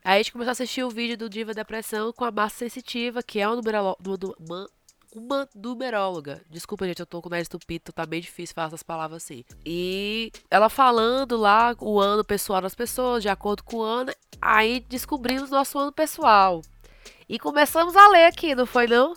Aí 0.05 0.15
a 0.15 0.19
gente 0.19 0.33
começou 0.33 0.51
a 0.51 0.53
assistir 0.53 0.83
o 0.83 0.91
vídeo 0.91 1.17
do 1.17 1.29
Diva 1.29 1.55
Depressão 1.55 2.13
com 2.13 2.25
a 2.25 2.31
massa 2.31 2.57
sensitiva, 2.59 3.23
que 3.23 3.39
é 3.39 3.47
uma, 3.47 3.57
numerolo- 3.57 3.97
nu- 4.05 4.35
nu- 4.41 4.69
uma, 5.15 5.49
numeróloga. 5.55 6.41
Desculpa, 6.51 6.87
gente, 6.87 7.01
eu 7.01 7.07
tô 7.07 7.21
com 7.21 7.29
o 7.29 7.31
nariz 7.31 7.45
estupido, 7.45 7.93
tá 7.93 8.07
bem 8.07 8.21
difícil 8.21 8.55
falar 8.55 8.69
essas 8.69 8.83
palavras 8.83 9.23
assim. 9.23 9.45
E 9.65 10.33
ela 10.51 10.69
falando 10.69 11.37
lá 11.37 11.75
o 11.79 12.01
ano 12.01 12.25
pessoal 12.25 12.61
das 12.61 12.75
pessoas, 12.75 13.23
de 13.23 13.29
acordo 13.29 13.63
com 13.63 13.79
o 13.79 13.83
ano, 13.83 14.13
aí 14.41 14.81
descobrimos 14.89 15.51
nosso 15.51 15.79
ano 15.79 15.93
pessoal. 15.93 16.63
E 17.29 17.39
começamos 17.39 17.97
a 17.97 18.09
ler 18.09 18.27
aqui, 18.27 18.55
não 18.55 18.67
foi 18.67 18.87
não? 18.87 19.15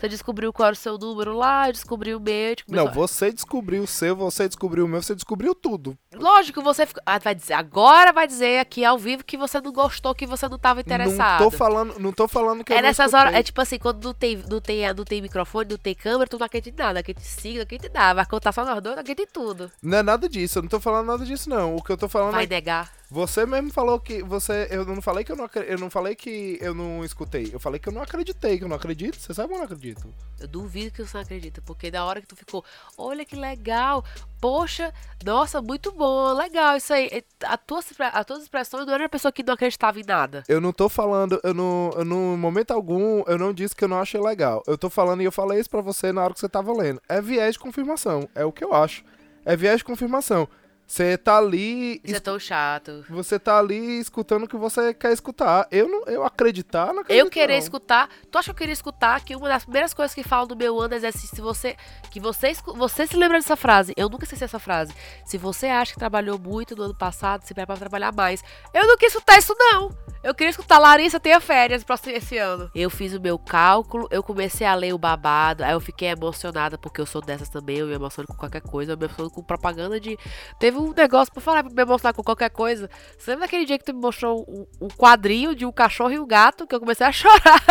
Você 0.00 0.08
descobriu 0.08 0.50
qual 0.50 0.68
era 0.68 0.72
o 0.72 0.76
seu 0.76 0.96
número 0.96 1.36
lá, 1.36 1.68
eu 1.68 1.72
descobri 1.74 2.14
o 2.14 2.20
meu. 2.20 2.48
gente 2.50 2.64
Não, 2.66 2.90
você 2.90 3.30
descobriu 3.30 3.82
o 3.82 3.86
seu, 3.86 4.16
você 4.16 4.48
descobriu 4.48 4.86
o 4.86 4.88
meu, 4.88 5.02
você 5.02 5.14
descobriu 5.14 5.54
tudo. 5.54 5.94
Lógico, 6.14 6.62
você 6.62 6.86
fica... 6.86 7.02
ah, 7.04 7.18
vai 7.18 7.34
dizer, 7.34 7.52
agora 7.52 8.10
vai 8.10 8.26
dizer 8.26 8.60
aqui 8.60 8.82
ao 8.82 8.96
vivo 8.96 9.22
que 9.22 9.36
você 9.36 9.60
não 9.60 9.70
gostou, 9.70 10.14
que 10.14 10.26
você 10.26 10.48
não 10.48 10.58
tava 10.58 10.80
interessado. 10.80 11.42
Não 11.42 11.50
tô 11.50 11.56
falando, 11.56 11.98
não 11.98 12.12
tô 12.12 12.26
falando 12.26 12.64
que 12.64 12.72
eu 12.72 12.76
É 12.78 12.80
não 12.80 12.88
nessas 12.88 13.12
horas, 13.12 13.34
é 13.34 13.42
tipo 13.42 13.60
assim, 13.60 13.78
quando 13.78 14.02
não 14.02 14.14
tem, 14.14 14.42
não 14.48 14.58
tem, 14.58 14.94
não 14.94 15.04
tem 15.04 15.20
microfone, 15.20 15.68
não 15.68 15.76
tem 15.76 15.94
câmera, 15.94 16.26
tu 16.30 16.38
não 16.38 16.46
acredita 16.46 16.82
em 16.82 16.86
nada, 16.86 17.00
acredita 17.00 17.26
em 17.26 17.30
signo, 17.30 17.62
acredita 17.62 17.88
em 17.88 17.92
nada. 17.92 18.24
Quando 18.24 18.42
tá 18.42 18.52
só 18.52 18.64
nós 18.64 18.82
dois, 18.82 18.96
não 18.96 19.02
acredita 19.02 19.28
em 19.28 19.32
tudo. 19.32 19.70
Não 19.82 19.98
é 19.98 20.02
nada 20.02 20.26
disso, 20.30 20.58
eu 20.58 20.62
não 20.62 20.70
tô 20.70 20.80
falando 20.80 21.08
nada 21.08 21.26
disso 21.26 21.50
não. 21.50 21.76
O 21.76 21.82
que 21.82 21.92
eu 21.92 21.98
tô 21.98 22.08
falando 22.08 22.32
Vai 22.32 22.44
é 22.44 22.48
negar. 22.48 22.99
Você 23.10 23.44
mesmo 23.44 23.72
falou 23.72 23.98
que 23.98 24.22
você 24.22 24.68
eu 24.70 24.84
não 24.84 25.02
falei 25.02 25.24
que 25.24 25.32
eu 25.32 25.36
não 25.36 25.50
eu 25.66 25.78
não 25.78 25.90
falei 25.90 26.14
que 26.14 26.58
eu 26.60 26.72
não 26.72 27.04
escutei. 27.04 27.50
Eu 27.52 27.58
falei 27.58 27.80
que 27.80 27.88
eu 27.88 27.92
não 27.92 28.02
acreditei, 28.02 28.56
que 28.56 28.62
eu 28.62 28.68
não 28.68 28.76
acredito. 28.76 29.18
Você 29.18 29.34
sabe 29.34 29.48
que 29.48 29.54
eu 29.54 29.58
não 29.58 29.64
acredito. 29.64 30.14
Eu 30.38 30.46
duvido 30.46 30.92
que 30.92 31.04
você 31.04 31.16
não 31.16 31.22
acredita, 31.22 31.60
porque 31.60 31.90
na 31.90 32.04
hora 32.04 32.20
que 32.20 32.28
tu 32.28 32.36
ficou, 32.36 32.64
olha 32.96 33.24
que 33.24 33.34
legal, 33.34 34.04
poxa, 34.40 34.94
nossa, 35.24 35.60
muito 35.60 35.90
bom, 35.90 36.32
legal, 36.32 36.76
isso 36.76 36.92
aí. 36.92 37.24
A 37.44 37.58
tua, 37.58 37.80
as 37.80 38.26
tuas 38.26 38.42
expressões 38.42 38.86
não 38.86 38.94
era 38.94 39.02
uma 39.02 39.08
pessoa 39.08 39.32
que 39.32 39.42
não 39.42 39.54
acreditava 39.54 39.98
em 39.98 40.04
nada. 40.04 40.44
Eu 40.48 40.60
não 40.60 40.72
tô 40.72 40.88
falando, 40.88 41.40
eu 41.42 41.52
não, 41.52 41.90
eu 41.96 42.02
em 42.02 42.38
momento 42.38 42.70
algum, 42.70 43.24
eu 43.26 43.36
não 43.36 43.52
disse 43.52 43.74
que 43.74 43.82
eu 43.82 43.88
não 43.88 43.98
achei 43.98 44.20
legal. 44.20 44.62
Eu 44.68 44.78
tô 44.78 44.88
falando 44.88 45.20
e 45.20 45.24
eu 45.24 45.32
falei 45.32 45.58
isso 45.58 45.68
pra 45.68 45.80
você 45.80 46.12
na 46.12 46.22
hora 46.22 46.32
que 46.32 46.40
você 46.40 46.48
tava 46.48 46.72
lendo. 46.72 47.02
É 47.08 47.20
viés 47.20 47.54
de 47.54 47.58
confirmação, 47.58 48.28
é 48.36 48.44
o 48.44 48.52
que 48.52 48.64
eu 48.64 48.72
acho. 48.72 49.04
É 49.44 49.56
viés 49.56 49.78
de 49.78 49.84
confirmação. 49.84 50.48
Você 50.90 51.16
tá 51.16 51.38
ali, 51.38 52.00
Isso 52.02 52.16
é 52.16 52.18
tão 52.18 52.36
chato. 52.36 53.04
você 53.08 53.38
tá 53.38 53.60
ali 53.60 54.00
escutando 54.00 54.42
o 54.42 54.48
que 54.48 54.56
você 54.56 54.92
quer 54.92 55.12
escutar. 55.12 55.68
Eu 55.70 55.86
não, 55.86 56.02
eu 56.06 56.24
acreditar, 56.24 56.92
não 56.92 57.02
acredito. 57.02 57.24
Eu 57.24 57.30
querer 57.30 57.52
não. 57.52 57.60
escutar. 57.60 58.08
Tu 58.28 58.36
acha 58.36 58.46
que 58.46 58.50
eu 58.50 58.56
queria 58.56 58.72
escutar 58.72 59.24
que 59.24 59.36
uma 59.36 59.48
das 59.48 59.62
primeiras 59.62 59.94
coisas 59.94 60.12
que 60.12 60.24
falam 60.24 60.48
do 60.48 60.56
meu 60.56 60.80
ano 60.80 60.94
é 60.94 61.06
assim, 61.06 61.28
se 61.28 61.40
você. 61.40 61.76
Que 62.10 62.18
você, 62.18 62.52
você 62.74 63.06
se 63.06 63.16
lembra 63.16 63.38
dessa 63.38 63.54
frase. 63.54 63.94
Eu 63.96 64.08
nunca 64.08 64.24
esqueci 64.24 64.42
essa 64.42 64.58
frase. 64.58 64.92
Se 65.24 65.38
você 65.38 65.68
acha 65.68 65.92
que 65.92 65.98
trabalhou 66.00 66.36
muito 66.40 66.74
no 66.74 66.82
ano 66.82 66.98
passado, 66.98 67.46
se 67.46 67.54
prepara 67.54 67.78
pra 67.78 67.88
trabalhar 67.88 68.12
mais. 68.12 68.42
Eu 68.74 68.84
não 68.84 68.96
quis 68.96 69.12
escutar 69.12 69.38
isso, 69.38 69.54
não. 69.56 69.96
Eu 70.22 70.34
queria 70.34 70.50
escutar 70.50 70.78
Larissa 70.78 71.18
tenha 71.18 71.40
férias 71.40 71.82
próximo 71.82 72.14
esse 72.14 72.36
ano. 72.36 72.70
Eu 72.74 72.90
fiz 72.90 73.14
o 73.14 73.20
meu 73.20 73.38
cálculo, 73.38 74.06
eu 74.10 74.22
comecei 74.22 74.66
a 74.66 74.74
ler 74.74 74.92
o 74.92 74.98
babado, 74.98 75.64
aí 75.64 75.72
eu 75.72 75.80
fiquei 75.80 76.08
emocionada, 76.08 76.76
porque 76.76 77.00
eu 77.00 77.06
sou 77.06 77.22
dessas 77.22 77.48
também, 77.48 77.78
eu 77.78 77.86
me 77.86 77.94
emociono 77.94 78.26
com 78.26 78.34
qualquer 78.34 78.60
coisa, 78.60 78.92
eu 78.92 78.98
me 78.98 79.06
emociono 79.06 79.30
com 79.30 79.42
propaganda 79.42 79.98
de. 79.98 80.18
Teve 80.58 80.79
um 80.80 80.92
negócio 80.94 81.32
pra 81.32 81.42
falar 81.42 81.62
pra 81.64 81.72
me 81.72 81.82
emocionar 81.82 82.14
com 82.14 82.22
qualquer 82.22 82.50
coisa. 82.50 82.88
Você 83.18 83.30
lembra 83.30 83.46
daquele 83.46 83.64
dia 83.64 83.78
que 83.78 83.84
tu 83.84 83.94
me 83.94 84.00
mostrou 84.00 84.44
um, 84.48 84.66
um 84.84 84.88
quadrinho 84.88 85.54
de 85.54 85.64
um 85.66 85.72
cachorro 85.72 86.12
e 86.12 86.18
um 86.18 86.26
gato, 86.26 86.66
que 86.66 86.74
eu 86.74 86.80
comecei 86.80 87.06
a 87.06 87.12
chorar? 87.12 87.62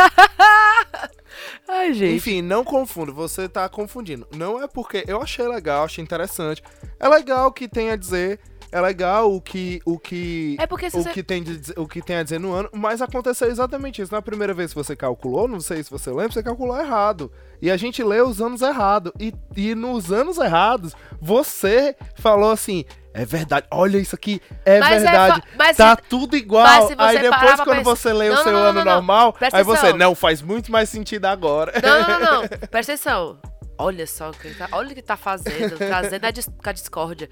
Ai, 1.68 1.94
gente. 1.94 2.16
Enfim, 2.16 2.42
não 2.42 2.64
confunda, 2.64 3.12
você 3.12 3.48
tá 3.48 3.68
confundindo. 3.70 4.28
Não 4.36 4.62
é 4.62 4.68
porque 4.68 5.04
eu 5.08 5.22
achei 5.22 5.48
legal, 5.48 5.86
achei 5.86 6.04
interessante. 6.04 6.64
É 7.00 7.08
legal 7.08 7.48
o 7.48 7.52
que 7.52 7.68
tem 7.68 7.92
a 7.92 7.96
dizer, 7.96 8.40
é 8.72 8.80
legal 8.82 9.34
o 9.34 9.42
que 9.42 9.82
o 9.86 9.98
que 9.98 10.56
É 10.60 10.68
porque 10.68 10.88
o 10.88 10.92
você. 10.92 11.10
que 11.12 11.24
tem 11.24 11.42
de 11.42 11.74
o 11.78 11.88
que 11.88 12.02
tem 12.02 12.18
a 12.18 12.24
dizer 12.24 12.40
no 12.40 12.54
ano, 12.54 12.70
mas 12.72 13.02
aconteceu 13.02 13.50
exatamente 13.50 14.02
isso. 14.02 14.14
Na 14.14 14.22
primeira 14.22 14.54
vez 14.54 14.72
que 14.72 14.76
você 14.76 14.96
calculou, 14.96 15.48
não 15.48 15.60
sei 15.60 15.84
se 15.84 15.90
você 15.90 16.10
lembra, 16.12 16.32
você 16.34 16.44
calculou 16.44 16.78
errado. 16.80 17.32
E 17.62 17.70
a 17.72 17.78
gente 17.78 18.04
leu 18.04 18.28
os 18.28 18.42
anos 18.42 18.62
errados. 18.62 19.12
E, 19.20 19.34
e 19.56 19.74
nos 19.76 20.12
anos 20.12 20.38
errados, 20.38 20.94
você 21.22 21.96
falou 22.16 22.52
assim: 22.52 22.86
é 23.14 23.26
verdade, 23.26 23.66
olha 23.72 23.98
isso 23.98 24.16
aqui, 24.16 24.42
é 24.66 24.80
Mas 24.80 24.92
é 24.92 25.00
verdade. 25.00 25.42
fa- 25.42 25.48
mas 25.58 25.78
tá 25.78 25.96
se- 25.96 26.02
tudo 26.10 26.36
igual. 26.38 26.66
você 26.88 26.96
aí 26.98 27.20
depois, 27.20 27.56
quando 27.56 27.78
pensar- 27.78 27.84
você 27.84 28.14
lê 28.14 28.30
o 28.30 28.36
Não, 28.36 28.44
seu 28.44 28.52
não, 28.54 28.60
não, 28.60 28.68
ano 28.70 28.86
normal, 28.86 29.34
Presta 29.34 29.58
aí 29.58 29.64
você, 29.64 29.80
atenção. 29.80 29.98
não, 29.98 30.16
faz 30.16 30.42
muito 30.42 30.72
mais 30.72 30.90
sentido 30.90 31.26
agora. 31.26 31.74
Não, 31.82 32.02
não, 32.02 32.20
não, 32.20 32.42
não. 32.44 32.48
Presta 32.70 32.94
atenção. 32.94 33.40
Olha 33.78 34.06
só, 34.06 34.30
o 34.30 34.34
que 34.34 34.48
ele 34.48 34.56
tá- 34.56 34.68
olha 34.72 34.92
o 34.92 34.96
que 34.96 35.02
tá 35.02 35.16
fazendo, 35.18 35.78
trazendo 35.78 36.26
a, 36.26 36.32
dis 36.32 36.50
a 36.64 36.72
discórdia. 36.72 37.30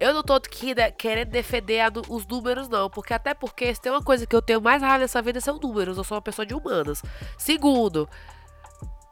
Eu 0.00 0.12
não 0.14 0.22
tô 0.22 0.34
aqui 0.34 0.74
né, 0.76 0.90
querendo 0.92 1.28
defender 1.30 1.82
os 2.08 2.26
números, 2.26 2.68
não. 2.68 2.88
Porque 2.90 3.12
até 3.14 3.34
porque 3.34 3.74
se 3.74 3.80
tem 3.80 3.90
uma 3.90 4.02
coisa 4.02 4.26
que 4.26 4.34
eu 4.36 4.42
tenho 4.42 4.60
mais 4.60 4.80
raiva 4.82 4.98
nessa 4.98 5.20
vida 5.22 5.40
são 5.40 5.58
números. 5.58 5.96
Eu 5.98 6.04
sou 6.04 6.16
uma 6.16 6.22
pessoa 6.22 6.44
de 6.46 6.54
humanas. 6.54 7.02
Segundo, 7.36 8.08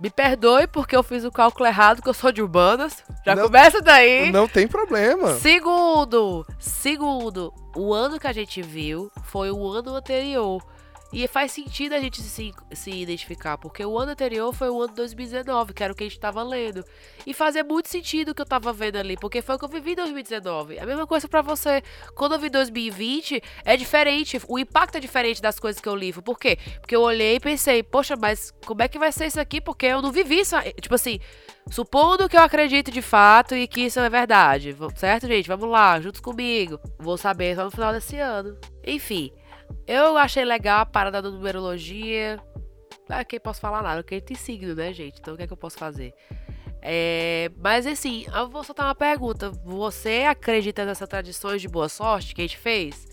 me 0.00 0.11
perdoe 0.11 0.66
porque 0.66 0.94
eu 0.94 1.02
fiz 1.02 1.24
o 1.24 1.30
cálculo 1.30 1.66
errado, 1.66 2.02
que 2.02 2.09
eu 2.09 2.14
sou 2.14 2.30
de 2.30 2.42
humanas. 2.42 3.02
Já 3.24 3.35
Não- 3.35 3.44
começa 3.44 3.80
daí. 3.80 4.30
Não 4.30 4.46
tem 4.46 4.66
problema. 4.68 5.35
Segundo, 5.35 6.46
segundo, 6.59 7.52
o 7.74 7.92
ano 7.94 8.18
que 8.18 8.26
a 8.26 8.32
gente 8.32 8.61
viu 8.62 9.11
foi 9.24 9.50
o 9.50 9.66
ano 9.68 9.94
anterior. 9.94 10.62
E 11.12 11.26
faz 11.28 11.52
sentido 11.52 11.94
a 11.94 12.00
gente 12.00 12.20
se, 12.20 12.52
se 12.72 12.90
identificar, 12.90 13.56
porque 13.56 13.84
o 13.84 13.96
ano 13.98 14.12
anterior 14.12 14.52
foi 14.52 14.68
o 14.68 14.82
ano 14.82 14.92
2019, 14.92 15.72
que 15.72 15.82
era 15.82 15.92
o 15.92 15.96
que 15.96 16.04
a 16.04 16.08
gente 16.08 16.18
tava 16.18 16.42
lendo. 16.42 16.84
E 17.24 17.32
fazia 17.32 17.62
muito 17.62 17.88
sentido 17.88 18.30
o 18.30 18.34
que 18.34 18.42
eu 18.42 18.46
tava 18.46 18.72
vendo 18.72 18.96
ali, 18.96 19.16
porque 19.16 19.40
foi 19.40 19.54
o 19.54 19.58
que 19.58 19.64
eu 19.64 19.68
vivi 19.68 19.92
em 19.92 19.96
2019. 19.96 20.78
A 20.78 20.86
mesma 20.86 21.06
coisa 21.06 21.28
para 21.28 21.42
você. 21.42 21.82
Quando 22.14 22.32
eu 22.32 22.38
vi 22.38 22.50
2020, 22.50 23.40
é 23.64 23.76
diferente. 23.76 24.40
O 24.48 24.58
impacto 24.58 24.96
é 24.96 25.00
diferente 25.00 25.40
das 25.40 25.58
coisas 25.58 25.80
que 25.80 25.88
eu 25.88 25.94
livro. 25.94 26.22
Por 26.22 26.38
quê? 26.38 26.58
Porque 26.80 26.96
eu 26.96 27.02
olhei 27.02 27.36
e 27.36 27.40
pensei, 27.40 27.82
poxa, 27.82 28.16
mas 28.16 28.52
como 28.64 28.82
é 28.82 28.88
que 28.88 28.98
vai 28.98 29.12
ser 29.12 29.26
isso 29.26 29.40
aqui? 29.40 29.60
Porque 29.60 29.86
eu 29.86 30.02
não 30.02 30.10
vivi 30.10 30.40
isso. 30.40 30.56
Tipo 30.80 30.96
assim, 30.96 31.20
Supondo 31.68 32.28
que 32.28 32.36
eu 32.36 32.42
acredito 32.42 32.92
de 32.92 33.02
fato 33.02 33.56
e 33.56 33.66
que 33.66 33.80
isso 33.80 33.98
é 33.98 34.08
verdade, 34.08 34.76
certo, 34.94 35.26
gente? 35.26 35.48
Vamos 35.48 35.68
lá, 35.68 36.00
juntos 36.00 36.20
comigo. 36.20 36.78
Vou 36.96 37.18
saber 37.18 37.56
só 37.56 37.64
no 37.64 37.72
final 37.72 37.92
desse 37.92 38.16
ano. 38.20 38.56
Enfim, 38.86 39.32
eu 39.87 40.16
achei 40.16 40.44
legal 40.44 40.81
a 40.81 40.87
parada 40.87 41.22
da 41.22 41.31
numerologia. 41.31 42.40
Ah, 43.09 43.24
quem 43.24 43.38
posso 43.38 43.61
falar 43.61 43.83
nada, 43.83 44.02
porque 44.02 44.20
tem 44.20 44.37
signo, 44.37 44.74
né, 44.74 44.92
gente? 44.92 45.20
Então 45.20 45.35
o 45.35 45.37
que 45.37 45.44
é 45.44 45.46
que 45.46 45.52
eu 45.52 45.57
posso 45.57 45.79
fazer? 45.79 46.12
É, 46.83 47.50
mas 47.57 47.87
assim, 47.87 48.26
eu 48.35 48.48
vou 48.48 48.64
soltar 48.64 48.87
uma 48.87 48.94
pergunta. 48.94 49.50
Você 49.64 50.24
acredita 50.29 50.85
nessas 50.85 51.09
tradições 51.09 51.61
de 51.61 51.68
boa 51.68 51.88
sorte 51.88 52.35
que 52.35 52.40
a 52.40 52.44
gente 52.44 52.59
fez? 52.59 53.07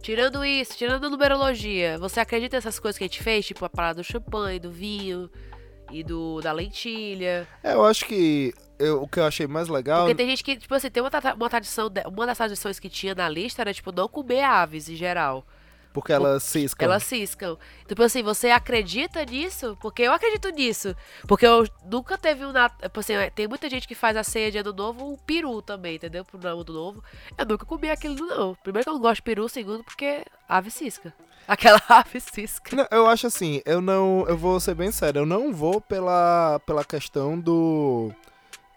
Tirando 0.00 0.44
isso, 0.44 0.76
tirando 0.76 1.06
a 1.06 1.10
numerologia, 1.10 1.98
você 1.98 2.20
acredita 2.20 2.56
nessas 2.56 2.78
coisas 2.78 2.98
que 2.98 3.04
a 3.04 3.06
gente 3.06 3.22
fez? 3.22 3.46
Tipo 3.46 3.64
a 3.64 3.70
parada 3.70 4.02
do 4.02 4.04
champanhe, 4.04 4.58
do 4.58 4.70
vinho, 4.70 5.30
e 5.92 6.02
do 6.02 6.40
da 6.40 6.52
lentilha. 6.52 7.46
É, 7.62 7.74
eu 7.74 7.84
acho 7.84 8.06
que 8.06 8.52
eu, 8.78 9.02
o 9.02 9.08
que 9.08 9.20
eu 9.20 9.24
achei 9.24 9.46
mais 9.46 9.68
legal. 9.68 10.00
Porque 10.00 10.14
tem 10.14 10.28
gente 10.28 10.42
que, 10.42 10.56
tipo 10.56 10.74
assim, 10.74 10.90
tem 10.90 11.02
uma, 11.02 11.10
uma 11.34 11.50
tradição. 11.50 11.90
Uma 12.06 12.26
das 12.26 12.38
tradições 12.38 12.80
que 12.80 12.88
tinha 12.88 13.14
na 13.14 13.28
lista 13.28 13.62
era, 13.62 13.72
tipo, 13.72 13.92
não 13.92 14.08
comer 14.08 14.42
aves 14.42 14.88
em 14.88 14.96
geral. 14.96 15.46
Porque 15.92 16.12
elas 16.12 16.42
ciscam. 16.42 16.84
Elas 16.84 17.02
ciscam. 17.02 17.58
Tipo 17.86 18.02
assim, 18.02 18.22
você 18.22 18.48
acredita 18.50 19.24
nisso? 19.24 19.76
Porque 19.80 20.02
eu 20.02 20.12
acredito 20.12 20.48
nisso. 20.50 20.96
Porque 21.28 21.46
eu 21.46 21.66
nunca 21.84 22.16
teve 22.16 22.44
um. 22.44 22.52
Tipo 22.80 23.00
assim, 23.00 23.14
tem 23.34 23.46
muita 23.46 23.68
gente 23.68 23.86
que 23.86 23.94
faz 23.94 24.16
a 24.16 24.24
ceia 24.24 24.50
de 24.50 24.58
ano 24.58 24.72
novo, 24.72 25.12
um 25.12 25.16
peru 25.16 25.60
também, 25.60 25.96
entendeu? 25.96 26.24
Pro 26.24 26.38
ano 26.46 26.64
novo. 26.64 27.04
Eu 27.36 27.44
nunca 27.44 27.66
comi 27.66 27.90
aquilo, 27.90 28.26
não. 28.26 28.54
Primeiro 28.62 28.84
que 28.84 28.88
eu 28.88 28.94
não 28.94 29.00
gosto 29.00 29.16
de 29.16 29.22
peru, 29.22 29.48
segundo 29.48 29.84
porque 29.84 30.24
ave 30.48 30.70
cisca. 30.70 31.12
Aquela 31.46 31.82
ave 31.88 32.20
cisca. 32.20 32.74
Não, 32.74 32.86
eu 32.90 33.06
acho 33.06 33.26
assim, 33.26 33.60
eu 33.66 33.80
não. 33.80 34.24
Eu 34.26 34.36
vou 34.36 34.58
ser 34.60 34.74
bem 34.74 34.90
sério, 34.90 35.20
eu 35.20 35.26
não 35.26 35.52
vou 35.52 35.80
pela, 35.80 36.58
pela 36.60 36.84
questão 36.84 37.38
do, 37.38 38.10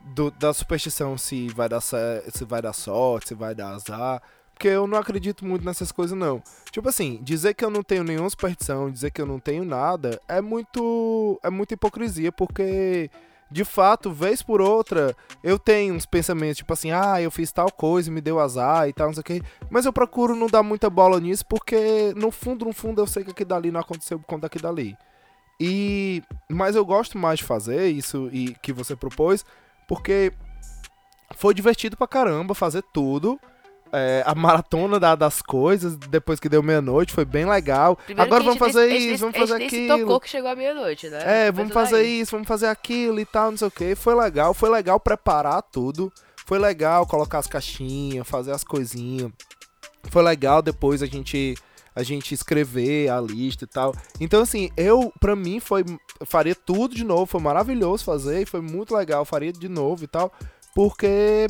do. 0.01 0.32
da 0.32 0.54
superstição 0.54 1.17
se 1.17 1.47
vai 1.49 1.69
dar 1.69 1.80
se 1.80 2.43
vai 2.45 2.62
dar 2.62 2.73
sorte, 2.73 3.30
se 3.30 3.36
vai 3.36 3.56
dar 3.56 3.69
azar. 3.69 4.21
Porque 4.56 4.70
eu 4.70 4.88
não 4.88 4.98
acredito 4.98 5.46
muito 5.46 5.65
nessas 5.65 5.91
coisas, 5.91 6.18
não. 6.18 6.41
Tipo 6.72 6.88
assim, 6.88 7.20
dizer 7.22 7.54
que 7.54 7.63
eu 7.63 7.70
não 7.70 7.84
tenho 7.84 8.06
nenhuma 8.06 8.30
superstição, 8.30 8.89
dizer 8.89 9.12
que 9.12 9.22
eu 9.22 9.26
não 9.26 9.38
tenho 9.38 9.65
nada, 9.65 10.20
é 10.30 10.39
muito. 10.39 11.38
é 11.44 11.50
muita 11.50 11.74
hipocrisia, 11.74 12.32
porque 12.32 13.12
de 13.52 13.65
fato, 13.65 14.12
vez 14.12 14.41
por 14.41 14.62
outra, 14.62 15.15
eu 15.44 15.60
tenho 15.60 15.94
uns 15.94 16.06
pensamentos, 16.06 16.58
tipo 16.58 16.72
assim, 16.72 16.91
ah, 16.91 17.22
eu 17.22 17.30
fiz 17.30 17.52
tal 17.52 17.70
coisa, 17.70 18.10
me 18.10 18.22
deu 18.22 18.39
azar 18.39 18.88
e 18.88 18.94
tal, 18.94 19.08
não 19.08 19.13
sei 19.13 19.22
o 19.22 19.24
que. 19.24 19.41
Mas 19.70 19.86
eu 19.86 19.91
procuro 19.91 20.36
não 20.36 20.48
dar 20.48 20.63
muita 20.63 20.89
bola 20.89 21.20
nisso, 21.20 21.46
porque 21.46 22.13
no 22.15 22.32
fundo, 22.32 22.65
no 22.65 22.74
fundo, 22.74 23.02
eu 23.02 23.08
sei 23.08 23.26
que 23.26 23.32
aquilo 23.32 23.50
dali 23.50 23.72
não 23.72 23.82
aconteceu 23.82 24.18
por 24.18 24.26
conta 24.26 24.44
daquilo 24.44 24.63
dali. 24.63 24.98
E. 25.60 26.24
Mas 26.50 26.78
eu 26.78 26.86
gosto 26.86 27.18
mais 27.18 27.39
de 27.39 27.46
fazer 27.46 27.89
isso 27.89 28.30
e 28.32 28.56
que 28.62 28.72
você 28.72 28.96
propôs, 28.96 29.46
porque 29.86 30.32
foi 31.36 31.54
divertido 31.54 31.98
pra 31.98 32.08
caramba 32.08 32.56
fazer 32.56 32.84
tudo 32.94 33.38
é, 33.91 34.24
a 34.26 34.36
maratona 34.36 35.00
da, 35.00 35.15
das 35.15 35.41
coisas 35.41 35.95
depois 35.95 36.39
que 36.39 36.50
deu 36.50 36.62
meia-noite, 36.62 37.13
foi 37.13 37.26
bem 37.26 37.45
legal. 37.45 37.95
Primeiro 37.95 38.21
Agora 38.21 38.43
vamos 38.43 38.60
fazer 38.60 38.88
isso, 38.88 39.21
vamos 39.21 39.38
fazer 39.38 39.54
aquilo. 39.56 39.93
A 39.93 39.98
gente 39.98 40.02
tocou 40.02 40.19
que 40.19 40.30
chegou 40.30 40.50
à 40.50 40.56
meia-noite, 40.56 41.10
né? 41.10 41.48
É, 41.48 41.52
vamos 41.52 41.74
fazer 41.74 42.04
isso, 42.04 42.32
vamos 42.32 42.48
fazer 42.48 42.67
aquilo 42.67 43.19
e 43.19 43.26
tal, 43.26 43.52
não 43.52 43.58
sei 43.58 43.67
o 43.67 43.71
que. 43.71 43.95
Foi 43.95 44.15
legal, 44.15 44.54
foi 44.54 44.69
legal 44.69 45.00
preparar 45.00 45.62
tudo. 45.62 46.12
Foi 46.45 46.60
legal 46.60 47.08
colocar 47.08 47.39
as 47.39 47.48
caixinhas, 47.48 48.28
fazer 48.28 48.52
as 48.52 48.63
coisinhas. 48.63 49.32
Foi 50.12 50.21
legal 50.21 50.62
depois 50.62 51.02
a 51.02 51.08
gente 51.08 51.56
a 51.95 52.04
gente 52.04 52.34
escrever 52.34 53.10
a 53.10 53.21
lista 53.21 53.63
e 53.63 53.67
tal. 53.67 53.95
Então 54.19 54.41
assim, 54.41 54.69
eu 54.76 55.12
para 55.19 55.36
mim 55.36 55.60
foi 55.60 55.84
faria 56.26 56.54
tudo 56.54 56.93
de 56.93 57.04
novo, 57.04 57.26
foi 57.26 57.41
maravilhoso 57.41 58.04
fazer, 58.04 58.45
foi 58.45 58.62
muito 58.62 58.93
legal, 58.93 59.24
faria 59.26 59.52
de 59.52 59.69
novo 59.69 60.04
e 60.04 60.08
tal, 60.08 60.32
porque 60.76 61.48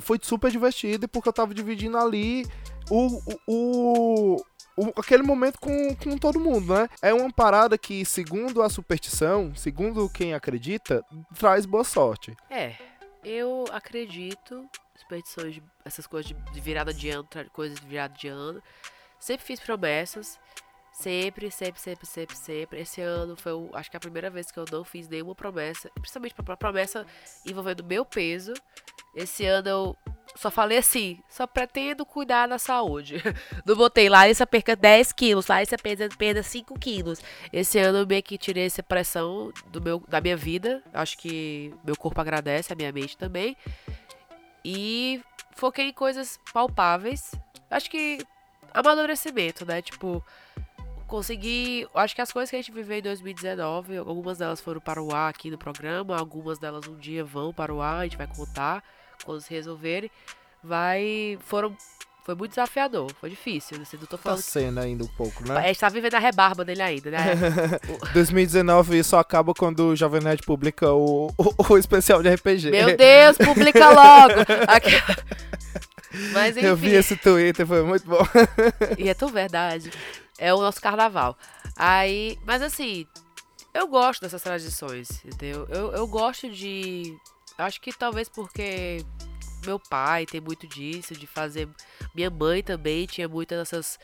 foi 0.00 0.18
super 0.22 0.50
divertido 0.50 1.08
porque 1.08 1.28
eu 1.28 1.32
tava 1.32 1.54
dividindo 1.54 1.96
ali 1.96 2.46
o, 2.90 3.20
o, 3.46 4.36
o, 4.76 4.92
aquele 4.96 5.22
momento 5.22 5.58
com, 5.60 5.94
com 5.96 6.16
todo 6.16 6.40
mundo, 6.40 6.74
né? 6.74 6.88
É 7.02 7.12
uma 7.12 7.32
parada 7.32 7.76
que, 7.76 8.04
segundo 8.04 8.62
a 8.62 8.70
superstição, 8.70 9.54
segundo 9.54 10.08
quem 10.08 10.34
acredita, 10.34 11.04
traz 11.38 11.66
boa 11.66 11.84
sorte. 11.84 12.36
É, 12.50 12.74
eu 13.24 13.64
acredito, 13.72 14.68
superstições, 14.96 15.60
essas 15.84 16.06
coisas 16.06 16.32
de 16.52 16.60
virada 16.60 16.94
de 16.94 17.10
ano, 17.10 17.28
coisas 17.52 17.78
de 17.78 17.86
virada 17.86 18.14
de 18.14 18.28
ano. 18.28 18.62
Sempre 19.18 19.46
fiz 19.46 19.60
promessas. 19.60 20.38
Sempre, 20.92 21.48
sempre, 21.48 21.80
sempre, 21.80 22.06
sempre, 22.06 22.36
sempre. 22.36 22.80
Esse 22.80 23.00
ano 23.00 23.36
foi, 23.36 23.52
acho 23.74 23.88
que 23.88 23.96
a 23.96 24.00
primeira 24.00 24.28
vez 24.30 24.50
que 24.50 24.58
eu 24.58 24.64
não 24.70 24.82
fiz 24.82 25.08
nenhuma 25.08 25.32
promessa, 25.32 25.88
principalmente 25.94 26.34
pra 26.34 26.56
promessa 26.56 27.06
envolvendo 27.46 27.84
meu 27.84 28.04
peso. 28.04 28.52
Esse 29.18 29.44
ano 29.44 29.68
eu 29.68 29.96
só 30.36 30.52
falei 30.52 30.78
assim, 30.78 31.18
só 31.28 31.48
pretendo 31.48 32.06
cuidar 32.06 32.46
da 32.46 32.58
saúde. 32.58 33.16
Não 33.66 33.74
botei 33.74 34.08
lá, 34.08 34.28
essa 34.28 34.46
perca 34.46 34.76
10 34.76 35.10
quilos, 35.10 35.48
lá 35.48 35.60
essa 35.60 35.76
perda, 35.76 36.08
perda 36.16 36.40
5 36.44 36.78
quilos. 36.78 37.20
Esse 37.52 37.80
ano 37.80 37.98
eu 37.98 38.06
meio 38.06 38.22
que 38.22 38.38
tirei 38.38 38.66
essa 38.66 38.80
pressão 38.80 39.52
do 39.66 39.82
meu, 39.82 40.00
da 40.06 40.20
minha 40.20 40.36
vida. 40.36 40.80
Acho 40.94 41.18
que 41.18 41.74
meu 41.84 41.96
corpo 41.96 42.20
agradece, 42.20 42.72
a 42.72 42.76
minha 42.76 42.92
mente 42.92 43.16
também. 43.16 43.56
E 44.64 45.20
foquei 45.56 45.88
em 45.88 45.92
coisas 45.92 46.38
palpáveis. 46.52 47.34
Acho 47.68 47.90
que 47.90 48.24
amadurecimento, 48.72 49.66
né? 49.66 49.82
Tipo, 49.82 50.24
consegui. 51.08 51.88
Acho 51.92 52.14
que 52.14 52.22
as 52.22 52.32
coisas 52.32 52.48
que 52.48 52.54
a 52.54 52.60
gente 52.60 52.70
viveu 52.70 52.98
em 52.98 53.02
2019, 53.02 53.96
algumas 53.96 54.38
delas 54.38 54.60
foram 54.60 54.80
para 54.80 55.02
o 55.02 55.12
ar 55.12 55.30
aqui 55.30 55.50
no 55.50 55.58
programa, 55.58 56.16
algumas 56.16 56.60
delas 56.60 56.86
um 56.86 56.96
dia 56.96 57.24
vão 57.24 57.52
para 57.52 57.74
o 57.74 57.82
ar, 57.82 58.00
a 58.00 58.04
gente 58.04 58.16
vai 58.16 58.28
contar 58.28 58.84
quando 59.24 59.40
se 59.40 59.52
resolverem, 59.52 60.10
vai. 60.62 61.38
Foram. 61.42 61.76
Foi 62.24 62.34
muito 62.34 62.50
desafiador, 62.50 63.10
foi 63.18 63.30
difícil. 63.30 63.80
Assim, 63.80 63.96
não 63.96 64.04
tô 64.04 64.18
falando. 64.18 64.38
Tá 64.38 64.42
sendo 64.42 64.78
ainda 64.80 65.02
um 65.02 65.08
pouco, 65.08 65.48
né? 65.48 65.56
A 65.56 65.62
gente 65.62 65.80
tá 65.80 65.88
vivendo 65.88 66.12
a 66.12 66.18
rebarba 66.18 66.62
dele 66.62 66.82
ainda, 66.82 67.10
né? 67.10 67.18
2019 68.12 69.02
só 69.02 69.18
acaba 69.18 69.54
quando 69.54 69.88
o 69.88 69.96
Jovem 69.96 70.20
Nerd 70.20 70.42
publica 70.42 70.92
o, 70.92 71.28
o, 71.38 71.72
o, 71.72 71.78
especial 71.78 72.22
de 72.22 72.28
RPG. 72.28 72.70
Meu 72.70 72.94
Deus, 72.94 73.38
publica 73.38 73.88
logo! 73.88 74.34
Aqui... 74.68 74.90
Mas 76.32 76.56
enfim. 76.56 76.66
Eu 76.66 76.76
vi 76.76 76.90
esse 76.90 77.16
Twitter, 77.16 77.66
foi 77.66 77.82
muito 77.82 78.06
bom. 78.06 78.26
e 78.98 79.08
é 79.08 79.14
tão 79.14 79.28
verdade. 79.28 79.90
É 80.38 80.52
o 80.52 80.60
nosso 80.60 80.82
carnaval. 80.82 81.34
Aí, 81.76 82.38
mas 82.44 82.60
assim, 82.60 83.06
eu 83.72 83.86
gosto 83.86 84.22
dessas 84.22 84.42
tradições, 84.42 85.24
entendeu? 85.24 85.66
Eu, 85.70 85.92
eu 85.92 86.06
gosto 86.06 86.50
de 86.50 87.16
Acho 87.58 87.80
que 87.80 87.92
talvez 87.92 88.28
porque 88.28 89.04
meu 89.66 89.80
pai 89.80 90.24
tem 90.24 90.40
muito 90.40 90.66
disso, 90.66 91.14
de 91.14 91.26
fazer. 91.26 91.68
Minha 92.14 92.30
mãe 92.30 92.62
também 92.62 93.06
tinha 93.06 93.28
muitas 93.28 93.58
dessas. 93.58 93.98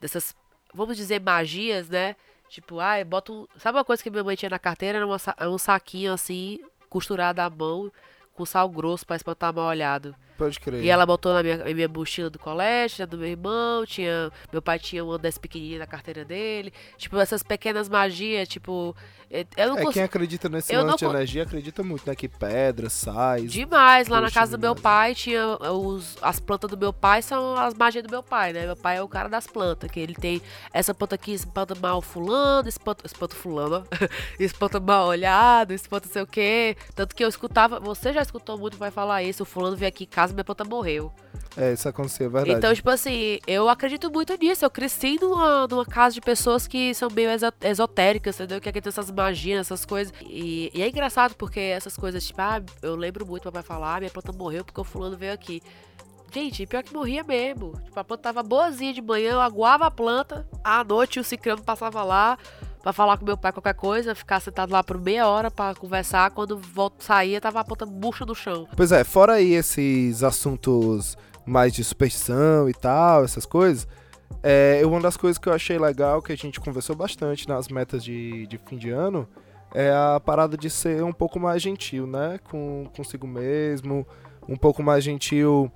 dessas, 0.00 0.34
vamos 0.72 0.96
dizer, 0.96 1.20
magias, 1.20 1.88
né? 1.88 2.16
Tipo, 2.48 2.80
ai, 2.80 3.02
ah, 3.02 3.04
bota 3.04 3.32
um. 3.32 3.46
Sabe 3.58 3.76
uma 3.78 3.84
coisa 3.84 4.02
que 4.02 4.10
minha 4.10 4.24
mãe 4.24 4.34
tinha 4.34 4.50
na 4.50 4.58
carteira? 4.58 4.98
Era 4.98 5.06
uma, 5.06 5.18
um 5.48 5.58
saquinho 5.58 6.12
assim, 6.12 6.58
costurado 6.88 7.40
à 7.40 7.50
mão, 7.50 7.92
com 8.34 8.46
sal 8.46 8.68
grosso 8.68 9.06
para 9.06 9.16
espantar 9.16 9.52
mal 9.52 9.68
olhado. 9.68 10.16
Pode 10.36 10.60
crer. 10.60 10.82
E 10.82 10.90
ela 10.90 11.06
botou 11.06 11.32
na 11.32 11.42
minha, 11.42 11.56
na 11.58 11.64
minha 11.64 11.88
mochila 11.88 12.28
do 12.28 12.38
colégio, 12.38 13.06
do 13.06 13.16
meu 13.16 13.28
irmão, 13.28 13.86
tinha. 13.86 14.30
Meu 14.52 14.60
pai 14.60 14.78
tinha 14.78 15.04
uma 15.04 15.18
dessas 15.18 15.38
pequenininhas 15.38 15.80
na 15.80 15.86
carteira 15.86 16.24
dele. 16.24 16.72
Tipo, 16.96 17.18
essas 17.18 17.42
pequenas 17.42 17.88
magias, 17.88 18.48
tipo. 18.48 18.94
Eu 19.56 19.70
não 19.70 19.78
é, 19.78 19.92
quem 19.92 20.02
acredita 20.04 20.48
nesse 20.48 20.72
eu 20.72 20.84
lance 20.84 21.02
não... 21.02 21.10
de 21.10 21.16
energia 21.16 21.42
acredita 21.42 21.82
muito, 21.82 22.06
né? 22.06 22.14
Que 22.14 22.28
pedra, 22.28 22.88
sais. 22.88 23.52
Demais. 23.52 24.06
Lá 24.06 24.20
na 24.20 24.30
casa 24.30 24.56
do 24.56 24.60
meu 24.60 24.76
pai 24.76 25.16
tinha 25.16 25.58
os, 25.72 26.16
as 26.22 26.38
plantas 26.38 26.70
do 26.70 26.76
meu 26.76 26.92
pai, 26.92 27.22
são 27.22 27.56
as 27.56 27.74
magias 27.74 28.04
do 28.04 28.10
meu 28.10 28.22
pai, 28.22 28.52
né? 28.52 28.66
Meu 28.66 28.76
pai 28.76 28.98
é 28.98 29.02
o 29.02 29.08
cara 29.08 29.28
das 29.28 29.46
plantas, 29.46 29.90
que 29.90 29.98
ele 29.98 30.14
tem 30.14 30.40
essa 30.72 30.94
planta 30.94 31.16
aqui, 31.16 31.32
espanta 31.32 31.74
mal 31.74 32.00
fulano, 32.00 32.68
espanta, 32.68 33.04
espanta 33.04 33.34
fulano, 33.34 33.84
espanta 34.38 34.78
mal 34.78 35.08
olhado, 35.08 35.72
espanta 35.72 36.06
sei 36.08 36.22
o 36.22 36.26
quê. 36.26 36.76
Tanto 36.94 37.14
que 37.14 37.24
eu 37.24 37.28
escutava, 37.28 37.80
você 37.80 38.12
já 38.12 38.22
escutou 38.22 38.56
muito, 38.56 38.78
vai 38.78 38.92
falar 38.92 39.24
isso, 39.24 39.42
o 39.42 39.46
fulano 39.46 39.76
veio 39.76 39.88
aqui 39.88 40.04
em 40.04 40.08
casa, 40.08 40.25
minha 40.34 40.44
planta 40.44 40.64
morreu. 40.64 41.12
É, 41.56 41.72
isso 41.72 41.88
aconteceu, 41.88 42.26
é 42.26 42.28
verdade. 42.28 42.58
Então, 42.58 42.74
tipo 42.74 42.90
assim, 42.90 43.38
eu 43.46 43.68
acredito 43.68 44.10
muito 44.10 44.36
nisso. 44.36 44.64
Eu 44.64 44.70
cresci 44.70 45.18
numa, 45.20 45.66
numa 45.66 45.86
casa 45.86 46.14
de 46.14 46.20
pessoas 46.20 46.66
que 46.66 46.94
são 46.94 47.08
meio 47.10 47.30
esotéricas, 47.62 48.36
entendeu? 48.36 48.60
Que 48.60 48.68
acreditam 48.68 48.90
essas 48.90 49.10
magias, 49.10 49.60
essas 49.60 49.84
coisas. 49.86 50.12
E, 50.22 50.70
e, 50.74 50.82
é 50.82 50.88
engraçado 50.88 51.34
porque 51.34 51.60
essas 51.60 51.96
coisas, 51.96 52.26
tipo, 52.26 52.40
ah, 52.42 52.62
eu 52.82 52.94
lembro 52.94 53.26
muito 53.26 53.44
meu 53.44 53.52
pai 53.52 53.62
falar, 53.62 53.96
ah, 53.96 54.00
minha 54.00 54.10
planta 54.10 54.32
morreu 54.32 54.64
porque 54.64 54.80
o 54.80 54.84
fulano 54.84 55.16
veio 55.16 55.32
aqui. 55.32 55.62
Gente, 56.32 56.66
pior 56.66 56.82
que 56.82 56.92
morria 56.92 57.24
mesmo. 57.24 57.72
Tipo, 57.84 58.00
a 58.00 58.04
planta 58.04 58.24
tava 58.24 58.42
boazinha 58.42 58.92
de 58.92 59.00
manhã, 59.00 59.32
eu 59.32 59.40
aguava 59.40 59.86
a 59.86 59.90
planta, 59.90 60.46
à 60.62 60.84
noite 60.84 61.18
o 61.18 61.24
ciclano 61.24 61.62
passava 61.62 62.02
lá 62.04 62.36
pra 62.86 62.92
falar 62.92 63.18
com 63.18 63.24
meu 63.24 63.36
pai 63.36 63.50
qualquer 63.50 63.74
coisa, 63.74 64.14
ficar 64.14 64.38
sentado 64.38 64.70
lá 64.70 64.80
por 64.80 64.96
meia 64.96 65.26
hora 65.26 65.50
pra 65.50 65.74
conversar. 65.74 66.30
Quando 66.30 66.56
volto 66.56 67.02
saía, 67.02 67.40
tava 67.40 67.58
a 67.58 67.64
planta 67.64 67.84
murcha 67.84 68.24
no 68.24 68.32
chão. 68.32 68.68
Pois 68.76 68.92
é, 68.92 69.02
fora 69.02 69.32
aí 69.32 69.54
esses 69.54 70.22
assuntos 70.22 71.18
mais 71.44 71.72
de 71.72 71.82
superstição 71.82 72.68
e 72.70 72.72
tal, 72.72 73.24
essas 73.24 73.44
coisas. 73.44 73.88
É, 74.40 74.82
uma 74.84 75.00
das 75.00 75.16
coisas 75.16 75.36
que 75.36 75.48
eu 75.48 75.52
achei 75.52 75.76
legal, 75.80 76.22
que 76.22 76.32
a 76.32 76.36
gente 76.36 76.60
conversou 76.60 76.94
bastante 76.94 77.48
nas 77.48 77.66
metas 77.66 78.04
de, 78.04 78.46
de 78.46 78.56
fim 78.56 78.76
de 78.76 78.90
ano, 78.90 79.28
é 79.74 79.90
a 79.90 80.20
parada 80.24 80.56
de 80.56 80.70
ser 80.70 81.02
um 81.02 81.12
pouco 81.12 81.40
mais 81.40 81.60
gentil, 81.60 82.06
né? 82.06 82.38
Com 82.44 82.88
consigo 82.96 83.26
mesmo, 83.26 84.06
um 84.48 84.56
pouco 84.56 84.80
mais 84.80 85.02
gentil, 85.02 85.72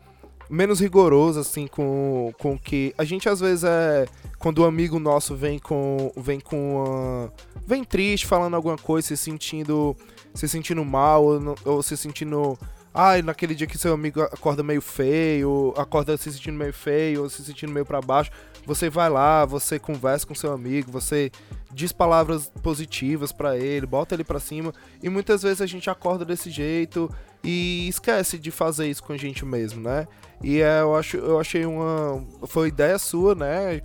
menos 0.50 0.80
rigoroso, 0.80 1.40
assim, 1.40 1.66
com, 1.66 2.32
com 2.38 2.58
que. 2.58 2.92
A 2.98 3.04
gente 3.04 3.28
às 3.28 3.40
vezes 3.40 3.64
é. 3.64 4.06
Quando 4.38 4.62
um 4.62 4.64
amigo 4.66 4.98
nosso 4.98 5.36
vem 5.36 5.58
com. 5.58 6.12
vem 6.16 6.40
com. 6.40 6.84
Uma, 6.84 7.32
vem 7.66 7.84
triste, 7.84 8.26
falando 8.26 8.54
alguma 8.54 8.76
coisa, 8.76 9.08
se 9.08 9.16
sentindo. 9.16 9.96
se 10.34 10.48
sentindo 10.48 10.84
mal, 10.84 11.24
ou, 11.24 11.54
ou 11.64 11.82
se 11.82 11.96
sentindo. 11.96 12.58
Ai, 12.92 13.22
naquele 13.22 13.54
dia 13.54 13.68
que 13.68 13.78
seu 13.78 13.94
amigo 13.94 14.20
acorda 14.20 14.64
meio 14.64 14.82
feio, 14.82 15.72
acorda 15.76 16.16
se 16.16 16.32
sentindo 16.32 16.58
meio 16.58 16.72
feio, 16.72 17.22
ou 17.22 17.30
se 17.30 17.44
sentindo 17.44 17.72
meio 17.72 17.86
para 17.86 18.00
baixo, 18.00 18.32
você 18.66 18.90
vai 18.90 19.08
lá, 19.08 19.44
você 19.44 19.78
conversa 19.78 20.26
com 20.26 20.34
seu 20.34 20.52
amigo, 20.52 20.90
você 20.90 21.30
diz 21.72 21.92
palavras 21.92 22.50
positivas 22.64 23.30
para 23.30 23.56
ele, 23.56 23.86
bota 23.86 24.16
ele 24.16 24.24
para 24.24 24.40
cima, 24.40 24.74
e 25.00 25.08
muitas 25.08 25.42
vezes 25.42 25.60
a 25.60 25.66
gente 25.66 25.88
acorda 25.88 26.24
desse 26.24 26.50
jeito 26.50 27.08
e 27.42 27.88
esquece 27.88 28.38
de 28.38 28.50
fazer 28.50 28.88
isso 28.88 29.02
com 29.02 29.12
a 29.12 29.16
gente 29.16 29.44
mesmo, 29.44 29.80
né? 29.80 30.06
E 30.42 30.60
é, 30.60 30.80
eu, 30.80 30.94
acho, 30.94 31.16
eu 31.16 31.38
achei 31.38 31.64
uma. 31.66 32.24
Foi 32.46 32.68
ideia 32.68 32.98
sua, 32.98 33.34
né? 33.34 33.80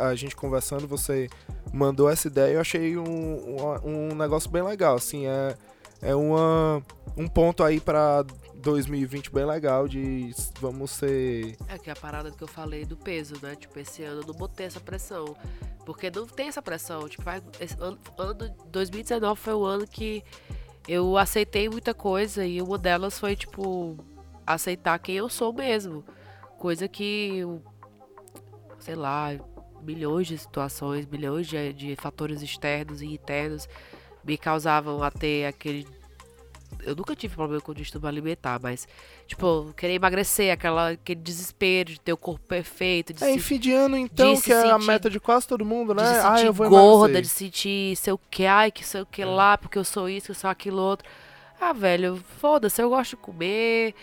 A 0.00 0.14
gente 0.14 0.36
conversando, 0.36 0.86
você 0.86 1.28
mandou 1.72 2.08
essa 2.08 2.28
ideia. 2.28 2.54
Eu 2.54 2.60
achei 2.60 2.96
um, 2.96 3.02
um, 3.84 4.12
um 4.12 4.14
negócio 4.14 4.50
bem 4.50 4.62
legal. 4.62 4.96
Assim, 4.96 5.26
é, 5.26 5.56
é 6.00 6.14
uma, 6.14 6.82
um 7.16 7.26
ponto 7.26 7.64
aí 7.64 7.80
para 7.80 8.24
2020 8.56 9.32
bem 9.32 9.44
legal 9.44 9.88
de 9.88 10.30
vamos 10.60 10.92
ser. 10.92 11.56
É 11.68 11.78
que 11.78 11.90
a 11.90 11.96
parada 11.96 12.30
que 12.30 12.42
eu 12.42 12.48
falei 12.48 12.84
do 12.84 12.96
peso, 12.96 13.34
né? 13.42 13.56
Tipo, 13.56 13.78
esse 13.80 14.02
ano 14.04 14.22
eu 14.22 14.26
não 14.26 14.34
botei 14.34 14.66
essa 14.66 14.80
pressão. 14.80 15.36
Porque 15.84 16.10
não 16.10 16.26
tem 16.26 16.48
essa 16.48 16.62
pressão. 16.62 17.08
Tipo, 17.08 17.28
ano, 17.80 17.98
ano 18.16 18.54
2019 18.70 19.40
foi 19.40 19.54
o 19.54 19.64
ano 19.64 19.86
que 19.86 20.22
eu 20.88 21.16
aceitei 21.16 21.68
muita 21.68 21.94
coisa 21.94 22.44
e 22.44 22.60
uma 22.60 22.78
delas 22.78 23.18
foi, 23.18 23.36
tipo, 23.36 23.96
aceitar 24.46 24.98
quem 24.98 25.16
eu 25.16 25.28
sou 25.28 25.52
mesmo. 25.52 26.04
Coisa 26.58 26.88
que, 26.88 27.42
sei 28.78 28.94
lá, 28.94 29.30
milhões 29.82 30.26
de 30.26 30.38
situações, 30.38 31.06
milhões 31.06 31.46
de, 31.46 31.72
de 31.72 31.96
fatores 31.96 32.42
externos 32.42 33.02
e 33.02 33.06
internos 33.06 33.68
me 34.24 34.36
causavam 34.36 35.02
a 35.02 35.10
ter 35.10 35.46
aquele 35.46 35.86
eu 36.84 36.94
nunca 36.96 37.14
tive 37.14 37.34
problema 37.34 37.60
com 37.60 37.72
o 37.72 37.74
distúrbio 37.74 38.08
alimentar, 38.08 38.58
mas, 38.62 38.86
tipo, 39.26 39.72
querer 39.76 39.94
emagrecer, 39.94 40.52
aquela, 40.52 40.90
aquele 40.90 41.20
desespero 41.20 41.92
de 41.92 42.00
ter 42.00 42.12
o 42.12 42.16
corpo 42.16 42.44
perfeito. 42.46 43.12
De 43.12 43.22
é, 43.22 43.28
se, 43.28 43.32
em 43.32 43.38
fim 43.38 43.58
de 43.58 43.72
ano, 43.72 43.96
então, 43.96 44.40
que 44.40 44.52
é 44.52 44.70
a 44.70 44.78
meta 44.78 45.08
de 45.08 45.20
quase 45.20 45.46
todo 45.46 45.64
mundo, 45.64 45.94
né? 45.94 46.02
De 46.02 46.16
se 46.16 46.22
sentir 46.22 46.46
eu 46.46 46.52
vou 46.52 46.68
gorda, 46.68 47.12
emagrecer. 47.12 47.22
de 47.22 47.28
sentir 47.28 47.96
sei 47.96 48.12
o 48.12 48.20
que, 48.30 48.46
ai, 48.46 48.70
que 48.70 48.84
sei 48.84 49.02
o 49.02 49.06
que 49.06 49.22
é. 49.22 49.26
lá, 49.26 49.56
porque 49.58 49.78
eu 49.78 49.84
sou 49.84 50.08
isso, 50.08 50.26
que 50.26 50.32
eu 50.32 50.36
sou 50.36 50.50
aquilo 50.50 50.80
outro. 50.80 51.08
Ah, 51.60 51.72
velho, 51.72 52.22
foda-se, 52.38 52.80
eu 52.80 52.88
gosto 52.88 53.10
de 53.10 53.16
comer, 53.16 53.94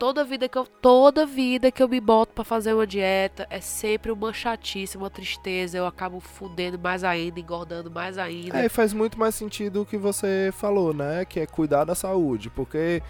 toda 0.00 0.24
vida 0.24 0.48
que 0.48 0.56
eu 0.56 0.64
toda 0.64 1.26
vida 1.26 1.70
que 1.70 1.82
eu 1.82 1.88
me 1.88 2.00
boto 2.00 2.32
para 2.32 2.42
fazer 2.42 2.72
uma 2.72 2.86
dieta 2.86 3.46
é 3.50 3.60
sempre 3.60 4.10
uma 4.10 4.32
chatice, 4.32 4.96
uma 4.96 5.10
tristeza, 5.10 5.76
eu 5.76 5.84
acabo 5.84 6.20
fudendo 6.20 6.78
mais 6.78 7.04
ainda, 7.04 7.38
engordando 7.38 7.90
mais 7.90 8.16
ainda. 8.16 8.58
É, 8.58 8.68
faz 8.70 8.94
muito 8.94 9.18
mais 9.18 9.34
sentido 9.34 9.82
o 9.82 9.86
que 9.86 9.98
você 9.98 10.50
falou, 10.56 10.94
né? 10.94 11.26
Que 11.26 11.40
é 11.40 11.46
cuidar 11.46 11.84
da 11.84 11.94
saúde, 11.94 12.48
porque 12.48 13.02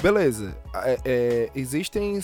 beleza, 0.00 0.56
é, 0.84 0.98
é, 1.04 1.50
existem 1.56 2.20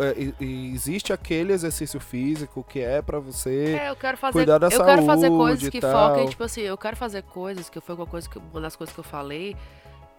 é, 0.00 0.42
existe 0.42 1.12
aquele 1.12 1.52
exercício 1.52 2.00
físico 2.00 2.64
que 2.66 2.80
é 2.80 3.02
para 3.02 3.18
você 3.18 3.76
é, 3.78 3.90
eu 3.90 3.96
quero 3.96 4.16
fazer, 4.16 4.32
cuidar 4.32 4.56
da 4.56 4.68
eu 4.68 4.70
saúde. 4.70 4.90
Eu 4.90 4.94
quero 4.94 5.06
fazer 5.06 5.28
coisas 5.28 5.68
que 5.68 5.80
foquem, 5.82 6.26
tipo 6.26 6.42
assim, 6.42 6.62
eu 6.62 6.78
quero 6.78 6.96
fazer 6.96 7.22
coisas 7.22 7.68
que 7.68 7.78
foi 7.82 7.94
uma 7.94 8.06
coisa 8.06 8.26
que 8.26 8.38
uma 8.38 8.62
das 8.62 8.74
coisas 8.74 8.94
que 8.94 9.00
eu 9.00 9.04
falei 9.04 9.54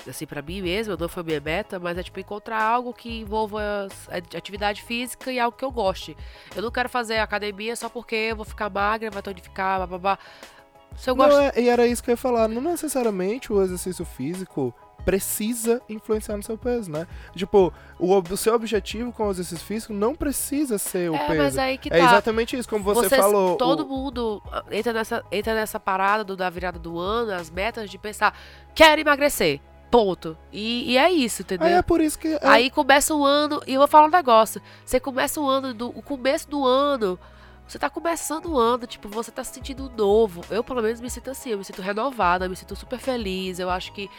assim, 0.08 0.26
para 0.26 0.42
mim 0.42 0.62
mesmo, 0.62 0.96
não 0.98 1.10
foi 1.10 1.24
minha 1.24 1.40
meta, 1.40 1.80
mas 1.80 1.98
é 1.98 2.04
tipo 2.04 2.20
encontrar 2.20 2.62
algo 2.62 2.94
que 2.94 3.22
envolva 3.22 3.88
atividade 4.36 4.82
física 4.82 5.32
e 5.32 5.40
algo 5.40 5.58
que 5.58 5.66
eu 5.66 5.72
goste. 5.72 6.16
Eu 6.56 6.62
não 6.62 6.72
quero 6.72 6.90
fazer 6.90 7.18
academia 7.20 7.76
só 7.76 7.90
porque 7.90 8.16
eu 8.16 8.36
vou 8.36 8.46
ficar 8.46 8.70
magra, 8.70 9.10
vai 9.10 9.22
tonificar, 9.22 9.88
blá. 9.88 10.18
Se 10.96 11.10
eu 11.10 11.16
gosto... 11.16 11.40
É, 11.40 11.62
e 11.62 11.70
era 11.70 11.88
isso 11.88 12.04
que 12.04 12.10
eu 12.10 12.14
ia 12.14 12.18
falar, 12.18 12.48
não 12.48 12.62
necessariamente 12.62 13.52
o 13.52 13.62
exercício 13.62 14.06
físico 14.06 14.74
precisa 15.04 15.82
influenciar 15.90 16.38
no 16.38 16.44
seu 16.44 16.58
peso, 16.58 16.90
né? 16.90 17.06
Tipo, 17.36 17.74
o, 18.00 18.18
o 18.18 18.38
seu 18.38 18.54
objetivo 18.54 19.12
com 19.12 19.28
o 19.28 19.32
exercício 19.32 19.66
físico 19.66 19.94
não 19.94 20.16
precisa 20.16 20.78
ser 20.78 21.12
o 21.12 21.16
é, 21.16 21.28
peso. 21.28 21.40
Mas 21.40 21.58
aí 21.58 21.78
que 21.78 21.90
é 21.90 22.00
tá. 22.00 22.06
exatamente 22.06 22.58
isso, 22.58 22.70
como 22.70 22.84
você 22.84 23.10
Vocês, 23.10 23.22
falou. 23.22 23.58
Todo 23.58 23.82
o... 23.82 23.88
mundo 23.88 24.42
entra 24.72 24.94
nessa, 24.94 25.24
entra 25.32 25.54
nessa 25.54 25.80
parada 25.80 26.24
do, 26.24 26.36
da 26.36 26.50
virada 26.50 26.80
do 26.80 26.98
ano, 26.98 27.34
as 27.34 27.50
metas 27.50 27.90
de 27.90 27.98
pensar, 27.98 28.38
quero 28.74 29.02
emagrecer. 29.02 29.60
Ponto. 29.94 30.36
E, 30.52 30.94
e, 30.94 30.98
é 30.98 31.12
isso, 31.12 31.44
entendeu? 31.44 31.68
Aí 31.68 31.74
é 31.74 31.82
por 31.84 32.02
isso 32.02 32.18
que. 32.18 32.28
É... 32.28 32.40
Aí 32.42 32.72
começa 32.72 33.14
o 33.14 33.24
ano, 33.24 33.62
e 33.68 33.76
eu 33.76 33.80
vou 33.80 33.88
falar 33.88 34.08
um 34.08 34.10
negócio. 34.10 34.60
Você 34.84 35.00
começa 35.00 35.40
o 35.40 35.48
ano, 35.48 35.72
do, 35.72 35.90
o 35.90 36.02
começo 36.02 36.50
do 36.50 36.66
ano. 36.66 37.20
Você 37.68 37.78
tá 37.78 37.92
começando 37.92 38.48
o 38.48 38.58
ano, 38.58 38.88
tipo, 38.88 39.08
você 39.08 39.30
tá 39.30 39.44
se 39.44 39.54
sentindo 39.54 39.92
novo. 39.96 40.42
Eu, 40.50 40.64
pelo 40.64 40.82
menos, 40.82 41.00
me 41.00 41.12
sinto 41.12 41.30
assim, 41.30 41.52
eu 41.52 41.60
me 41.60 41.64
sinto 41.64 41.80
renovada, 41.80 42.46
eu 42.46 42.50
me 42.50 42.56
sinto 42.56 42.76
super 42.76 42.98
feliz. 42.98 43.60
Eu 43.60 43.70
acho 43.70 43.94
que. 43.94 44.10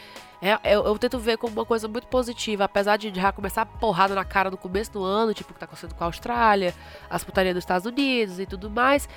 É, 0.41 0.53
eu, 0.73 0.85
eu, 0.85 0.97
tento 0.97 1.19
ver 1.19 1.37
como 1.37 1.51
uma 1.51 1.65
coisa 1.65 1.89
muito 1.89 2.07
positiva, 2.07 2.63
apesar 2.63 2.95
de 2.95 3.13
já 3.13 3.33
começar 3.33 3.63
a 3.63 3.65
porrada 3.65 4.15
na 4.15 4.23
cara 4.23 4.49
no 4.49 4.57
começo 4.57 4.93
do 4.93 5.03
ano, 5.03 5.33
tipo, 5.33 5.51
o 5.51 5.53
que 5.53 5.59
tá 5.59 5.65
acontecendo 5.65 5.93
com 5.93 6.05
a 6.05 6.07
Austrália, 6.07 6.73
as 7.09 7.21
putarias 7.21 7.53
dos 7.53 7.63
Estados 7.63 7.85
Unidos 7.85 8.39
e 8.39 8.45
tudo 8.45 8.69
mais. 8.69 9.09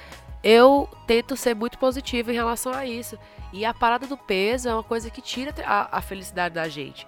Eu 0.43 0.89
tento 1.07 1.37
ser 1.37 1.55
muito 1.55 1.79
positiva 1.79 2.31
em 2.31 2.35
relação 2.35 2.73
a 2.73 2.87
isso. 2.87 3.19
E 3.53 3.65
a 3.65 3.75
parada 3.75 4.07
do 4.07 4.17
peso 4.17 4.69
é 4.69 4.75
uma 4.75 4.83
coisa 4.83 5.11
que 5.11 5.21
tira 5.21 5.55
a, 5.65 5.99
a 5.99 6.01
felicidade 6.01 6.55
da 6.55 6.69
gente. 6.69 7.07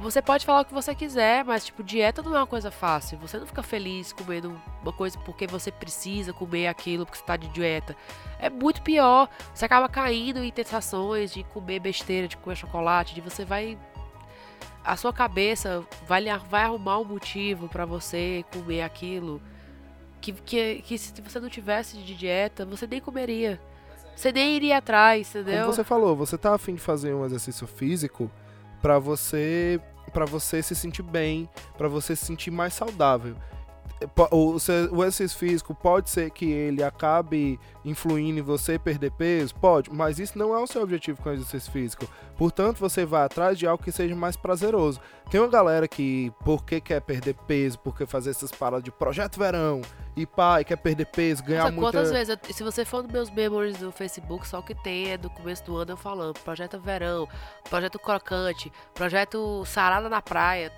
Você 0.00 0.22
pode 0.22 0.46
falar 0.46 0.62
o 0.62 0.64
que 0.64 0.72
você 0.72 0.94
quiser, 0.94 1.44
mas, 1.44 1.66
tipo, 1.66 1.82
dieta 1.82 2.22
não 2.22 2.34
é 2.34 2.38
uma 2.38 2.46
coisa 2.46 2.70
fácil. 2.70 3.18
Você 3.18 3.38
não 3.38 3.46
fica 3.46 3.62
feliz 3.62 4.14
comendo 4.14 4.58
uma 4.82 4.92
coisa 4.92 5.18
porque 5.18 5.46
você 5.46 5.70
precisa 5.70 6.32
comer 6.32 6.68
aquilo 6.68 7.04
porque 7.04 7.18
você 7.18 7.24
tá 7.24 7.36
de 7.36 7.48
dieta. 7.48 7.94
É 8.38 8.48
muito 8.48 8.80
pior. 8.80 9.28
Você 9.54 9.66
acaba 9.66 9.90
caindo 9.90 10.42
em 10.42 10.50
tentações 10.50 11.32
de 11.32 11.44
comer 11.44 11.80
besteira, 11.80 12.26
de 12.26 12.36
comer 12.38 12.56
chocolate, 12.56 13.14
de 13.14 13.20
você 13.20 13.44
vai. 13.44 13.76
A 14.82 14.96
sua 14.96 15.12
cabeça 15.12 15.84
vai, 16.06 16.24
vai 16.48 16.62
arrumar 16.62 16.98
um 16.98 17.04
motivo 17.04 17.68
para 17.68 17.84
você 17.84 18.42
comer 18.50 18.80
aquilo. 18.80 19.40
Que, 20.20 20.32
que, 20.32 20.82
que 20.82 20.98
se 20.98 21.12
você 21.20 21.40
não 21.40 21.48
tivesse 21.48 21.96
de 21.98 22.14
dieta, 22.14 22.64
você 22.66 22.86
nem 22.86 23.00
comeria. 23.00 23.60
Você 24.14 24.32
nem 24.32 24.54
iria 24.54 24.78
atrás, 24.78 25.30
entendeu? 25.30 25.62
Como 25.62 25.72
você 25.72 25.84
falou, 25.84 26.14
você 26.14 26.36
tá 26.36 26.54
afim 26.54 26.74
de 26.74 26.80
fazer 26.80 27.14
um 27.14 27.24
exercício 27.24 27.66
físico 27.66 28.30
para 28.82 28.98
você 28.98 29.80
para 30.12 30.24
você 30.24 30.60
se 30.60 30.74
sentir 30.74 31.04
bem, 31.04 31.48
para 31.78 31.86
você 31.86 32.16
se 32.16 32.26
sentir 32.26 32.50
mais 32.50 32.74
saudável 32.74 33.36
o, 34.30 34.56
o 34.92 35.04
exercício 35.04 35.38
físico 35.38 35.74
pode 35.74 36.08
ser 36.08 36.30
que 36.30 36.50
ele 36.50 36.82
acabe 36.82 37.60
influindo 37.84 38.38
em 38.38 38.42
você 38.42 38.78
perder 38.78 39.10
peso? 39.12 39.54
Pode, 39.54 39.92
mas 39.92 40.18
isso 40.18 40.38
não 40.38 40.54
é 40.54 40.58
o 40.58 40.66
seu 40.66 40.82
objetivo 40.82 41.20
com 41.22 41.28
o 41.28 41.32
exercício 41.32 41.70
físico. 41.70 42.06
Portanto, 42.36 42.78
você 42.78 43.04
vai 43.04 43.24
atrás 43.24 43.58
de 43.58 43.66
algo 43.66 43.82
que 43.82 43.92
seja 43.92 44.14
mais 44.14 44.36
prazeroso. 44.36 45.00
Tem 45.30 45.38
uma 45.38 45.48
galera 45.48 45.86
que, 45.86 46.32
porque 46.44 46.80
quer 46.80 47.00
perder 47.00 47.34
peso, 47.46 47.78
porque 47.78 48.06
fazer 48.06 48.30
essas 48.30 48.50
paradas 48.50 48.82
de 48.84 48.90
projeto 48.90 49.38
verão 49.38 49.82
e 50.16 50.26
pai, 50.26 50.64
quer 50.64 50.76
perder 50.76 51.06
peso, 51.06 51.44
ganhar 51.44 51.64
Nossa, 51.64 51.72
muita... 51.72 51.98
Quantas 51.98 52.10
vezes, 52.10 52.36
se 52.50 52.62
você 52.62 52.84
for 52.84 53.02
nos 53.02 53.12
meus 53.12 53.30
memories 53.30 53.76
do 53.76 53.92
Facebook, 53.92 54.48
só 54.48 54.62
que 54.62 54.74
tem 54.74 55.10
é 55.10 55.18
do 55.18 55.28
começo 55.30 55.64
do 55.64 55.76
ano 55.76 55.92
eu 55.92 55.96
falando 55.96 56.34
projeto 56.40 56.80
verão, 56.80 57.28
projeto 57.68 57.98
crocante, 57.98 58.72
projeto 58.94 59.64
sarada 59.66 60.08
na 60.08 60.22
praia. 60.22 60.72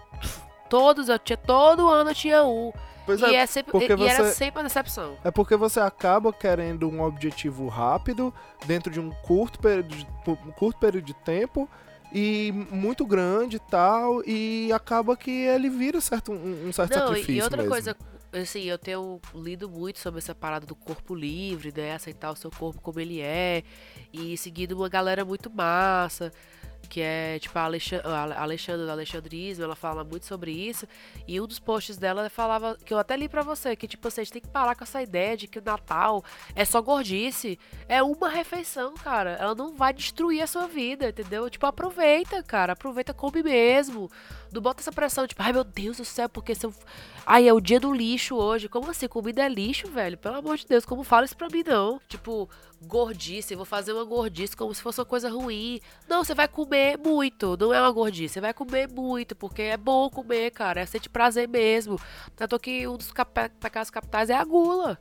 Todos, 0.68 1.08
eu 1.08 1.18
tinha, 1.18 1.36
todo 1.36 1.88
ano 1.88 2.10
eu 2.10 2.14
tinha 2.14 2.44
um. 2.44 2.72
Pois 3.04 3.20
e, 3.20 3.24
é, 3.24 3.34
é 3.34 3.46
sempre, 3.46 3.84
e 3.84 3.96
você, 3.96 4.04
era 4.04 4.32
sempre 4.32 4.60
uma 4.60 4.68
decepção. 4.68 5.16
É 5.24 5.30
porque 5.30 5.56
você 5.56 5.80
acaba 5.80 6.32
querendo 6.32 6.88
um 6.88 7.02
objetivo 7.02 7.68
rápido, 7.68 8.32
dentro 8.66 8.92
de 8.92 9.00
um 9.00 9.10
curto 9.10 9.58
período 9.58 9.94
de, 9.94 10.06
um 10.26 10.52
curto 10.52 10.78
período 10.78 11.04
de 11.04 11.14
tempo, 11.14 11.68
e 12.12 12.52
muito 12.70 13.06
grande 13.06 13.56
e 13.56 13.60
tal, 13.60 14.22
e 14.26 14.70
acaba 14.72 15.16
que 15.16 15.30
ele 15.30 15.70
vira 15.70 16.00
certo, 16.00 16.32
um, 16.32 16.68
um 16.68 16.72
certo 16.72 16.90
Não, 16.92 17.08
sacrifício. 17.08 17.34
E 17.34 17.42
outra 17.42 17.58
mesmo. 17.58 17.72
coisa, 17.72 17.96
assim, 18.32 18.64
eu 18.64 18.78
tenho 18.78 19.20
lido 19.34 19.68
muito 19.68 19.98
sobre 19.98 20.18
essa 20.18 20.34
parada 20.34 20.66
do 20.66 20.74
corpo 20.74 21.14
livre, 21.14 21.72
né? 21.74 21.94
Aceitar 21.94 22.30
o 22.30 22.36
seu 22.36 22.50
corpo 22.50 22.80
como 22.80 23.00
ele 23.00 23.20
é, 23.20 23.62
e 24.12 24.36
seguindo 24.36 24.72
uma 24.72 24.88
galera 24.88 25.24
muito 25.24 25.50
massa. 25.50 26.32
Que 26.88 27.00
é 27.00 27.38
tipo 27.38 27.58
a 27.58 27.62
Alexandra, 27.62 28.84
do 28.84 28.90
Alexandrismo, 28.90 29.64
ela 29.64 29.74
fala 29.74 30.04
muito 30.04 30.26
sobre 30.26 30.50
isso. 30.52 30.86
E 31.26 31.40
um 31.40 31.46
dos 31.46 31.58
posts 31.58 31.96
dela 31.96 32.28
falava, 32.28 32.76
que 32.84 32.92
eu 32.92 32.98
até 32.98 33.16
li 33.16 33.28
pra 33.28 33.42
você, 33.42 33.74
que 33.74 33.88
tipo, 33.88 34.10
vocês 34.10 34.30
têm 34.30 34.42
que 34.42 34.48
parar 34.48 34.74
com 34.74 34.84
essa 34.84 35.02
ideia 35.02 35.36
de 35.36 35.46
que 35.46 35.58
o 35.58 35.62
Natal 35.64 36.22
é 36.54 36.64
só 36.64 36.80
gordice. 36.80 37.58
É 37.88 38.02
uma 38.02 38.28
refeição, 38.28 38.94
cara. 38.94 39.32
Ela 39.32 39.54
não 39.54 39.74
vai 39.74 39.92
destruir 39.92 40.42
a 40.42 40.46
sua 40.46 40.66
vida, 40.66 41.08
entendeu? 41.08 41.48
Tipo, 41.48 41.66
aproveita, 41.66 42.42
cara. 42.42 42.72
Aproveita, 42.74 43.14
come 43.14 43.42
mesmo. 43.42 44.10
Não 44.52 44.60
bota 44.60 44.82
essa 44.82 44.92
pressão, 44.92 45.26
tipo, 45.26 45.42
ai 45.42 45.52
meu 45.52 45.64
Deus 45.64 45.96
do 45.96 46.04
céu, 46.04 46.28
porque 46.28 46.54
se 46.54 46.66
eu. 46.66 46.74
Ai, 47.24 47.48
é 47.48 47.52
o 47.52 47.60
dia 47.60 47.80
do 47.80 47.92
lixo 47.92 48.36
hoje. 48.36 48.68
Como 48.68 48.90
assim? 48.90 49.08
Comida 49.08 49.42
é 49.42 49.48
lixo, 49.48 49.88
velho? 49.88 50.18
Pelo 50.18 50.36
amor 50.36 50.56
de 50.58 50.66
Deus, 50.66 50.84
como 50.84 51.02
fala 51.02 51.24
isso 51.24 51.36
pra 51.36 51.48
mim, 51.48 51.62
não? 51.66 52.00
Tipo, 52.08 52.48
gordice, 52.82 53.54
vou 53.54 53.64
fazer 53.64 53.92
uma 53.92 54.04
gordice 54.04 54.56
como 54.56 54.74
se 54.74 54.82
fosse 54.82 55.00
uma 55.00 55.06
coisa 55.06 55.30
ruim. 55.30 55.80
Não, 56.08 56.24
você 56.24 56.34
vai 56.34 56.48
comer 56.48 56.98
muito, 56.98 57.56
não 57.58 57.72
é 57.72 57.80
uma 57.80 57.90
gordice, 57.90 58.34
você 58.34 58.40
vai 58.40 58.52
comer 58.52 58.90
muito, 58.90 59.34
porque 59.36 59.62
é 59.62 59.76
bom 59.76 60.10
comer, 60.10 60.50
cara, 60.50 60.80
é 60.80 60.86
sentir 60.86 61.08
prazer 61.08 61.48
mesmo. 61.48 61.98
Tanto 62.36 62.58
que 62.58 62.86
um 62.86 62.96
dos 62.96 63.12
pecados 63.60 63.90
capitais 63.90 64.30
é 64.30 64.34
a 64.34 64.44
gula, 64.44 64.98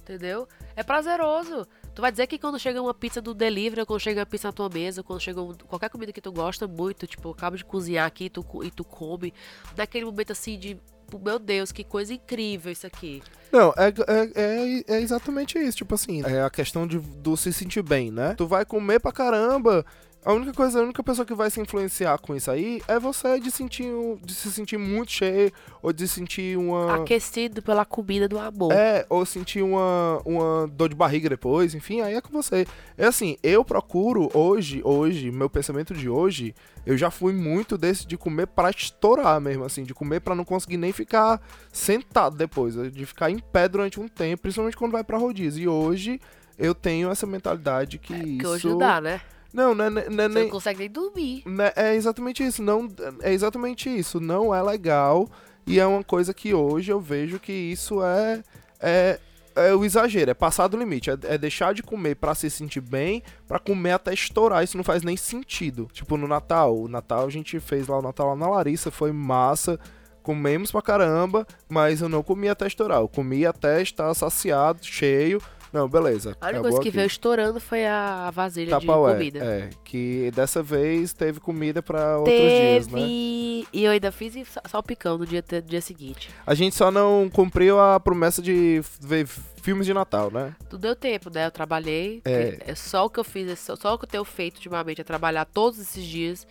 entendeu? 0.00 0.48
É 0.76 0.82
prazeroso. 0.82 1.66
Tu 1.94 2.02
vai 2.02 2.10
dizer 2.10 2.26
que 2.26 2.38
quando 2.38 2.58
chega 2.58 2.82
uma 2.82 2.92
pizza 2.92 3.20
do 3.20 3.32
delivery, 3.32 3.80
ou 3.80 3.86
quando 3.86 4.00
chega 4.00 4.20
uma 4.20 4.26
pizza 4.26 4.48
na 4.48 4.52
tua 4.52 4.68
mesa, 4.68 5.02
quando 5.02 5.20
chega 5.20 5.40
um, 5.40 5.54
qualquer 5.54 5.88
comida 5.88 6.12
que 6.12 6.20
tu 6.20 6.32
gosta 6.32 6.66
muito, 6.66 7.06
tipo, 7.06 7.28
eu 7.28 7.32
acabo 7.32 7.56
de 7.56 7.64
cozinhar 7.64 8.06
aqui 8.06 8.28
tu, 8.28 8.44
e 8.64 8.70
tu 8.70 8.84
come, 8.84 9.32
naquele 9.76 10.04
momento 10.04 10.32
assim 10.32 10.58
de 10.58 10.76
meu 11.22 11.38
Deus, 11.38 11.70
que 11.70 11.84
coisa 11.84 12.12
incrível 12.12 12.72
isso 12.72 12.86
aqui. 12.86 13.22
Não, 13.52 13.72
é, 13.76 13.88
é, 14.08 14.32
é, 14.34 14.84
é, 14.96 15.00
exatamente 15.00 15.56
isso. 15.58 15.76
Tipo 15.76 15.94
assim, 15.94 16.22
é 16.24 16.42
a 16.42 16.50
questão 16.50 16.86
de, 16.88 16.98
do 16.98 17.36
se 17.36 17.52
sentir 17.52 17.82
bem, 17.82 18.10
né? 18.10 18.34
Tu 18.36 18.46
vai 18.48 18.64
comer 18.64 18.98
pra 18.98 19.12
caramba 19.12 19.84
a 20.24 20.32
única 20.32 20.54
coisa, 20.54 20.80
a 20.80 20.82
única 20.82 21.02
pessoa 21.02 21.26
que 21.26 21.34
vai 21.34 21.50
se 21.50 21.60
influenciar 21.60 22.18
com 22.18 22.34
isso 22.34 22.50
aí 22.50 22.80
é 22.88 22.98
você 22.98 23.38
de 23.38 23.50
sentir 23.50 23.92
de 24.22 24.34
se 24.34 24.50
sentir 24.50 24.78
muito 24.78 25.12
cheio 25.12 25.52
ou 25.82 25.92
de 25.92 26.08
sentir 26.08 26.56
uma 26.56 26.94
aquecido 26.94 27.60
pela 27.60 27.84
comida 27.84 28.26
do 28.26 28.38
amor. 28.38 28.72
É, 28.72 29.04
ou 29.10 29.26
sentir 29.26 29.62
uma, 29.62 30.22
uma 30.24 30.66
dor 30.66 30.88
de 30.88 30.94
barriga 30.94 31.28
depois, 31.28 31.74
enfim, 31.74 32.00
aí 32.00 32.14
é 32.14 32.20
com 32.22 32.30
você. 32.30 32.66
É 32.96 33.04
assim, 33.04 33.36
eu 33.42 33.62
procuro 33.64 34.30
hoje, 34.32 34.80
hoje, 34.82 35.30
meu 35.30 35.50
pensamento 35.50 35.92
de 35.92 36.08
hoje, 36.08 36.54
eu 36.86 36.96
já 36.96 37.10
fui 37.10 37.34
muito 37.34 37.76
desse 37.76 38.06
de 38.06 38.16
comer 38.16 38.46
para 38.46 38.70
estourar 38.70 39.38
mesmo 39.40 39.64
assim, 39.64 39.84
de 39.84 39.92
comer 39.92 40.20
para 40.20 40.34
não 40.34 40.44
conseguir 40.44 40.78
nem 40.78 40.92
ficar 40.92 41.38
sentado 41.70 42.34
depois, 42.34 42.74
de 42.92 43.04
ficar 43.04 43.30
em 43.30 43.38
pé 43.38 43.68
durante 43.68 44.00
um 44.00 44.08
tempo, 44.08 44.42
principalmente 44.42 44.76
quando 44.76 44.92
vai 44.92 45.04
para 45.04 45.18
rodízio. 45.18 45.62
E 45.62 45.68
hoje 45.68 46.18
eu 46.58 46.74
tenho 46.74 47.10
essa 47.10 47.26
mentalidade 47.26 47.98
que, 47.98 48.14
é, 48.14 48.20
que 48.20 48.28
isso 48.38 48.48
hoje 48.48 48.78
dá, 48.78 49.00
né? 49.02 49.20
Não, 49.54 49.72
não, 49.72 49.84
é 49.84 49.90
não, 49.90 50.02
não, 50.10 50.28
Você 50.28 50.42
não 50.42 50.48
consegue 50.50 50.78
nem 50.80 50.90
dormir. 50.90 51.44
Né, 51.46 51.72
é 51.76 51.94
exatamente 51.94 52.44
isso. 52.44 52.60
Não, 52.60 52.88
é 53.22 53.32
exatamente 53.32 53.88
isso. 53.88 54.18
Não 54.18 54.52
é 54.52 54.60
legal. 54.60 55.30
E 55.64 55.78
é 55.78 55.86
uma 55.86 56.02
coisa 56.02 56.34
que 56.34 56.52
hoje 56.52 56.90
eu 56.90 57.00
vejo 57.00 57.38
que 57.38 57.52
isso 57.52 58.02
é. 58.02 58.42
é 58.80 59.20
é 59.56 59.72
o 59.72 59.84
exagero, 59.84 60.32
é 60.32 60.34
passar 60.34 60.66
do 60.66 60.76
limite, 60.76 61.10
é, 61.10 61.16
é 61.22 61.38
deixar 61.38 61.72
de 61.74 61.80
comer 61.80 62.16
para 62.16 62.34
se 62.34 62.50
sentir 62.50 62.80
bem, 62.80 63.22
para 63.46 63.60
comer 63.60 63.92
até 63.92 64.12
estourar, 64.12 64.64
isso 64.64 64.76
não 64.76 64.82
faz 64.82 65.04
nem 65.04 65.16
sentido. 65.16 65.88
Tipo 65.92 66.16
no 66.16 66.26
Natal, 66.26 66.76
o 66.76 66.88
Natal 66.88 67.24
a 67.24 67.30
gente 67.30 67.60
fez 67.60 67.86
lá 67.86 67.98
o 67.98 68.02
Natal 68.02 68.30
lá 68.30 68.34
na 68.34 68.48
Larissa, 68.48 68.90
foi 68.90 69.12
massa, 69.12 69.78
comemos 70.24 70.72
pra 70.72 70.82
caramba, 70.82 71.46
mas 71.68 72.00
eu 72.00 72.08
não 72.08 72.20
comi 72.20 72.48
até 72.48 72.66
estourar, 72.66 72.98
eu 72.98 73.08
comi 73.08 73.46
até 73.46 73.80
estar 73.80 74.12
saciado, 74.14 74.84
cheio, 74.84 75.40
não, 75.74 75.88
beleza. 75.88 76.36
A 76.40 76.46
única 76.46 76.60
coisa 76.62 76.78
que 76.78 76.88
aqui. 76.88 76.96
veio 76.96 77.06
estourando 77.08 77.58
foi 77.58 77.84
a 77.84 78.30
vasilha 78.30 78.78
de 78.78 78.86
comida. 78.86 79.44
É, 79.44 79.70
que 79.82 80.30
dessa 80.32 80.62
vez 80.62 81.12
teve 81.12 81.40
comida 81.40 81.82
para 81.82 82.18
outros 82.18 82.38
dias, 82.38 82.86
né? 82.86 83.00
E 83.00 83.66
eu 83.72 83.90
ainda 83.90 84.12
fiz 84.12 84.34
salpicão 84.68 85.18
no 85.18 85.26
dia, 85.26 85.44
no 85.50 85.62
dia 85.62 85.80
seguinte. 85.80 86.30
A 86.46 86.54
gente 86.54 86.76
só 86.76 86.92
não 86.92 87.28
cumpriu 87.28 87.80
a 87.80 87.98
promessa 87.98 88.40
de 88.40 88.80
ver 89.00 89.26
filmes 89.26 89.84
de 89.84 89.92
Natal, 89.92 90.30
né? 90.30 90.54
Tudo 90.70 90.82
deu 90.82 90.94
tempo, 90.94 91.28
né? 91.28 91.46
Eu 91.46 91.50
trabalhei. 91.50 92.22
É. 92.24 92.58
é 92.66 92.74
só 92.76 93.06
o 93.06 93.10
que 93.10 93.18
eu 93.18 93.24
fiz, 93.24 93.50
é 93.50 93.56
só, 93.56 93.74
só 93.74 93.94
o 93.94 93.98
que 93.98 94.04
eu 94.04 94.08
tenho 94.08 94.24
feito 94.24 94.58
ultimamente 94.58 95.00
é 95.00 95.04
trabalhar 95.04 95.44
todos 95.44 95.80
esses 95.80 96.04
dias. 96.04 96.46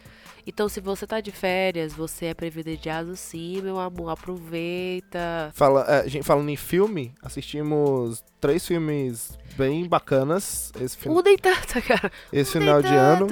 Então, 0.45 0.67
se 0.67 0.82
você 0.82 1.07
tá 1.07 1.21
de 1.21 1.32
férias, 1.32 1.93
você 1.93 2.28
é 2.28 2.34
privilegiado 2.34 3.15
sim, 3.15 3.61
meu 3.61 3.80
amor. 3.80 4.09
Aproveita. 4.09 5.51
Fala, 5.53 5.86
é, 5.88 6.09
gente, 6.09 6.26
falando 6.26 6.49
em 6.49 6.57
filme, 6.57 7.13
assistimos 7.21 8.24
três 8.44 8.68
filmes 8.68 9.39
bem 9.56 9.88
bacanas. 9.88 10.70
Esse 10.78 10.98
final, 10.98 11.16
Mudem 11.16 11.38
tanto, 11.38 11.82
cara. 11.82 12.12
Esse 12.32 12.52
final 12.52 12.82
de 12.82 12.94
ano. 12.94 13.28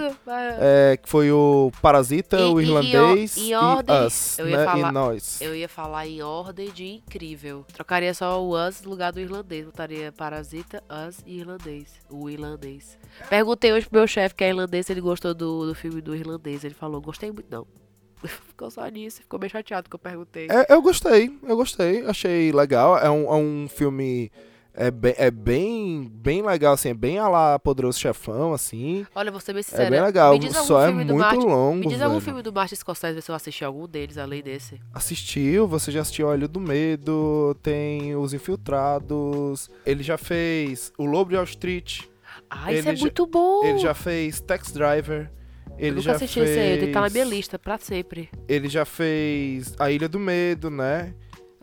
É, 0.58 0.96
que 0.96 1.10
foi 1.10 1.30
o 1.34 1.70
Parasita, 1.82 2.40
e, 2.40 2.44
o 2.44 2.62
Irlandês 2.62 3.36
e, 3.36 3.50
em 3.50 3.56
ordem, 3.56 3.94
e 3.94 4.06
Us, 4.06 4.40
eu 4.40 4.48
ia 4.48 4.58
né? 4.58 4.66
Falar, 4.66 4.90
e 4.90 4.92
Nós. 4.94 5.42
Eu 5.42 5.54
ia 5.54 5.68
falar 5.68 6.08
em 6.08 6.22
ordem 6.22 6.72
de 6.72 6.86
incrível. 6.86 7.66
Trocaria 7.74 8.14
só 8.14 8.42
o 8.42 8.56
Us 8.56 8.82
no 8.84 8.90
lugar 8.90 9.12
do 9.12 9.20
Irlandês. 9.20 9.66
Botaria 9.66 10.14
Parasita, 10.14 10.82
Us 10.90 11.18
e 11.26 11.40
Irlandês. 11.40 11.90
O 12.10 12.30
Irlandês. 12.30 12.98
Perguntei 13.30 13.74
hoje 13.74 13.90
pro 13.90 14.00
meu 14.00 14.08
chefe, 14.08 14.34
que 14.34 14.46
é 14.46 14.50
irlandês, 14.50 14.86
se 14.86 14.94
ele 14.94 15.02
gostou 15.02 15.34
do, 15.34 15.68
do 15.68 15.76
filme 15.76 16.00
do 16.00 16.16
Irlandês. 16.16 16.64
Ele 16.64 16.74
falou, 16.74 17.02
gostei 17.02 17.34
muito 17.34 17.48
não. 17.52 17.68
Ficou 18.24 18.72
só 18.72 18.88
nisso, 18.88 19.24
ficou 19.24 19.38
bem 19.38 19.50
chateado 19.50 19.90
que 19.90 19.96
eu 19.96 20.00
perguntei. 20.00 20.48
É, 20.50 20.72
eu 20.74 20.82
gostei, 20.82 21.38
eu 21.44 21.58
gostei, 21.58 22.06
achei 22.06 22.54
legal. 22.54 22.98
É 22.98 23.10
um, 23.10 23.24
é 23.26 23.36
um 23.36 23.68
filme 23.68 24.32
é 24.74 24.90
bem, 24.90 25.14
é 25.18 25.30
bem, 25.30 26.10
bem 26.14 26.42
legal, 26.42 26.74
assim, 26.74 26.90
é 26.90 26.94
bem 26.94 27.20
a 27.20 27.28
lá 27.28 27.60
Poderoso 27.60 28.00
Chefão, 28.00 28.54
assim. 28.54 29.06
Olha, 29.14 29.30
vou 29.30 29.42
ser 29.42 29.54
bem 29.54 29.64
sincera. 29.64 29.84
É 29.84 29.90
bem 29.90 30.02
legal, 30.02 30.34
só 30.52 30.88
é 30.88 30.92
muito 30.92 31.14
Martin, 31.14 31.46
longo, 31.46 31.80
Me 31.80 31.88
diz 31.88 31.98
velho. 31.98 32.06
algum 32.06 32.22
filme 32.22 32.42
do 32.42 32.54
Martin 32.54 32.76
Scorsese, 32.76 33.22
se 33.22 33.30
eu 33.30 33.36
assisti 33.36 33.66
algum 33.66 33.86
deles, 33.86 34.18
além 34.18 34.42
desse. 34.42 34.80
Assistiu, 34.94 35.68
você 35.68 35.92
já 35.92 36.02
assistiu 36.02 36.28
Olho 36.28 36.48
do 36.48 36.60
Medo, 36.60 37.56
tem 37.62 38.16
Os 38.16 38.34
Infiltrados, 38.34 39.70
ele 39.86 40.04
já 40.04 40.18
fez 40.18 40.94
O 40.98 41.06
Lobo 41.06 41.32
de 41.32 41.36
Wall 41.36 41.46
Street. 41.46 42.04
Ah, 42.50 42.72
isso 42.72 42.88
é 42.88 42.96
muito 42.96 43.26
bom! 43.26 43.66
Ele 43.66 43.80
já 43.80 43.94
fez 43.94 44.40
Tax 44.40 44.72
Driver. 44.72 45.30
Ele 45.78 45.90
eu 45.90 45.96
nunca 45.96 46.02
já 46.04 46.12
assisti 46.14 46.40
fez... 46.40 46.50
esse 46.50 46.60
aí, 46.60 46.70
ele 46.70 46.92
tá 46.92 47.02
na 47.02 47.10
minha 47.10 47.26
lista, 47.26 47.60
pra 47.60 47.78
sempre. 47.78 48.30
Ele 48.48 48.70
já 48.70 48.86
fez 48.86 49.74
A 49.80 49.92
Ilha 49.92 50.08
do 50.08 50.20
Medo, 50.20 50.70
né? 50.70 51.14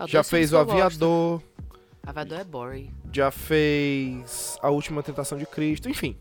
já 0.06 0.22
fez 0.22 0.52
O 0.52 0.58
Aviador. 0.58 1.38
Gosto. 1.38 1.42
Aviador 2.06 2.38
é 2.38 2.44
boring. 2.44 2.97
Já 3.12 3.30
fez 3.30 4.58
A 4.62 4.70
Última 4.70 5.02
Tentação 5.02 5.38
de 5.38 5.46
Cristo, 5.46 5.88
enfim. 5.88 6.16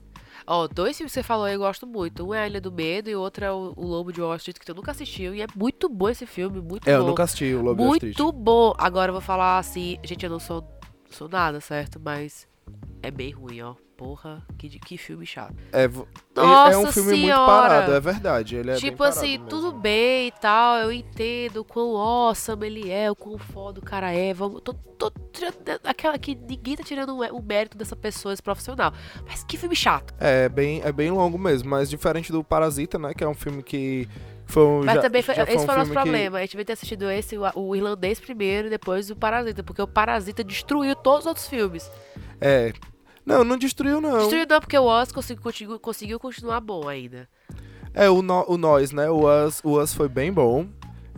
Ó, 0.49 0.63
oh, 0.63 0.67
dois 0.69 0.95
filmes 0.95 1.11
que 1.11 1.19
você 1.19 1.23
falou 1.23 1.43
aí 1.43 1.55
eu 1.55 1.59
gosto 1.59 1.85
muito. 1.85 2.25
Um 2.25 2.33
é 2.33 2.43
A 2.43 2.47
Ilha 2.47 2.61
do 2.61 2.71
Medo 2.71 3.09
e 3.09 3.15
o 3.15 3.19
outro 3.19 3.43
é 3.43 3.51
o, 3.51 3.73
o 3.75 3.85
Lobo 3.85 4.13
de 4.13 4.21
Wall 4.21 4.37
Street, 4.37 4.57
que 4.57 4.65
tu 4.65 4.73
nunca 4.73 4.91
assistiu. 4.91 5.35
E 5.35 5.41
é 5.41 5.47
muito 5.53 5.89
bom 5.89 6.07
esse 6.07 6.25
filme, 6.25 6.61
muito 6.61 6.87
é, 6.87 6.93
bom. 6.93 6.99
É, 6.99 7.01
eu 7.01 7.05
nunca 7.05 7.23
assisti 7.23 7.53
o 7.53 7.61
Lobo 7.61 7.75
de 7.75 7.83
Wall 7.83 7.95
Street. 7.95 8.17
Muito 8.17 8.31
bom. 8.37 8.73
Agora 8.77 9.09
eu 9.09 9.13
vou 9.13 9.21
falar 9.21 9.59
assim, 9.59 9.99
gente, 10.05 10.23
eu 10.23 10.29
não 10.29 10.39
sou, 10.39 10.65
sou 11.09 11.27
nada, 11.27 11.59
certo? 11.59 11.99
Mas 11.99 12.46
é 13.01 13.11
bem 13.11 13.31
ruim, 13.31 13.61
ó. 13.61 13.75
Porra, 13.95 14.43
que, 14.59 14.69
que 14.79 14.95
filme 14.95 15.25
chato. 15.25 15.55
É, 15.73 15.89
Nossa 16.35 16.73
é 16.73 16.77
um 16.77 16.91
filme 16.91 17.15
senhora. 17.15 17.37
muito 17.37 17.45
parado, 17.47 17.91
é 17.93 17.99
verdade. 17.99 18.55
Ele 18.55 18.69
é 18.69 18.75
tipo 18.75 19.03
assim, 19.03 19.41
tudo 19.49 19.71
bem 19.71 20.27
e 20.27 20.31
tal, 20.33 20.77
eu 20.77 20.91
entendo 20.91 21.63
quão 21.63 21.97
awesome 21.97 22.67
ele 22.67 22.91
é, 22.91 23.09
o 23.09 23.15
quão 23.15 23.39
foda 23.39 23.79
o 23.79 23.83
cara 23.83 24.11
é. 24.11 24.35
Vamos, 24.35 24.61
tô, 24.61 24.73
tô 24.73 25.09
tirando 25.33 25.55
aquela 25.83 26.15
que 26.19 26.35
ninguém 26.35 26.75
tá 26.75 26.83
tirando 26.83 27.17
o, 27.17 27.23
o 27.35 27.41
mérito 27.41 27.75
dessa 27.75 27.95
pessoa, 27.95 28.33
esse 28.33 28.43
profissional. 28.43 28.93
Mas 29.27 29.43
que 29.43 29.57
filme 29.57 29.75
chato. 29.75 30.13
É, 30.19 30.47
bem, 30.47 30.79
é 30.83 30.91
bem 30.91 31.09
longo 31.09 31.39
mesmo, 31.39 31.67
mas 31.67 31.89
diferente 31.89 32.31
do 32.31 32.43
Parasita, 32.43 32.99
né? 32.99 33.15
Que 33.15 33.23
é 33.23 33.27
um 33.27 33.33
filme 33.33 33.63
que. 33.63 34.07
Foi 34.45 34.63
um, 34.63 34.83
Mas 34.83 34.95
já, 34.95 35.01
também 35.01 35.21
foi, 35.21 35.35
esse 35.35 35.45
foi, 35.45 35.55
um 35.55 35.65
foi 35.65 35.75
o 35.75 35.77
nosso 35.77 35.91
que... 35.91 35.97
problema. 35.97 36.37
A 36.37 36.41
gente 36.41 36.51
devia 36.51 36.65
ter 36.65 36.73
assistido 36.73 37.09
esse, 37.09 37.35
o, 37.37 37.43
o 37.55 37.75
irlandês 37.75 38.19
primeiro 38.19 38.67
e 38.67 38.69
depois 38.69 39.09
o 39.09 39.15
Parasita, 39.15 39.63
porque 39.63 39.81
o 39.81 39.87
Parasita 39.87 40.43
destruiu 40.43 40.95
todos 40.95 41.21
os 41.21 41.25
outros 41.25 41.47
filmes. 41.47 41.91
É, 42.39 42.73
não, 43.25 43.43
não 43.43 43.57
destruiu, 43.57 43.99
não. 43.99 44.19
Destruiu 44.19 44.45
não, 44.49 44.59
porque 44.59 44.77
o 44.77 45.01
Us 45.01 45.11
conseguiu, 45.11 45.79
conseguiu 45.79 46.19
continuar 46.19 46.61
bom 46.61 46.87
ainda. 46.87 47.27
É, 47.93 48.09
o, 48.09 48.21
no, 48.21 48.45
o 48.47 48.57
Nós, 48.57 48.91
né? 48.91 49.09
O 49.09 49.25
Us, 49.27 49.59
o 49.63 49.81
Us 49.81 49.93
foi 49.93 50.07
bem 50.07 50.31
bom. 50.31 50.67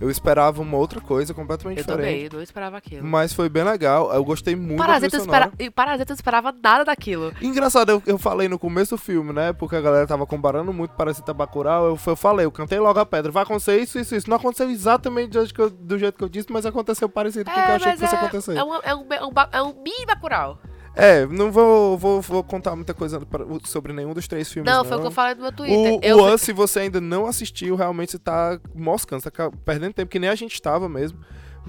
Eu 0.01 0.09
esperava 0.09 0.61
uma 0.61 0.78
outra 0.78 1.01
coisa 1.01 1.34
completamente 1.34 1.80
eu 1.80 1.84
diferente. 1.84 2.07
Eu 2.07 2.13
também, 2.13 2.26
eu 2.26 2.34
não 2.38 2.41
esperava 2.41 2.78
aquilo. 2.78 3.05
Mas 3.05 3.34
foi 3.34 3.49
bem 3.49 3.65
legal. 3.65 4.11
Eu 4.13 4.24
gostei 4.24 4.55
muito 4.55 4.78
Parasita 4.78 5.17
da 5.17 5.24
espera... 5.24 5.51
Parasita 5.76 6.13
não 6.13 6.15
esperava 6.15 6.51
nada 6.53 6.86
daquilo. 6.86 7.34
Engraçado, 7.41 7.91
eu, 7.91 8.03
eu, 8.05 8.17
falei 8.17 8.47
no 8.47 8.57
começo 8.57 8.95
do 8.95 8.97
filme, 8.97 9.34
né? 9.34 9.51
Porque 9.51 9.76
a 9.76 9.82
galera 9.82 10.07
tava 10.07 10.26
comparando 10.26 10.72
muito 10.72 10.91
Parasita 10.91 11.34
Bacurau. 11.34 11.86
Eu, 11.86 11.99
eu 12.07 12.15
falei, 12.15 12.45
eu 12.45 12.51
cantei 12.51 12.80
logo 12.80 12.97
a 12.97 13.05
pedra. 13.05 13.30
Vai 13.30 13.43
acontecer 13.43 13.78
isso, 13.78 13.99
isso, 13.99 14.15
isso. 14.15 14.30
Não 14.30 14.38
aconteceu 14.38 14.70
exatamente 14.70 15.32
do 15.32 15.39
jeito 15.39 15.53
que 15.53 15.61
eu, 15.61 15.70
do 15.70 15.99
jeito 15.99 16.17
que 16.17 16.24
eu 16.24 16.30
disse, 16.30 16.47
mas 16.49 16.65
aconteceu 16.65 17.09
parecido 17.09 17.51
com 17.51 17.59
o 17.59 17.63
que 17.63 17.70
eu 17.70 17.76
achei 17.76 17.91
que 17.91 17.99
fosse 17.99 18.15
é, 18.15 18.17
acontecer. 18.17 18.55
É 18.55 18.63
um, 18.63 18.76
é 18.76 18.95
um, 18.95 19.05
é 19.13 19.26
um, 19.26 19.32
é 19.51 19.61
um 19.61 19.84
mini 19.84 20.05
Bacurau. 20.07 20.59
É, 21.00 21.26
não 21.26 21.50
vou, 21.50 21.97
vou, 21.97 22.22
vou 22.22 22.43
contar 22.43 22.76
muita 22.76 22.93
coisa 22.93 23.22
sobre 23.64 23.93
nenhum 23.93 24.14
dos 24.14 24.28
três 24.28 24.52
filmes. 24.52 24.70
Não, 24.70 24.80
não. 24.80 24.86
foi 24.86 24.97
o 24.97 25.00
que 25.00 25.08
eu 25.08 25.12
falei 25.12 25.36
no 25.36 25.43
meu 25.43 25.52
Twitter. 25.54 25.93
O, 25.93 26.00
eu... 26.04 26.18
o 26.18 26.34
Us, 26.34 26.41
se 26.41 26.52
você 26.52 26.82
ainda 26.82 27.00
não 27.00 27.26
assistiu, 27.26 27.78
realmente 27.78 28.12
você 28.12 28.20
tá 28.20 28.60
moscando, 28.76 29.22
você 29.22 29.32
tá 29.32 29.50
perdendo 29.64 29.93
tempo, 29.93 30.12
que 30.12 30.20
nem 30.20 30.30
a 30.30 30.36
gente 30.36 30.54
estava 30.54 30.89
mesmo. 30.89 31.18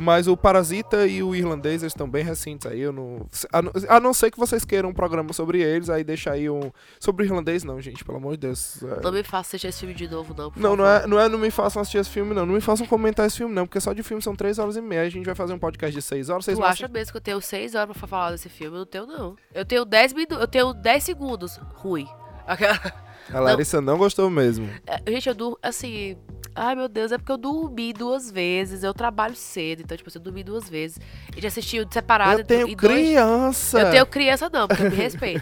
Mas 0.02 0.26
o 0.26 0.34
Parasita 0.36 1.06
e 1.06 1.22
o 1.22 1.34
Irlandês, 1.34 1.82
estão 1.82 2.08
bem 2.08 2.24
recentes 2.24 2.66
aí. 2.66 2.80
Eu 2.80 2.90
não, 2.92 3.26
a, 3.52 3.60
não- 3.60 3.72
a 3.88 4.00
não 4.00 4.14
ser 4.14 4.30
que 4.30 4.38
vocês 4.38 4.64
queiram 4.64 4.88
um 4.88 4.94
programa 4.94 5.32
sobre 5.34 5.60
eles, 5.60 5.90
aí 5.90 6.02
deixa 6.02 6.30
aí 6.32 6.48
um. 6.48 6.72
Sobre 6.98 7.22
o 7.22 7.26
Irlandês, 7.26 7.64
não, 7.64 7.78
gente, 7.80 8.02
pelo 8.04 8.16
amor 8.16 8.32
de 8.32 8.38
Deus. 8.38 8.82
É, 8.82 9.00
Não 9.02 9.12
me 9.12 9.22
faça 9.22 9.50
assistir 9.56 9.66
esse 9.68 9.80
filme 9.80 9.94
de 9.94 10.08
novo, 10.08 10.34
não, 10.36 10.50
por 10.50 10.58
Não, 10.58 10.74
não 10.74 10.84
favor. 10.84 11.04
é, 11.04 11.06
não 11.06 11.20
é 11.20 11.28
não 11.28 11.38
me 11.38 11.50
façam 11.50 11.82
assistir 11.82 11.98
esse 11.98 12.08
filme, 12.10 12.34
não. 12.34 12.46
Não 12.46 12.54
me 12.54 12.60
façam 12.62 12.86
comentar 12.86 13.26
esse 13.26 13.36
filme, 13.36 13.54
não, 13.54 13.66
porque 13.66 13.78
só 13.80 13.92
de 13.92 14.02
filme 14.02 14.22
são 14.22 14.34
3 14.34 14.58
horas 14.58 14.76
e 14.76 14.80
meia. 14.80 15.02
A 15.02 15.08
gente 15.10 15.26
vai 15.26 15.34
fazer 15.34 15.52
um 15.52 15.58
podcast 15.58 15.94
de 15.94 16.00
6 16.00 16.30
horas, 16.30 16.44
vocês 16.46 16.56
Tu 16.58 16.64
acha 16.64 16.88
mesmo 16.88 17.12
que 17.12 17.16
eu 17.18 17.22
tenho 17.22 17.40
6 17.40 17.74
horas 17.74 17.96
pra 17.96 18.08
falar 18.08 18.30
desse 18.30 18.48
filme? 18.48 18.74
Eu 18.76 18.78
não 18.80 18.86
tenho, 18.86 19.06
não. 19.06 19.36
Eu 19.54 19.64
tenho 19.66 19.84
10 19.84 20.14
minutos. 20.14 20.38
Eu 20.40 20.48
tenho 20.48 20.72
10 20.72 21.04
segundos. 21.04 21.60
Ruim. 21.74 22.08
Aquela- 22.46 22.80
A 23.32 23.38
Larissa 23.38 23.80
não 23.80 23.96
gostou 23.98 24.28
mesmo. 24.30 24.68
É, 24.86 24.98
Gente, 25.12 25.28
eu 25.28 25.34
durmo, 25.34 25.58
assim. 25.62 26.16
Ai, 26.54 26.74
meu 26.74 26.88
Deus, 26.88 27.12
é 27.12 27.18
porque 27.18 27.30
eu 27.32 27.36
dormi 27.38 27.92
duas 27.92 28.30
vezes. 28.30 28.82
Eu 28.82 28.92
trabalho 28.92 29.34
cedo, 29.36 29.82
então, 29.82 29.96
tipo, 29.96 30.08
assim, 30.10 30.18
eu 30.18 30.22
dormi 30.22 30.42
duas 30.42 30.68
vezes. 30.68 30.98
E 31.36 31.40
já 31.40 31.48
assisti 31.48 31.86
separado. 31.90 32.40
eu 32.40 32.44
tenho 32.44 32.68
em 32.68 32.76
dois- 32.76 32.92
criança. 32.92 33.80
Eu 33.80 33.90
tenho 33.90 34.06
criança, 34.06 34.50
não, 34.52 34.66
porque 34.68 34.82
eu 34.82 34.90
me 34.90 34.96
respeito. 34.96 35.40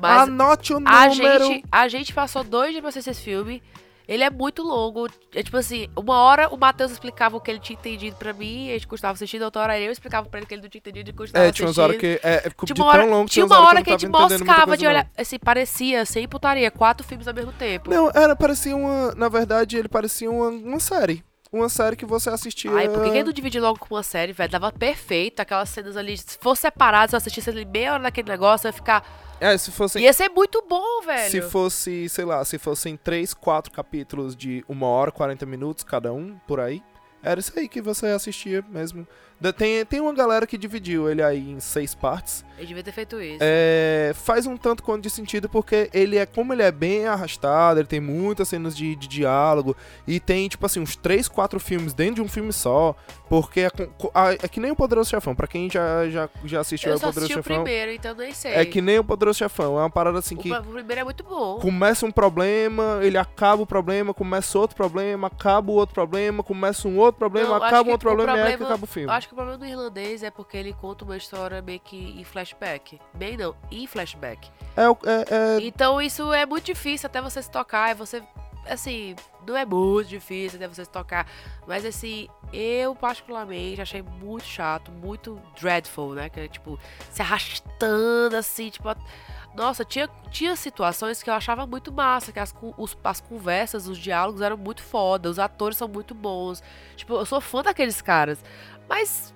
Mas 0.00 0.22
Anote 0.28 0.72
o 0.72 0.76
a 0.84 1.08
número. 1.08 1.44
gente, 1.44 1.64
a 1.70 1.88
gente 1.88 2.14
passou 2.14 2.42
dois 2.44 2.70
dias 2.70 2.80
pra 2.80 2.88
assistir 2.90 3.10
esse 3.10 3.22
filme. 3.22 3.62
Ele 4.10 4.24
é 4.24 4.28
muito 4.28 4.64
longo. 4.64 5.06
É 5.32 5.40
tipo 5.40 5.56
assim, 5.56 5.86
uma 5.96 6.18
hora 6.22 6.48
o 6.52 6.56
Matheus 6.56 6.90
explicava 6.90 7.36
o 7.36 7.40
que 7.40 7.48
ele 7.48 7.60
tinha 7.60 7.78
entendido 7.78 8.16
pra 8.16 8.32
mim, 8.32 8.66
e 8.66 8.70
a 8.70 8.72
gente 8.72 8.88
custava 8.88 9.12
assistindo, 9.12 9.42
outra 9.42 9.62
hora 9.62 9.78
eu 9.78 9.92
explicava 9.92 10.28
pra 10.28 10.40
ele 10.40 10.46
que 10.48 10.54
ele 10.54 10.62
não 10.62 10.68
tinha 10.68 10.80
entendido 10.80 11.10
e 11.10 11.12
custava 11.12 11.46
É, 11.46 11.52
tinha 11.52 11.68
umas 11.68 11.78
horas 11.78 11.96
que. 11.96 12.18
É, 12.20 12.48
é 12.48 12.50
Tinha 12.64 12.74
uma 12.74 12.86
hora, 12.86 13.02
tão 13.02 13.10
longo 13.10 13.30
tinha 13.30 13.46
umas 13.46 13.56
uma 13.56 13.68
hora 13.68 13.82
que 13.84 13.90
a 13.90 13.92
eu 13.92 13.98
gente 14.00 14.10
moscava 14.10 14.76
de 14.76 14.84
olhar. 14.84 15.08
Assim, 15.16 15.38
parecia, 15.38 16.04
sem 16.04 16.26
putaria, 16.26 16.72
quatro 16.72 17.06
filmes 17.06 17.28
ao 17.28 17.34
mesmo 17.34 17.52
tempo. 17.52 17.88
Não, 17.88 18.10
era, 18.12 18.34
parecia 18.34 18.74
uma. 18.74 19.14
Na 19.14 19.28
verdade, 19.28 19.76
ele 19.76 19.88
parecia 19.88 20.28
uma, 20.28 20.48
uma 20.48 20.80
série. 20.80 21.22
Uma 21.52 21.68
série 21.68 21.94
que 21.94 22.04
você 22.04 22.30
assistia. 22.30 22.72
Ai, 22.72 22.88
por 22.88 23.04
que 23.04 23.10
que 23.10 23.16
ele 23.16 23.24
não 23.24 23.32
divide 23.32 23.60
logo 23.60 23.78
com 23.78 23.94
uma 23.94 24.02
série, 24.02 24.32
velho? 24.32 24.50
Dava 24.50 24.72
perfeito, 24.72 25.38
aquelas 25.38 25.68
cenas 25.68 25.96
ali. 25.96 26.18
Se 26.18 26.36
fosse 26.40 26.62
separado, 26.62 27.10
se 27.10 27.14
eu 27.14 27.18
assistisse 27.18 27.48
ali 27.48 27.64
meia 27.64 27.92
hora 27.92 28.02
naquele 28.02 28.28
negócio, 28.28 28.66
ia 28.66 28.72
ficar. 28.72 29.04
É, 29.40 29.56
se 29.56 29.70
fosse. 29.70 29.98
Ia 29.98 30.12
ser 30.12 30.28
muito 30.28 30.62
bom, 30.68 31.02
velho. 31.02 31.30
Se 31.30 31.40
fosse, 31.40 32.08
sei 32.08 32.24
lá, 32.24 32.44
se 32.44 32.58
fossem 32.58 32.96
3, 32.96 33.32
4 33.32 33.72
capítulos 33.72 34.36
de 34.36 34.64
1 34.68 34.82
hora, 34.82 35.10
40 35.10 35.46
minutos 35.46 35.82
cada 35.82 36.12
um, 36.12 36.38
por 36.46 36.60
aí. 36.60 36.82
Era 37.22 37.40
isso 37.40 37.52
aí 37.58 37.68
que 37.68 37.80
você 37.80 38.06
assistia 38.06 38.64
mesmo. 38.68 39.06
Tem, 39.56 39.84
tem 39.86 40.00
uma 40.00 40.12
galera 40.12 40.46
que 40.46 40.58
dividiu 40.58 41.08
ele 41.08 41.22
aí 41.22 41.50
em 41.50 41.60
seis 41.60 41.94
partes. 41.94 42.44
Ele 42.58 42.66
devia 42.66 42.82
ter 42.82 42.92
feito 42.92 43.18
isso. 43.22 43.38
É, 43.40 44.12
faz 44.14 44.46
um 44.46 44.54
tanto 44.54 44.82
quanto 44.82 45.02
de 45.02 45.08
sentido 45.08 45.48
porque 45.48 45.88
ele 45.94 46.18
é 46.18 46.26
como 46.26 46.52
ele 46.52 46.62
é 46.62 46.70
bem 46.70 47.06
arrastado, 47.06 47.80
ele 47.80 47.86
tem 47.88 48.00
muitas 48.00 48.48
cenas 48.48 48.76
de, 48.76 48.94
de 48.94 49.08
diálogo 49.08 49.74
e 50.06 50.20
tem 50.20 50.46
tipo 50.46 50.66
assim 50.66 50.78
uns 50.78 50.94
3, 50.94 51.26
4 51.26 51.58
filmes 51.58 51.94
dentro 51.94 52.16
de 52.16 52.20
um 52.20 52.28
filme 52.28 52.52
só, 52.52 52.94
porque 53.30 53.60
é, 53.60 53.70
é 54.42 54.46
que 54.48 54.60
nem 54.60 54.70
o 54.70 54.76
Poderoso 54.76 55.08
Chefão, 55.08 55.34
pra 55.34 55.46
quem 55.46 55.70
já 55.70 56.06
já, 56.10 56.28
já 56.44 56.60
assistiu 56.60 56.90
eu 56.90 56.98
o 56.98 57.00
Poderoso 57.00 57.18
assisti 57.24 57.38
o 57.40 57.42
Chefão, 57.42 57.64
primeiro, 57.64 57.92
então 57.92 58.14
nem 58.14 58.34
sei. 58.34 58.52
é 58.52 58.64
que 58.66 58.82
nem 58.82 58.98
o 58.98 59.04
Poderoso 59.04 59.38
Chefão, 59.38 59.78
é 59.78 59.80
uma 59.80 59.90
parada 59.90 60.18
assim 60.18 60.34
o, 60.34 60.38
que 60.38 60.52
o 60.52 60.62
primeiro 60.62 61.00
é 61.00 61.04
muito 61.04 61.24
bom. 61.24 61.58
começa 61.60 62.04
um 62.04 62.10
problema, 62.10 62.98
ele 63.00 63.16
acaba 63.16 63.62
o 63.62 63.66
problema, 63.66 64.12
começa 64.12 64.58
outro 64.58 64.76
problema, 64.76 65.28
acaba 65.28 65.70
o 65.72 65.76
outro 65.76 65.94
problema, 65.94 66.42
começa 66.42 66.86
um 66.86 66.98
outro 66.98 67.18
problema, 67.18 67.48
Não, 67.48 67.54
acaba 67.56 67.88
um 67.88 67.92
outro 67.92 68.10
o 68.10 68.14
problema 68.14 68.36
e 68.38 68.42
aí 68.42 68.50
que 68.52 68.56
problema- 68.58 68.74
acaba 68.74 68.84
o 68.84 68.86
filme. 68.86 69.10
Que 69.30 69.34
o 69.34 69.36
problema 69.36 69.58
do 69.58 69.64
irlandês 69.64 70.24
é 70.24 70.30
porque 70.30 70.56
ele 70.56 70.72
conta 70.72 71.04
uma 71.04 71.16
história 71.16 71.62
meio 71.62 71.78
que 71.78 71.96
em 72.20 72.24
flashback. 72.24 72.98
Bem 73.14 73.36
não, 73.36 73.54
em 73.70 73.86
flashback. 73.86 74.50
É, 74.76 74.82
é, 74.82 75.56
é, 75.56 75.60
Então 75.62 76.02
isso 76.02 76.32
é 76.32 76.44
muito 76.44 76.64
difícil 76.64 77.06
até 77.06 77.22
você 77.22 77.40
se 77.40 77.48
tocar. 77.48 77.90
É 77.90 77.94
você. 77.94 78.20
Assim, 78.66 79.14
não 79.46 79.56
é 79.56 79.64
muito 79.64 80.08
difícil 80.08 80.56
até 80.56 80.66
você 80.66 80.84
se 80.84 80.90
tocar. 80.90 81.28
Mas 81.64 81.84
assim, 81.84 82.28
eu 82.52 82.92
particularmente 82.96 83.80
achei 83.80 84.02
muito 84.02 84.44
chato, 84.44 84.90
muito 84.90 85.40
dreadful, 85.60 86.12
né? 86.14 86.28
Que 86.28 86.40
é 86.40 86.48
tipo, 86.48 86.76
se 87.12 87.22
arrastando 87.22 88.34
assim, 88.36 88.68
tipo. 88.68 88.88
Nossa, 89.54 89.84
tinha, 89.84 90.08
tinha 90.30 90.54
situações 90.56 91.22
que 91.22 91.30
eu 91.30 91.34
achava 91.34 91.66
muito 91.66 91.92
massa, 91.92 92.32
que 92.32 92.38
as, 92.40 92.52
os- 92.76 92.96
as 93.02 93.20
conversas, 93.20 93.86
os 93.88 93.98
diálogos 93.98 94.40
eram 94.42 94.56
muito 94.56 94.80
foda, 94.82 95.28
os 95.28 95.38
atores 95.40 95.76
são 95.76 95.86
muito 95.88 96.14
bons. 96.16 96.62
Tipo, 96.96 97.14
eu 97.14 97.26
sou 97.26 97.40
fã 97.40 97.62
daqueles 97.62 98.00
caras. 98.00 98.42
Mas. 98.90 99.32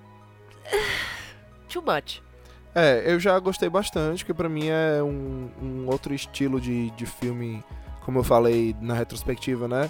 Too 1.69 1.81
much. 1.81 2.21
É, 2.75 3.03
eu 3.05 3.19
já 3.19 3.39
gostei 3.39 3.69
bastante, 3.69 4.25
que 4.25 4.33
pra 4.33 4.49
mim 4.49 4.67
é 4.67 5.01
um, 5.01 5.49
um 5.61 5.87
outro 5.87 6.13
estilo 6.13 6.59
de, 6.59 6.91
de 6.91 7.05
filme, 7.05 7.63
como 8.03 8.19
eu 8.19 8.23
falei 8.23 8.75
na 8.81 8.93
retrospectiva, 8.93 9.65
né? 9.67 9.89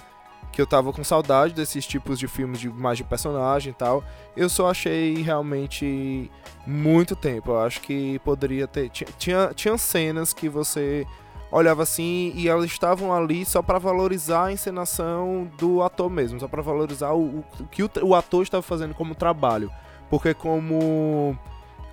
Que 0.52 0.62
eu 0.62 0.66
tava 0.66 0.92
com 0.92 1.02
saudade 1.02 1.52
desses 1.52 1.84
tipos 1.86 2.16
de 2.18 2.28
filmes 2.28 2.60
de 2.60 2.68
mais 2.70 2.96
de 2.96 3.02
personagem 3.04 3.72
e 3.72 3.74
tal. 3.74 4.04
Eu 4.36 4.48
só 4.48 4.70
achei 4.70 5.20
realmente 5.20 6.30
muito 6.66 7.16
tempo. 7.16 7.50
Eu 7.50 7.60
acho 7.60 7.80
que 7.80 8.18
poderia 8.20 8.66
ter. 8.68 8.88
ti- 8.88 9.04
Tinha, 9.18 9.50
tinha 9.52 9.76
cenas 9.76 10.32
que 10.32 10.48
você 10.48 11.04
olhava 11.50 11.82
assim 11.82 12.32
e 12.34 12.48
elas 12.48 12.66
estavam 12.66 13.12
ali 13.12 13.44
só 13.44 13.62
pra 13.62 13.78
valorizar 13.78 14.46
a 14.46 14.52
encenação 14.52 15.50
do 15.58 15.82
ator 15.82 16.10
mesmo, 16.10 16.40
só 16.40 16.48
pra 16.48 16.62
valorizar 16.62 17.12
o, 17.12 17.38
o, 17.38 17.44
que 17.70 17.82
o, 17.82 17.90
o 18.02 18.14
ator 18.14 18.42
estava 18.42 18.62
fazendo 18.62 18.94
como 18.94 19.14
trabalho. 19.14 19.70
Porque 20.10 20.34
como 20.34 21.36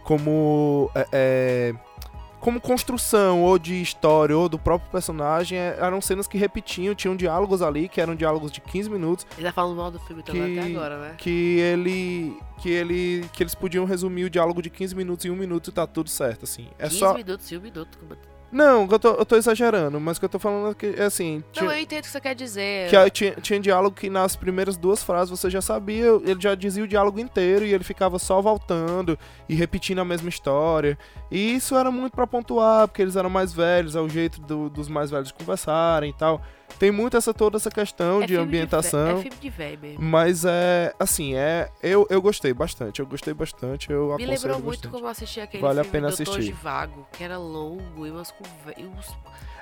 como 0.04 0.92
é, 0.94 1.08
é, 1.12 1.76
como 2.40 2.60
construção 2.60 3.42
ou 3.42 3.58
de 3.58 3.82
história 3.82 4.38
ou 4.38 4.50
do 4.50 4.60
próprio 4.60 4.92
personagem 4.92 5.58
é, 5.58 5.78
eram 5.80 6.02
cenas 6.02 6.28
que 6.28 6.38
repetiam, 6.38 6.94
tinham 6.94 7.16
diálogos 7.16 7.62
ali 7.62 7.88
que 7.88 8.02
eram 8.02 8.14
diálogos 8.14 8.52
de 8.52 8.60
15 8.60 8.90
minutos 8.90 9.26
Ele 9.38 9.48
tá 9.48 9.54
falando 9.54 9.78
mal 9.78 9.90
do 9.90 10.00
filme 10.00 10.22
também 10.22 10.54
Que- 10.54 10.60
até 10.60 10.70
agora, 10.70 10.98
né? 11.00 11.16
que 11.18 11.58
ele 11.60 12.38
que 12.58 12.70
ele 12.70 13.26
que 13.32 13.42
eles 13.44 13.56
podiam 13.56 13.86
resumir 13.86 14.26
o 14.26 14.30
diálogo 14.30 14.62
de 14.62 14.70
15 14.70 14.94
minutos 14.96 15.26
em 15.26 15.30
um 15.30 15.36
minuto 15.36 15.70
e 15.70 15.74
tá 15.74 15.88
tudo 15.88 16.10
certo 16.10 16.44
assim. 16.44 16.68
É 16.78 16.84
15 16.84 17.00
só 17.00 17.14
minutos 17.14 17.50
e 17.52 17.58
um 17.58 17.62
minuto. 17.62 17.98
Não, 18.54 18.88
eu 18.90 19.00
tô, 19.00 19.10
eu 19.10 19.26
tô 19.26 19.36
exagerando, 19.36 20.00
mas 20.00 20.18
o 20.18 20.20
que 20.20 20.26
eu 20.26 20.30
tô 20.30 20.38
falando 20.40 20.72
é 20.72 20.74
que 20.74 20.86
é 21.02 21.06
assim, 21.06 21.38
Não, 21.38 21.44
tinha- 21.52 21.72
eu 21.72 21.78
entendo 21.82 22.00
o 22.00 22.04
que 22.04 22.10
você 22.12 22.22
quer 22.22 22.36
dizer. 22.36 22.90
que 22.90 23.10
tinha, 23.10 23.32
tinha 23.34 23.60
diálogo 23.60 23.96
que 23.96 24.10
nas 24.10 24.36
primeiras 24.36 24.78
duas 24.78 25.04
frases 25.04 25.30
você 25.32 25.50
já 25.50 25.62
sabia, 25.62 26.06
ele 26.24 26.40
já 26.40 26.54
dizia 26.56 26.84
o 26.84 26.88
diálogo 26.88 27.20
inteiro 27.20 27.66
e 27.66 27.74
ele 27.74 27.84
ficava 27.84 28.20
só 28.20 28.42
voltando 28.42 29.18
e 29.50 29.56
repetindo 29.56 30.00
a 30.00 30.06
mesma 30.06 30.30
história. 30.30 30.98
E 31.32 31.56
isso 31.56 31.76
era 31.76 31.90
muito 31.90 32.14
pra 32.14 32.28
pontuar, 32.28 32.88
porque 32.88 33.02
eles 33.02 33.16
eram 33.16 33.30
mais 33.30 33.52
velhos, 33.52 33.96
é 33.96 34.00
o 34.00 34.08
jeito 34.08 34.40
do- 34.42 34.70
dos 34.70 34.88
mais 34.88 35.10
velhos 35.10 35.32
conversarem 35.32 36.12
e 36.12 36.14
tal. 36.14 36.42
Tem 36.80 36.92
muito 36.92 37.16
essa 37.16 37.34
toda 37.34 37.58
essa 37.58 37.70
questão 37.72 38.22
É 38.22 38.26
de 38.26 38.36
ambientação. 38.36 39.06
vé- 39.06 39.20
é 39.20 39.22
filme 39.24 39.38
de 39.40 39.50
velho 39.50 39.80
mesmo. 39.80 40.04
Mas 40.04 40.44
é, 40.46 40.94
assim, 41.00 41.36
é. 41.36 41.70
Eu, 41.82 42.06
eu 42.10 42.22
gostei 42.22 42.54
bastante, 42.54 43.00
eu 43.00 43.06
gostei 43.06 43.34
bastante, 43.34 43.90
eu 43.92 44.16
Me 44.18 44.26
lembrou 44.26 44.56
muito 44.60 44.66
bastante. 44.66 44.92
como 44.92 45.06
eu 45.06 45.10
assisti 45.10 45.40
aquele 45.40 45.62
Vale 45.62 45.80
a 45.80 45.84
filme 45.84 45.92
pena 46.00 46.08
Doutor 46.10 46.24
assistir. 46.24 46.44
de 46.44 46.52
Vago, 46.52 47.08
que 47.14 47.24
era 47.24 47.38
longo 47.38 48.06
e 48.06 48.12
umas 48.12 48.32
conversas. 48.32 49.16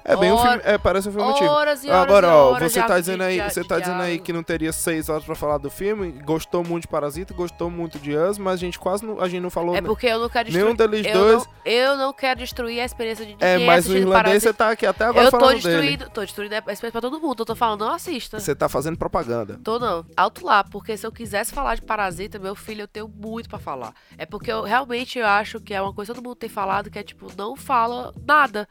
É 0.03 0.15
bem 0.15 0.31
um 0.31 0.37
filme. 0.37 0.61
É, 0.63 0.77
parece 0.77 1.09
um 1.09 1.11
filme 1.11 1.29
antigo. 1.29 1.49
Horas 1.49 1.83
e 1.83 1.89
horas 1.89 2.03
Agora, 2.03 2.27
ó, 2.35 2.51
horas 2.53 2.71
você 2.71 2.81
tá 2.81 2.95
a- 2.95 2.99
dizendo 2.99 3.21
aí, 3.23 3.39
você 3.41 3.63
tá 3.63 3.79
dizendo 3.79 4.01
aí 4.01 4.19
que 4.19 4.33
não 4.33 4.41
teria 4.43 4.71
seis 4.73 5.09
horas 5.09 5.23
pra 5.23 5.35
falar 5.35 5.57
do 5.57 5.69
filme, 5.69 6.11
gostou 6.23 6.63
muito 6.63 6.83
de 6.83 6.87
Parasita, 6.87 7.33
gostou 7.33 7.69
muito 7.69 7.99
de 7.99 8.15
Us, 8.15 8.37
mas 8.37 8.53
a 8.55 8.57
gente 8.57 8.79
quase 8.79 9.05
não, 9.05 9.19
a 9.21 9.27
gente 9.29 9.41
não 9.41 9.49
falou 9.49 9.75
É 9.75 9.81
porque 9.81 10.07
eu 10.07 10.19
não 10.19 10.29
quero 10.29 10.45
destruir. 10.49 10.63
nenhum 10.63 10.75
deles 10.75 11.05
eu, 11.05 11.13
dois. 11.13 11.35
não, 11.45 11.47
eu 11.65 11.97
não 11.97 12.13
quero 12.13 12.39
destruir 12.39 12.79
a 12.81 12.85
experiência 12.85 13.25
de. 13.25 13.35
É, 13.39 13.59
mas 13.59 13.87
o 13.87 13.95
irlandês 13.95 14.43
você 14.43 14.53
tá 14.53 14.69
aqui 14.71 14.85
até 14.85 15.05
agora 15.05 15.25
Eu 15.27 15.31
tô 15.31 15.39
falando 15.39 15.61
dele. 15.61 15.77
destruindo, 15.77 16.09
tô 16.09 16.21
destruindo 16.21 16.55
a 16.55 16.57
experiência 16.57 16.91
pra 16.91 17.01
todo 17.01 17.19
mundo. 17.21 17.41
Eu 17.41 17.45
tô 17.45 17.55
falando, 17.55 17.85
não 17.85 17.93
assista. 17.93 18.39
Você 18.39 18.55
tá 18.55 18.67
fazendo 18.67 18.97
propaganda. 18.97 19.59
Tô 19.63 19.77
não. 19.79 20.05
Alto 20.17 20.45
lá, 20.45 20.63
porque 20.63 20.97
se 20.97 21.05
eu 21.05 21.11
quisesse 21.11 21.53
falar 21.53 21.75
de 21.75 21.81
Parasita, 21.83 22.39
meu 22.39 22.55
filho, 22.55 22.81
eu 22.83 22.87
tenho 22.87 23.07
muito 23.07 23.47
pra 23.49 23.59
falar. 23.59 23.93
É 24.17 24.25
porque 24.25 24.51
eu 24.51 24.63
realmente 24.63 25.19
eu 25.19 25.27
acho 25.27 25.59
que 25.59 25.73
é 25.73 25.81
uma 25.81 25.93
coisa 25.93 26.11
que 26.11 26.15
todo 26.19 26.25
mundo 26.25 26.35
tem 26.35 26.49
falado, 26.49 26.89
que 26.89 26.97
é 26.97 27.03
tipo, 27.03 27.27
não 27.37 27.55
fala 27.55 28.13
nada. 28.25 28.67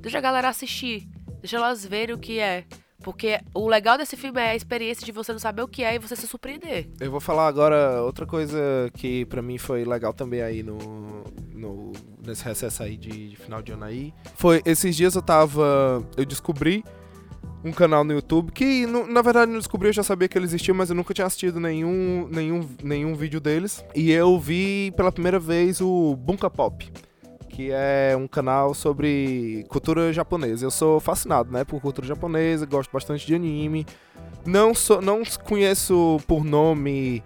Deixa 0.00 0.18
a 0.18 0.20
galera 0.20 0.48
assistir. 0.48 0.71
Deixa 1.40 1.56
elas 1.56 1.84
verem 1.84 2.14
o 2.14 2.18
que 2.18 2.38
é. 2.38 2.64
Porque 3.02 3.40
o 3.52 3.68
legal 3.68 3.98
desse 3.98 4.16
filme 4.16 4.40
é 4.40 4.50
a 4.50 4.56
experiência 4.56 5.04
de 5.04 5.12
você 5.12 5.32
não 5.32 5.38
saber 5.38 5.62
o 5.62 5.68
que 5.68 5.82
é 5.82 5.94
e 5.94 5.98
você 5.98 6.14
se 6.14 6.26
surpreender. 6.26 6.88
Eu 7.00 7.10
vou 7.10 7.20
falar 7.20 7.48
agora 7.48 8.00
outra 8.02 8.24
coisa 8.24 8.58
que 8.94 9.26
pra 9.26 9.42
mim 9.42 9.58
foi 9.58 9.84
legal 9.84 10.12
também 10.12 10.40
aí 10.40 10.62
no, 10.62 10.78
no 11.52 11.92
nesse 12.24 12.44
recesso 12.44 12.82
aí 12.82 12.96
de, 12.96 13.30
de 13.30 13.36
final 13.36 13.60
de 13.60 13.72
ano 13.72 13.84
aí. 13.84 14.14
Foi 14.36 14.62
esses 14.64 14.94
dias 14.94 15.14
eu 15.16 15.22
tava, 15.22 16.06
eu 16.16 16.24
descobri 16.24 16.84
um 17.64 17.72
canal 17.72 18.04
no 18.04 18.12
YouTube 18.12 18.52
que 18.52 18.86
na 18.86 19.22
verdade 19.22 19.50
não 19.50 19.58
descobri, 19.58 19.88
eu 19.88 19.92
já 19.92 20.02
sabia 20.02 20.28
que 20.28 20.36
ele 20.36 20.46
existia, 20.46 20.74
mas 20.74 20.90
eu 20.90 20.96
nunca 20.96 21.14
tinha 21.14 21.26
assistido 21.26 21.60
nenhum 21.60 22.28
nenhum 22.30 22.68
nenhum 22.82 23.14
vídeo 23.14 23.40
deles. 23.40 23.84
E 23.94 24.12
eu 24.12 24.38
vi 24.38 24.92
pela 24.96 25.10
primeira 25.10 25.38
vez 25.38 25.80
o 25.80 26.16
Bunka 26.16 26.48
Pop. 26.48 26.90
Que 27.52 27.70
é 27.70 28.16
um 28.18 28.26
canal 28.26 28.72
sobre 28.72 29.64
cultura 29.68 30.12
japonesa. 30.12 30.64
Eu 30.64 30.70
sou 30.70 30.98
fascinado, 30.98 31.52
né, 31.52 31.64
por 31.64 31.80
cultura 31.80 32.06
japonesa, 32.06 32.64
gosto 32.64 32.90
bastante 32.90 33.26
de 33.26 33.34
anime. 33.34 33.86
Não 34.44 34.74
sou, 34.74 35.00
não 35.02 35.22
conheço 35.44 36.18
por 36.26 36.44
nome 36.44 37.22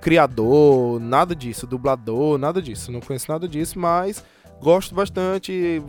criador, 0.00 1.00
nada 1.00 1.34
disso, 1.34 1.66
dublador, 1.66 2.38
nada 2.38 2.62
disso. 2.62 2.92
Não 2.92 3.00
conheço 3.00 3.30
nada 3.30 3.48
disso, 3.48 3.78
mas 3.78 4.24
gosto 4.62 4.94
bastante. 4.94 5.82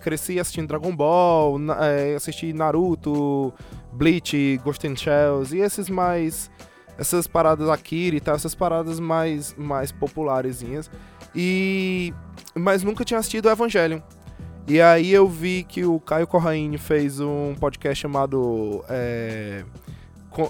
cresci 0.00 0.38
assistindo 0.38 0.68
Dragon 0.68 0.94
Ball, 0.94 1.58
eh, 1.80 2.14
assisti 2.14 2.52
Naruto, 2.52 3.52
Bleach, 3.92 4.58
Ghost 4.64 4.86
in 4.86 4.96
Shells 4.96 5.54
e 5.54 5.60
esses 5.60 5.90
mais 5.90 6.50
essas 6.96 7.26
paradas 7.26 7.68
Akira 7.68 8.16
e 8.16 8.20
tal, 8.20 8.36
essas 8.36 8.54
paradas 8.54 9.00
mais, 9.00 9.54
mais 9.58 9.90
popularezinhas. 9.90 10.90
E. 11.34 12.12
Mas 12.54 12.82
nunca 12.82 13.04
tinha 13.04 13.18
assistido 13.18 13.48
Evangelion. 13.48 14.00
E 14.66 14.80
aí 14.80 15.12
eu 15.12 15.28
vi 15.28 15.64
que 15.68 15.84
o 15.84 16.00
Caio 16.00 16.26
Corraine 16.26 16.78
fez 16.78 17.20
um 17.20 17.54
podcast 17.58 18.00
chamado. 18.00 18.82
É, 18.88 19.64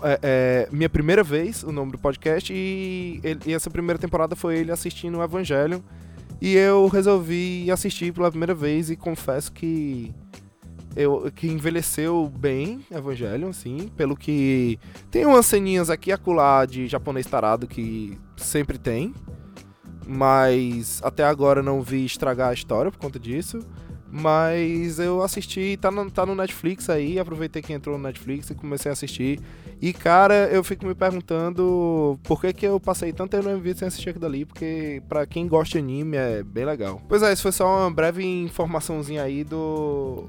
é, 0.03 0.19
é, 0.23 0.69
Minha 0.71 0.89
Primeira 0.89 1.23
Vez, 1.23 1.63
o 1.63 1.73
nome 1.73 1.93
do 1.93 1.99
podcast, 1.99 2.53
e, 2.55 3.21
ele- 3.23 3.41
e 3.47 3.53
essa 3.53 3.69
primeira 3.71 3.99
temporada 3.99 4.35
foi 4.37 4.59
ele 4.59 4.71
assistindo 4.73 5.19
o 5.19 5.23
Evangelion. 5.23 5.81
E 6.41 6.55
eu 6.57 6.87
resolvi 6.89 7.71
assistir 7.71 8.13
pela 8.13 8.31
primeira 8.31 8.55
vez 8.55 8.91
e 8.91 8.97
confesso 8.97 9.53
que. 9.53 10.13
Eu, 10.97 11.29
que 11.35 11.49
envelheceu 11.49 12.31
bem 12.39 12.81
Evangelion, 12.91 13.49
assim, 13.49 13.89
pelo 13.97 14.17
que. 14.17 14.79
Tem 15.11 15.27
umas 15.27 15.45
ceninhas 15.47 15.91
aqui 15.91 16.11
e 16.11 16.13
acolá 16.13 16.65
de 16.67 16.87
japonês 16.87 17.27
tarado 17.27 17.67
que 17.67 18.17
sempre 18.37 18.79
tem. 18.79 19.13
Mas 20.07 21.01
até 21.03 21.25
agora 21.25 21.63
não 21.63 21.83
vi 21.83 22.05
estragar 22.05 22.51
a 22.51 22.55
história 22.55 22.91
por 22.91 22.99
conta 22.99 23.19
disso. 23.19 23.61
Mas 24.17 25.01
eu 25.01 25.23
assisti, 25.23 25.77
tá 25.77 25.91
no, 25.91 26.09
tá 26.09 26.25
no 26.25 26.37
Netflix 26.37 26.89
aí, 26.89 27.19
aproveitei 27.19 27.61
que 27.61 27.73
entrou 27.73 27.99
no 27.99 28.05
Netflix 28.05 28.49
e 28.49 28.55
comecei 28.55 28.89
a 28.89 28.93
assistir. 28.93 29.41
E 29.83 29.93
cara, 29.93 30.49
eu 30.53 30.63
fico 30.63 30.87
me 30.87 30.95
perguntando 30.95 32.17
por 32.23 32.41
que, 32.41 32.53
que 32.53 32.65
eu 32.65 32.79
passei 32.79 33.13
tanto 33.13 33.33
tempo 33.33 33.43
no 33.43 33.51
MV 33.51 33.75
sem 33.75 33.89
assistir 33.89 34.11
aquilo 34.11 34.23
dali, 34.23 34.45
porque 34.45 35.03
pra 35.09 35.27
quem 35.27 35.49
gosta 35.49 35.73
de 35.73 35.85
anime 35.85 36.17
é 36.17 36.45
bem 36.45 36.65
legal. 36.65 37.03
Pois 37.09 37.25
é, 37.25 37.33
isso 37.33 37.43
foi 37.43 37.51
só 37.51 37.67
uma 37.67 37.91
breve 37.91 38.25
informaçãozinha 38.25 39.23
aí 39.23 39.43
do. 39.43 40.29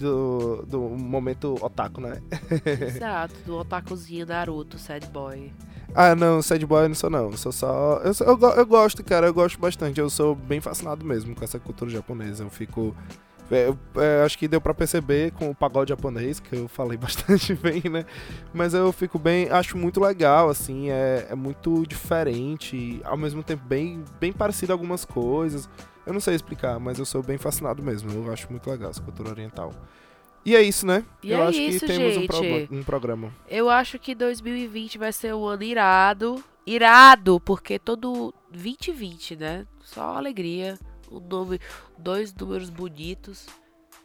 Do, 0.00 0.62
do 0.66 0.80
momento 0.80 1.54
otaku, 1.62 2.02
né? 2.02 2.20
Exato, 2.82 3.34
do 3.46 3.56
otakuzinho 3.56 4.26
Naruto, 4.26 4.78
sad 4.78 5.06
boy. 5.10 5.52
Ah, 5.98 6.14
não, 6.14 6.42
sad 6.42 6.64
boy 6.66 6.84
eu 6.84 6.88
não 6.88 6.94
sou 6.94 7.08
não. 7.08 7.30
Eu 7.30 7.36
sou 7.38 7.52
só. 7.52 8.00
Eu, 8.04 8.12
sou- 8.12 8.26
eu, 8.26 8.38
eu 8.50 8.66
gosto, 8.66 9.02
cara, 9.02 9.26
eu 9.26 9.34
gosto 9.34 9.58
bastante. 9.58 9.98
Eu 9.98 10.10
sou 10.10 10.34
bem 10.34 10.60
fascinado 10.60 11.04
mesmo 11.04 11.34
com 11.34 11.42
essa 11.42 11.58
cultura 11.58 11.90
japonesa. 11.90 12.44
Eu 12.44 12.50
fico. 12.50 12.94
é, 13.50 13.72
é, 13.96 14.22
acho 14.24 14.36
que 14.38 14.46
deu 14.48 14.60
pra 14.60 14.74
perceber 14.74 15.32
com 15.32 15.48
o 15.50 15.54
pagode 15.54 15.88
japonês, 15.90 16.38
que 16.40 16.54
eu 16.54 16.68
falei 16.68 16.98
bastante 16.98 17.54
bem, 17.54 17.82
né? 17.90 18.04
Mas 18.52 18.74
eu 18.74 18.92
fico 18.92 19.18
bem. 19.18 19.48
Acho 19.50 19.78
muito 19.78 19.98
legal, 20.00 20.50
assim. 20.50 20.90
É, 20.90 21.28
é 21.30 21.34
muito 21.34 21.86
diferente. 21.86 23.00
Ao 23.04 23.16
mesmo 23.16 23.42
tempo, 23.42 23.64
bem, 23.66 24.04
bem 24.20 24.32
parecido 24.32 24.72
a 24.72 24.74
algumas 24.74 25.04
coisas. 25.04 25.68
Eu 26.04 26.12
não 26.12 26.20
sei 26.20 26.34
explicar, 26.34 26.78
mas 26.78 26.98
eu 26.98 27.06
sou 27.06 27.22
bem 27.22 27.38
fascinado 27.38 27.82
mesmo. 27.82 28.10
Eu 28.12 28.32
acho 28.32 28.48
muito 28.50 28.68
legal 28.70 28.90
essa 28.90 29.02
cultura 29.02 29.30
oriental. 29.30 29.72
E 30.46 30.54
é 30.54 30.62
isso, 30.62 30.86
né? 30.86 31.04
E 31.22 31.32
eu 31.32 31.42
é 31.42 31.46
acho 31.48 31.58
isso, 31.60 31.80
que 31.80 31.86
temos 31.86 32.16
um, 32.16 32.20
gente. 32.20 32.26
pro- 32.28 32.76
um 32.78 32.82
programa. 32.84 33.34
Eu 33.48 33.68
acho 33.68 33.98
que 33.98 34.14
2020 34.14 34.96
vai 34.96 35.12
ser 35.12 35.34
um 35.34 35.44
ano 35.44 35.64
irado. 35.64 36.42
Irado, 36.64 37.38
porque 37.40 37.78
todo 37.78 38.32
2020, 38.52 39.36
né? 39.36 39.66
Só 39.82 40.16
alegria. 40.16 40.78
Um 41.10 41.20
nome, 41.20 41.60
dois 41.98 42.32
números 42.32 42.70
bonitos. 42.70 43.46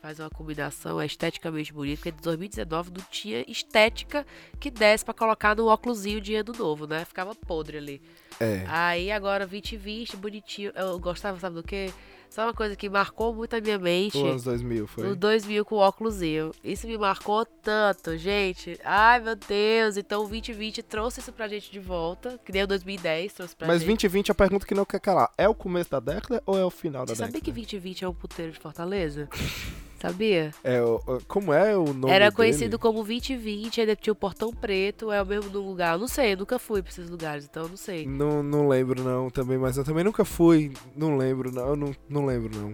Faz 0.01 0.19
uma 0.19 0.31
combinação, 0.31 0.99
é 0.99 1.05
esteticamente 1.05 1.71
bonito, 1.71 1.99
porque 1.99 2.11
de 2.11 2.21
2019 2.23 2.89
não 2.89 3.05
tinha 3.11 3.45
estética 3.47 4.25
que 4.59 4.71
desse 4.71 5.05
pra 5.05 5.13
colocar 5.13 5.55
no 5.55 5.67
óculosinho 5.67 6.19
de 6.19 6.33
ano 6.33 6.53
novo, 6.57 6.87
né? 6.87 7.05
Ficava 7.05 7.35
podre 7.35 7.77
ali. 7.77 8.01
É. 8.39 8.63
Aí 8.67 9.11
agora 9.11 9.45
2020, 9.45 10.17
bonitinho. 10.17 10.71
Eu 10.75 10.97
gostava, 10.99 11.39
sabe 11.39 11.55
do 11.57 11.63
quê? 11.63 11.93
Só 12.31 12.43
uma 12.45 12.53
coisa 12.53 12.77
que 12.77 12.89
marcou 12.89 13.35
muito 13.35 13.53
a 13.57 13.59
minha 13.59 13.77
mente. 13.77 14.17
O 14.17 14.25
anos 14.25 14.45
2000 14.45 14.87
foi. 14.87 15.11
O 15.11 15.15
2000 15.17 15.65
com 15.65 15.75
o 15.75 15.79
óculosinho. 15.79 16.51
Isso 16.63 16.87
me 16.87 16.97
marcou 16.97 17.45
tanto, 17.45 18.17
gente. 18.17 18.79
Ai, 18.85 19.19
meu 19.19 19.35
Deus. 19.35 19.97
Então 19.97 20.23
o 20.23 20.27
2020 20.29 20.81
trouxe 20.81 21.19
isso 21.19 21.33
pra 21.33 21.49
gente 21.49 21.69
de 21.69 21.79
volta. 21.81 22.39
Que 22.45 22.53
nem 22.53 22.63
o 22.63 22.67
2010 22.67 23.33
trouxe 23.33 23.53
pra 23.53 23.67
Mas 23.67 23.81
gente. 23.81 23.87
2020 23.87 24.31
a 24.31 24.35
pergunta 24.35 24.65
que 24.65 24.73
não 24.73 24.85
quer 24.85 25.01
calar. 25.01 25.29
É 25.37 25.49
o 25.49 25.53
começo 25.53 25.91
da 25.91 25.99
década 25.99 26.41
ou 26.45 26.57
é 26.57 26.63
o 26.63 26.69
final 26.69 27.05
da 27.05 27.13
Você 27.13 27.17
sabia 27.17 27.33
década? 27.33 27.45
que 27.45 27.51
2020 27.51 28.05
é 28.05 28.07
um 28.07 28.13
puteiro 28.13 28.53
de 28.53 28.59
Fortaleza? 28.59 29.27
Sabia? 30.01 30.51
É, 30.63 30.79
como 31.27 31.53
é 31.53 31.77
o 31.77 31.93
nome 31.93 32.11
Era 32.11 32.25
dele? 32.25 32.35
conhecido 32.35 32.79
como 32.79 33.03
2020, 33.03 33.81
ainda 33.81 33.95
tinha 33.95 34.11
o 34.11 34.15
Portão 34.15 34.51
Preto, 34.51 35.11
é 35.11 35.21
o 35.21 35.25
mesmo 35.25 35.49
do 35.51 35.61
lugar. 35.61 35.93
Eu 35.93 35.99
não 35.99 36.07
sei, 36.07 36.33
eu 36.33 36.37
nunca 36.37 36.57
fui 36.57 36.81
pra 36.81 36.91
esses 36.91 37.07
lugares, 37.07 37.45
então 37.45 37.63
eu 37.63 37.69
não 37.69 37.77
sei. 37.77 38.07
Não, 38.07 38.41
não 38.41 38.67
lembro 38.67 39.03
não 39.03 39.29
também, 39.29 39.59
mas 39.59 39.77
eu 39.77 39.83
também 39.83 40.03
nunca 40.03 40.25
fui. 40.25 40.73
Não 40.95 41.17
lembro 41.17 41.51
não, 41.51 41.67
eu 41.67 41.75
não, 41.75 41.95
não 42.09 42.25
lembro 42.25 42.49
não. 42.57 42.73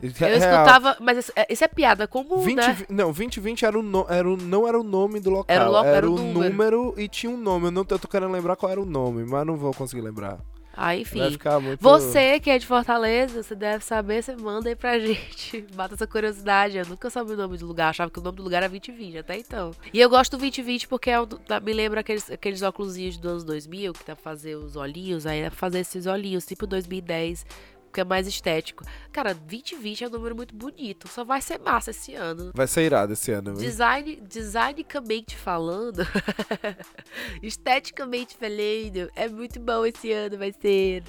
Eu 0.00 0.10
Real, 0.12 0.32
escutava, 0.32 0.96
mas 1.00 1.18
isso 1.18 1.32
é, 1.34 1.46
isso 1.50 1.64
é 1.64 1.68
piada 1.68 2.06
comum, 2.06 2.38
20, 2.38 2.56
né? 2.56 2.76
Não, 2.90 3.06
2020 3.06 3.64
era 3.64 3.78
o, 3.78 3.82
no, 3.82 4.06
era 4.08 4.28
o, 4.28 4.36
não 4.36 4.68
era 4.68 4.78
o 4.78 4.82
nome 4.82 5.18
do 5.18 5.30
local. 5.30 5.44
Era 5.48 5.70
o 5.70 5.84
era 5.84 6.08
o 6.10 6.14
o 6.14 6.18
número. 6.18 6.50
número. 6.50 6.94
e 6.98 7.08
tinha 7.08 7.32
um 7.32 7.38
nome. 7.38 7.66
Eu 7.66 7.70
não 7.70 7.86
eu 7.88 7.98
tô 7.98 8.06
querendo 8.06 8.30
lembrar 8.30 8.54
qual 8.54 8.70
era 8.70 8.80
o 8.80 8.84
nome, 8.84 9.24
mas 9.24 9.46
não 9.46 9.56
vou 9.56 9.72
conseguir 9.72 10.02
lembrar. 10.02 10.38
Ah, 10.76 10.96
enfim. 10.96 11.20
Vai 11.20 11.30
ficar 11.30 11.60
muito. 11.60 11.80
Você 11.80 12.40
que 12.40 12.50
é 12.50 12.58
de 12.58 12.66
Fortaleza, 12.66 13.42
você 13.42 13.54
deve 13.54 13.84
saber, 13.84 14.22
você 14.22 14.34
manda 14.36 14.68
aí 14.68 14.74
pra 14.76 14.98
gente. 15.00 15.64
Mata 15.74 15.94
essa 15.94 16.06
curiosidade. 16.06 16.76
Eu 16.78 16.86
nunca 16.86 17.08
soube 17.10 17.32
o 17.32 17.36
nome 17.36 17.56
do 17.56 17.66
lugar, 17.66 17.90
achava 17.90 18.10
que 18.10 18.18
o 18.18 18.22
nome 18.22 18.36
do 18.36 18.42
lugar 18.42 18.58
era 18.58 18.68
2020, 18.68 19.18
até 19.18 19.38
então. 19.38 19.70
E 19.92 20.00
eu 20.00 20.08
gosto 20.10 20.32
do 20.32 20.38
2020 20.38 20.88
porque 20.88 21.10
é 21.10 21.20
um 21.20 21.26
me 21.62 21.72
lembra 21.72 22.00
aqueles, 22.00 22.30
aqueles 22.30 22.62
óculosinhos 22.62 23.16
dos 23.16 23.30
anos 23.30 23.44
2000, 23.44 23.92
que 23.92 24.04
dá 24.06 24.14
pra 24.16 24.22
fazer 24.22 24.56
os 24.56 24.76
olhinhos, 24.76 25.26
aí 25.26 25.42
dá 25.42 25.50
pra 25.50 25.58
fazer 25.58 25.80
esses 25.80 26.06
olhinhos, 26.06 26.44
tipo 26.46 26.66
2010, 26.66 27.46
porque 27.94 28.00
é 28.00 28.04
mais 28.04 28.26
estético. 28.26 28.84
Cara, 29.12 29.32
2020 29.32 30.02
é 30.02 30.08
um 30.08 30.10
número 30.10 30.34
muito 30.34 30.52
bonito, 30.52 31.06
só 31.06 31.22
vai 31.22 31.40
ser 31.40 31.60
massa 31.60 31.92
esse 31.92 32.12
ano. 32.12 32.50
Vai 32.52 32.66
ser 32.66 32.82
irado 32.82 33.12
esse 33.12 33.30
ano. 33.30 33.50
hein? 33.50 33.56
Design, 33.56 34.20
designicamente 34.28 35.36
falando, 35.36 35.98
esteticamente 37.40 38.36
falando, 38.36 39.08
é 39.14 39.28
muito 39.28 39.60
bom 39.60 39.86
esse 39.86 40.10
ano, 40.10 40.36
vai 40.36 40.52
ser. 40.60 41.04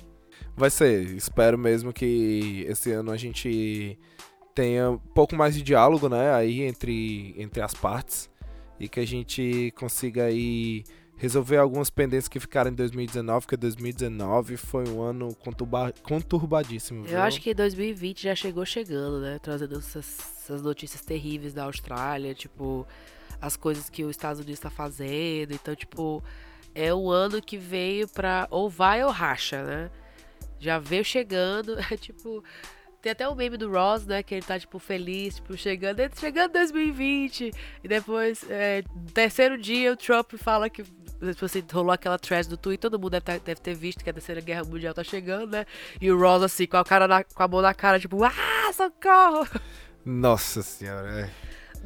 Vai 0.56 0.70
ser. 0.70 1.08
Espero 1.16 1.58
mesmo 1.58 1.92
que 1.92 2.64
esse 2.70 2.92
ano 2.92 3.12
a 3.12 3.18
gente 3.18 3.98
tenha 4.54 4.92
um 4.92 5.00
pouco 5.00 5.36
mais 5.36 5.56
de 5.56 5.64
diálogo, 5.64 6.08
né, 6.08 6.36
aí 6.36 6.62
entre, 6.62 7.34
entre 7.36 7.62
as 7.62 7.74
partes 7.74 8.30
e 8.80 8.88
que 8.88 9.00
a 9.00 9.08
gente 9.08 9.74
consiga 9.76 10.26
aí 10.26 10.84
resolver 11.18 11.58
algumas 11.58 11.90
pendências 11.90 12.28
que 12.28 12.40
ficaram 12.40 12.72
em 12.72 12.74
2019, 12.74 13.46
porque 13.46 13.58
2019 13.58 14.58
foi 14.58 14.88
um 14.90 15.02
ano 15.02 15.34
conturba, 15.36 15.94
conturbadíssimo. 16.04 17.02
Eu 17.06 17.10
viu? 17.10 17.22
acho 17.22 17.42
que 17.42 17.54
2020 17.54 18.24
já 18.24 18.36
chegou 18.36 18.66
chegando, 18.66 19.20
né? 19.20 19.40
Trazendo 19.40 19.78
essas, 19.78 20.20
essas 20.42 20.62
notícias 20.62 21.02
terríveis 21.02 21.54
da 21.54 21.64
Austrália, 21.64 22.34
tipo, 22.34 22.86
as 23.42 23.56
coisas 23.56 23.90
que 23.90 24.04
os 24.04 24.12
Estados 24.12 24.42
Unidos 24.42 24.60
tá 24.60 24.70
fazendo. 24.70 25.54
Então, 25.54 25.76
tipo, 25.76 26.24
é 26.74 26.94
um 26.94 27.10
ano 27.10 27.42
que 27.42 27.58
veio 27.58 28.08
pra 28.08 28.48
ou 28.52 28.70
vai 28.70 29.04
ou 29.04 29.10
racha, 29.10 29.64
né? 29.64 29.92
Já 30.60 30.80
veio 30.80 31.06
chegando, 31.06 31.78
é 31.92 31.98
tipo. 31.98 32.44
Tem 33.02 33.12
até 33.12 33.28
o 33.28 33.36
meme 33.36 33.56
do 33.56 33.72
Ross, 33.72 34.04
né? 34.04 34.24
Que 34.24 34.34
ele 34.34 34.46
tá, 34.46 34.60
tipo, 34.60 34.80
feliz, 34.80 35.36
tipo, 35.36 35.56
chegando, 35.56 36.02
chegando 36.20 36.54
2020. 36.54 37.52
E 37.84 37.88
depois, 37.88 38.44
é, 38.50 38.84
terceiro 39.14 39.60
dia, 39.60 39.94
o 39.94 39.96
Trump 39.96 40.34
fala 40.38 40.70
que. 40.70 40.84
Assim, 41.42 41.64
rolou 41.72 41.92
aquela 41.92 42.18
thread 42.20 42.48
do 42.50 42.58
Twitter, 42.58 42.90
todo 42.90 43.00
mundo 43.00 43.12
deve, 43.12 43.24
tá- 43.26 43.38
deve 43.44 43.60
ter 43.62 43.74
visto 43.74 44.04
que 44.04 44.10
a 44.10 44.14
terceira 44.14 44.42
guerra 44.42 44.64
mundial 44.64 44.94
tá 44.94 45.04
chegando, 45.04 45.52
né? 45.52 45.66
E 46.02 46.12
o 46.12 46.20
Ross, 46.20 46.44
assim, 46.44 46.68
com 46.68 46.78
a, 46.78 46.84
cara 46.84 47.08
na- 47.08 47.24
com 47.24 47.44
a 47.44 47.48
mão 47.48 47.62
na 47.62 47.74
cara, 47.74 48.00
tipo, 48.00 48.24
ah, 48.24 48.32
socorro! 48.74 49.48
Nossa 50.06 50.62
senhora, 50.62 51.22
é. 51.22 51.30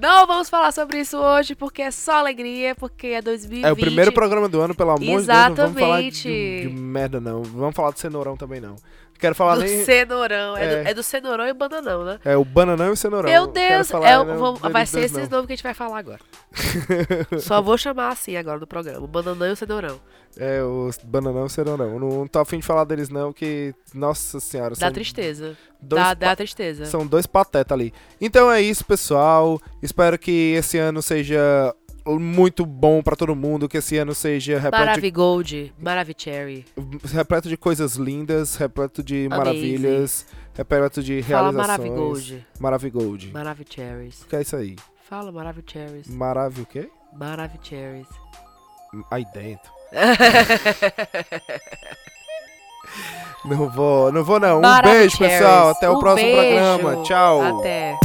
Não 0.01 0.25
vamos 0.25 0.49
falar 0.49 0.71
sobre 0.71 0.99
isso 1.01 1.17
hoje, 1.17 1.55
porque 1.55 1.81
é 1.81 1.91
só 1.91 2.13
alegria, 2.19 2.73
porque 2.73 3.07
é 3.07 3.21
2020. 3.21 3.65
É 3.67 3.71
o 3.71 3.75
primeiro 3.75 4.13
programa 4.13 4.47
do 4.47 4.61
ano, 4.61 4.73
pelo 4.73 4.91
amor 4.91 4.99
de 4.99 5.05
Deus, 5.07 5.27
não 5.27 5.55
vamos 5.55 5.79
falar 5.79 6.01
de, 6.01 6.07
Exatamente. 6.07 6.67
de 6.69 6.69
merda 6.73 7.19
não. 7.19 7.43
Vamos 7.43 7.75
falar 7.75 7.91
do 7.91 7.99
cenourão 7.99 8.37
também 8.37 8.61
não. 8.61 8.75
Quero 9.19 9.35
falar 9.35 9.55
do 9.55 9.61
nem... 9.61 9.83
cenourão. 9.83 10.55
É. 10.55 10.63
É. 10.63 10.69
do, 10.83 10.89
é 10.89 10.93
do 10.93 11.03
cenourão 11.03 11.45
e 11.45 11.53
bananão, 11.53 12.05
né? 12.05 12.19
É 12.23 12.37
o 12.37 12.45
bananão 12.45 12.87
e 12.87 12.91
o 12.91 12.95
cenourão. 12.95 13.29
Meu 13.29 13.47
Deus, 13.47 13.91
falar, 13.91 14.09
é 14.09 14.17
o- 14.17 14.23
né, 14.23 14.33
vamos- 14.35 14.61
vai 14.61 14.85
ser 14.85 15.01
esses 15.01 15.27
não. 15.29 15.37
nomes 15.37 15.47
que 15.47 15.53
a 15.53 15.55
gente 15.57 15.63
vai 15.63 15.73
falar 15.73 15.99
agora. 15.99 16.19
Só 17.39 17.61
vou 17.61 17.77
chamar 17.77 18.09
assim 18.09 18.37
agora 18.37 18.59
no 18.59 18.65
programa: 18.65 19.03
o 19.03 19.07
bananão 19.07 19.45
e 19.47 19.51
o 19.51 19.55
cenourão. 19.57 19.99
É, 20.37 20.63
os 20.63 20.97
bananão 21.03 21.43
e 21.43 21.45
o 21.45 21.49
cenourão. 21.49 21.99
Não 21.99 22.27
tô 22.27 22.39
afim 22.39 22.59
de 22.59 22.65
falar 22.65 22.85
deles 22.85 23.09
não, 23.09 23.33
que... 23.33 23.73
Nossa 23.93 24.39
senhora. 24.39 24.73
Dá 24.75 24.89
tristeza. 24.89 25.57
Dá, 25.81 26.13
dá 26.13 26.35
tristeza. 26.35 26.85
São 26.85 27.05
dois 27.05 27.25
patetas 27.25 27.73
ali. 27.75 27.93
Então 28.21 28.49
é 28.49 28.61
isso, 28.61 28.85
pessoal. 28.85 29.59
Espero 29.81 30.17
que 30.17 30.53
esse 30.53 30.77
ano 30.77 31.01
seja 31.01 31.75
muito 32.07 32.65
bom 32.65 33.01
pra 33.03 33.15
todo 33.15 33.35
mundo, 33.35 33.67
que 33.69 33.77
esse 33.77 33.97
ano 33.97 34.13
seja 34.15 34.55
repleto 34.59 34.77
de, 34.77 34.85
Maravigold, 34.87 35.73
Maravicherry. 35.79 36.65
repleto 37.13 37.49
de 37.49 37.57
coisas 37.57 37.95
lindas, 37.95 38.55
repleto 38.55 39.03
de 39.03 39.25
Amazing. 39.25 39.29
maravilhas, 39.37 40.25
repleto 40.53 41.03
de 41.03 41.21
Fala 41.23 41.51
realizações. 41.51 41.77
Maravigold. 41.79 42.47
Maravigold. 42.59 43.31
Maravicherries. 43.33 44.21
O 44.21 44.27
que 44.27 44.35
é 44.35 44.41
isso 44.41 44.55
aí? 44.55 44.75
Fala 45.09 45.31
Maravicherries. 45.31 46.07
Maravi 46.07 46.61
o 46.61 46.65
quê? 46.65 46.89
Maravicherries. 47.13 48.07
Aí 49.11 49.25
dentro. 49.33 49.71
Não 53.45 53.69
vou, 53.69 54.11
não 54.11 54.23
vou 54.23 54.39
não. 54.39 54.59
Um 54.59 54.81
beijo, 54.83 55.17
pessoal. 55.17 55.69
Até 55.69 55.89
o 55.89 55.95
Um 55.95 55.99
próximo 55.99 56.29
beijo. 56.29 56.77
programa. 56.79 57.03
Tchau. 57.03 57.59
Até. 57.59 57.97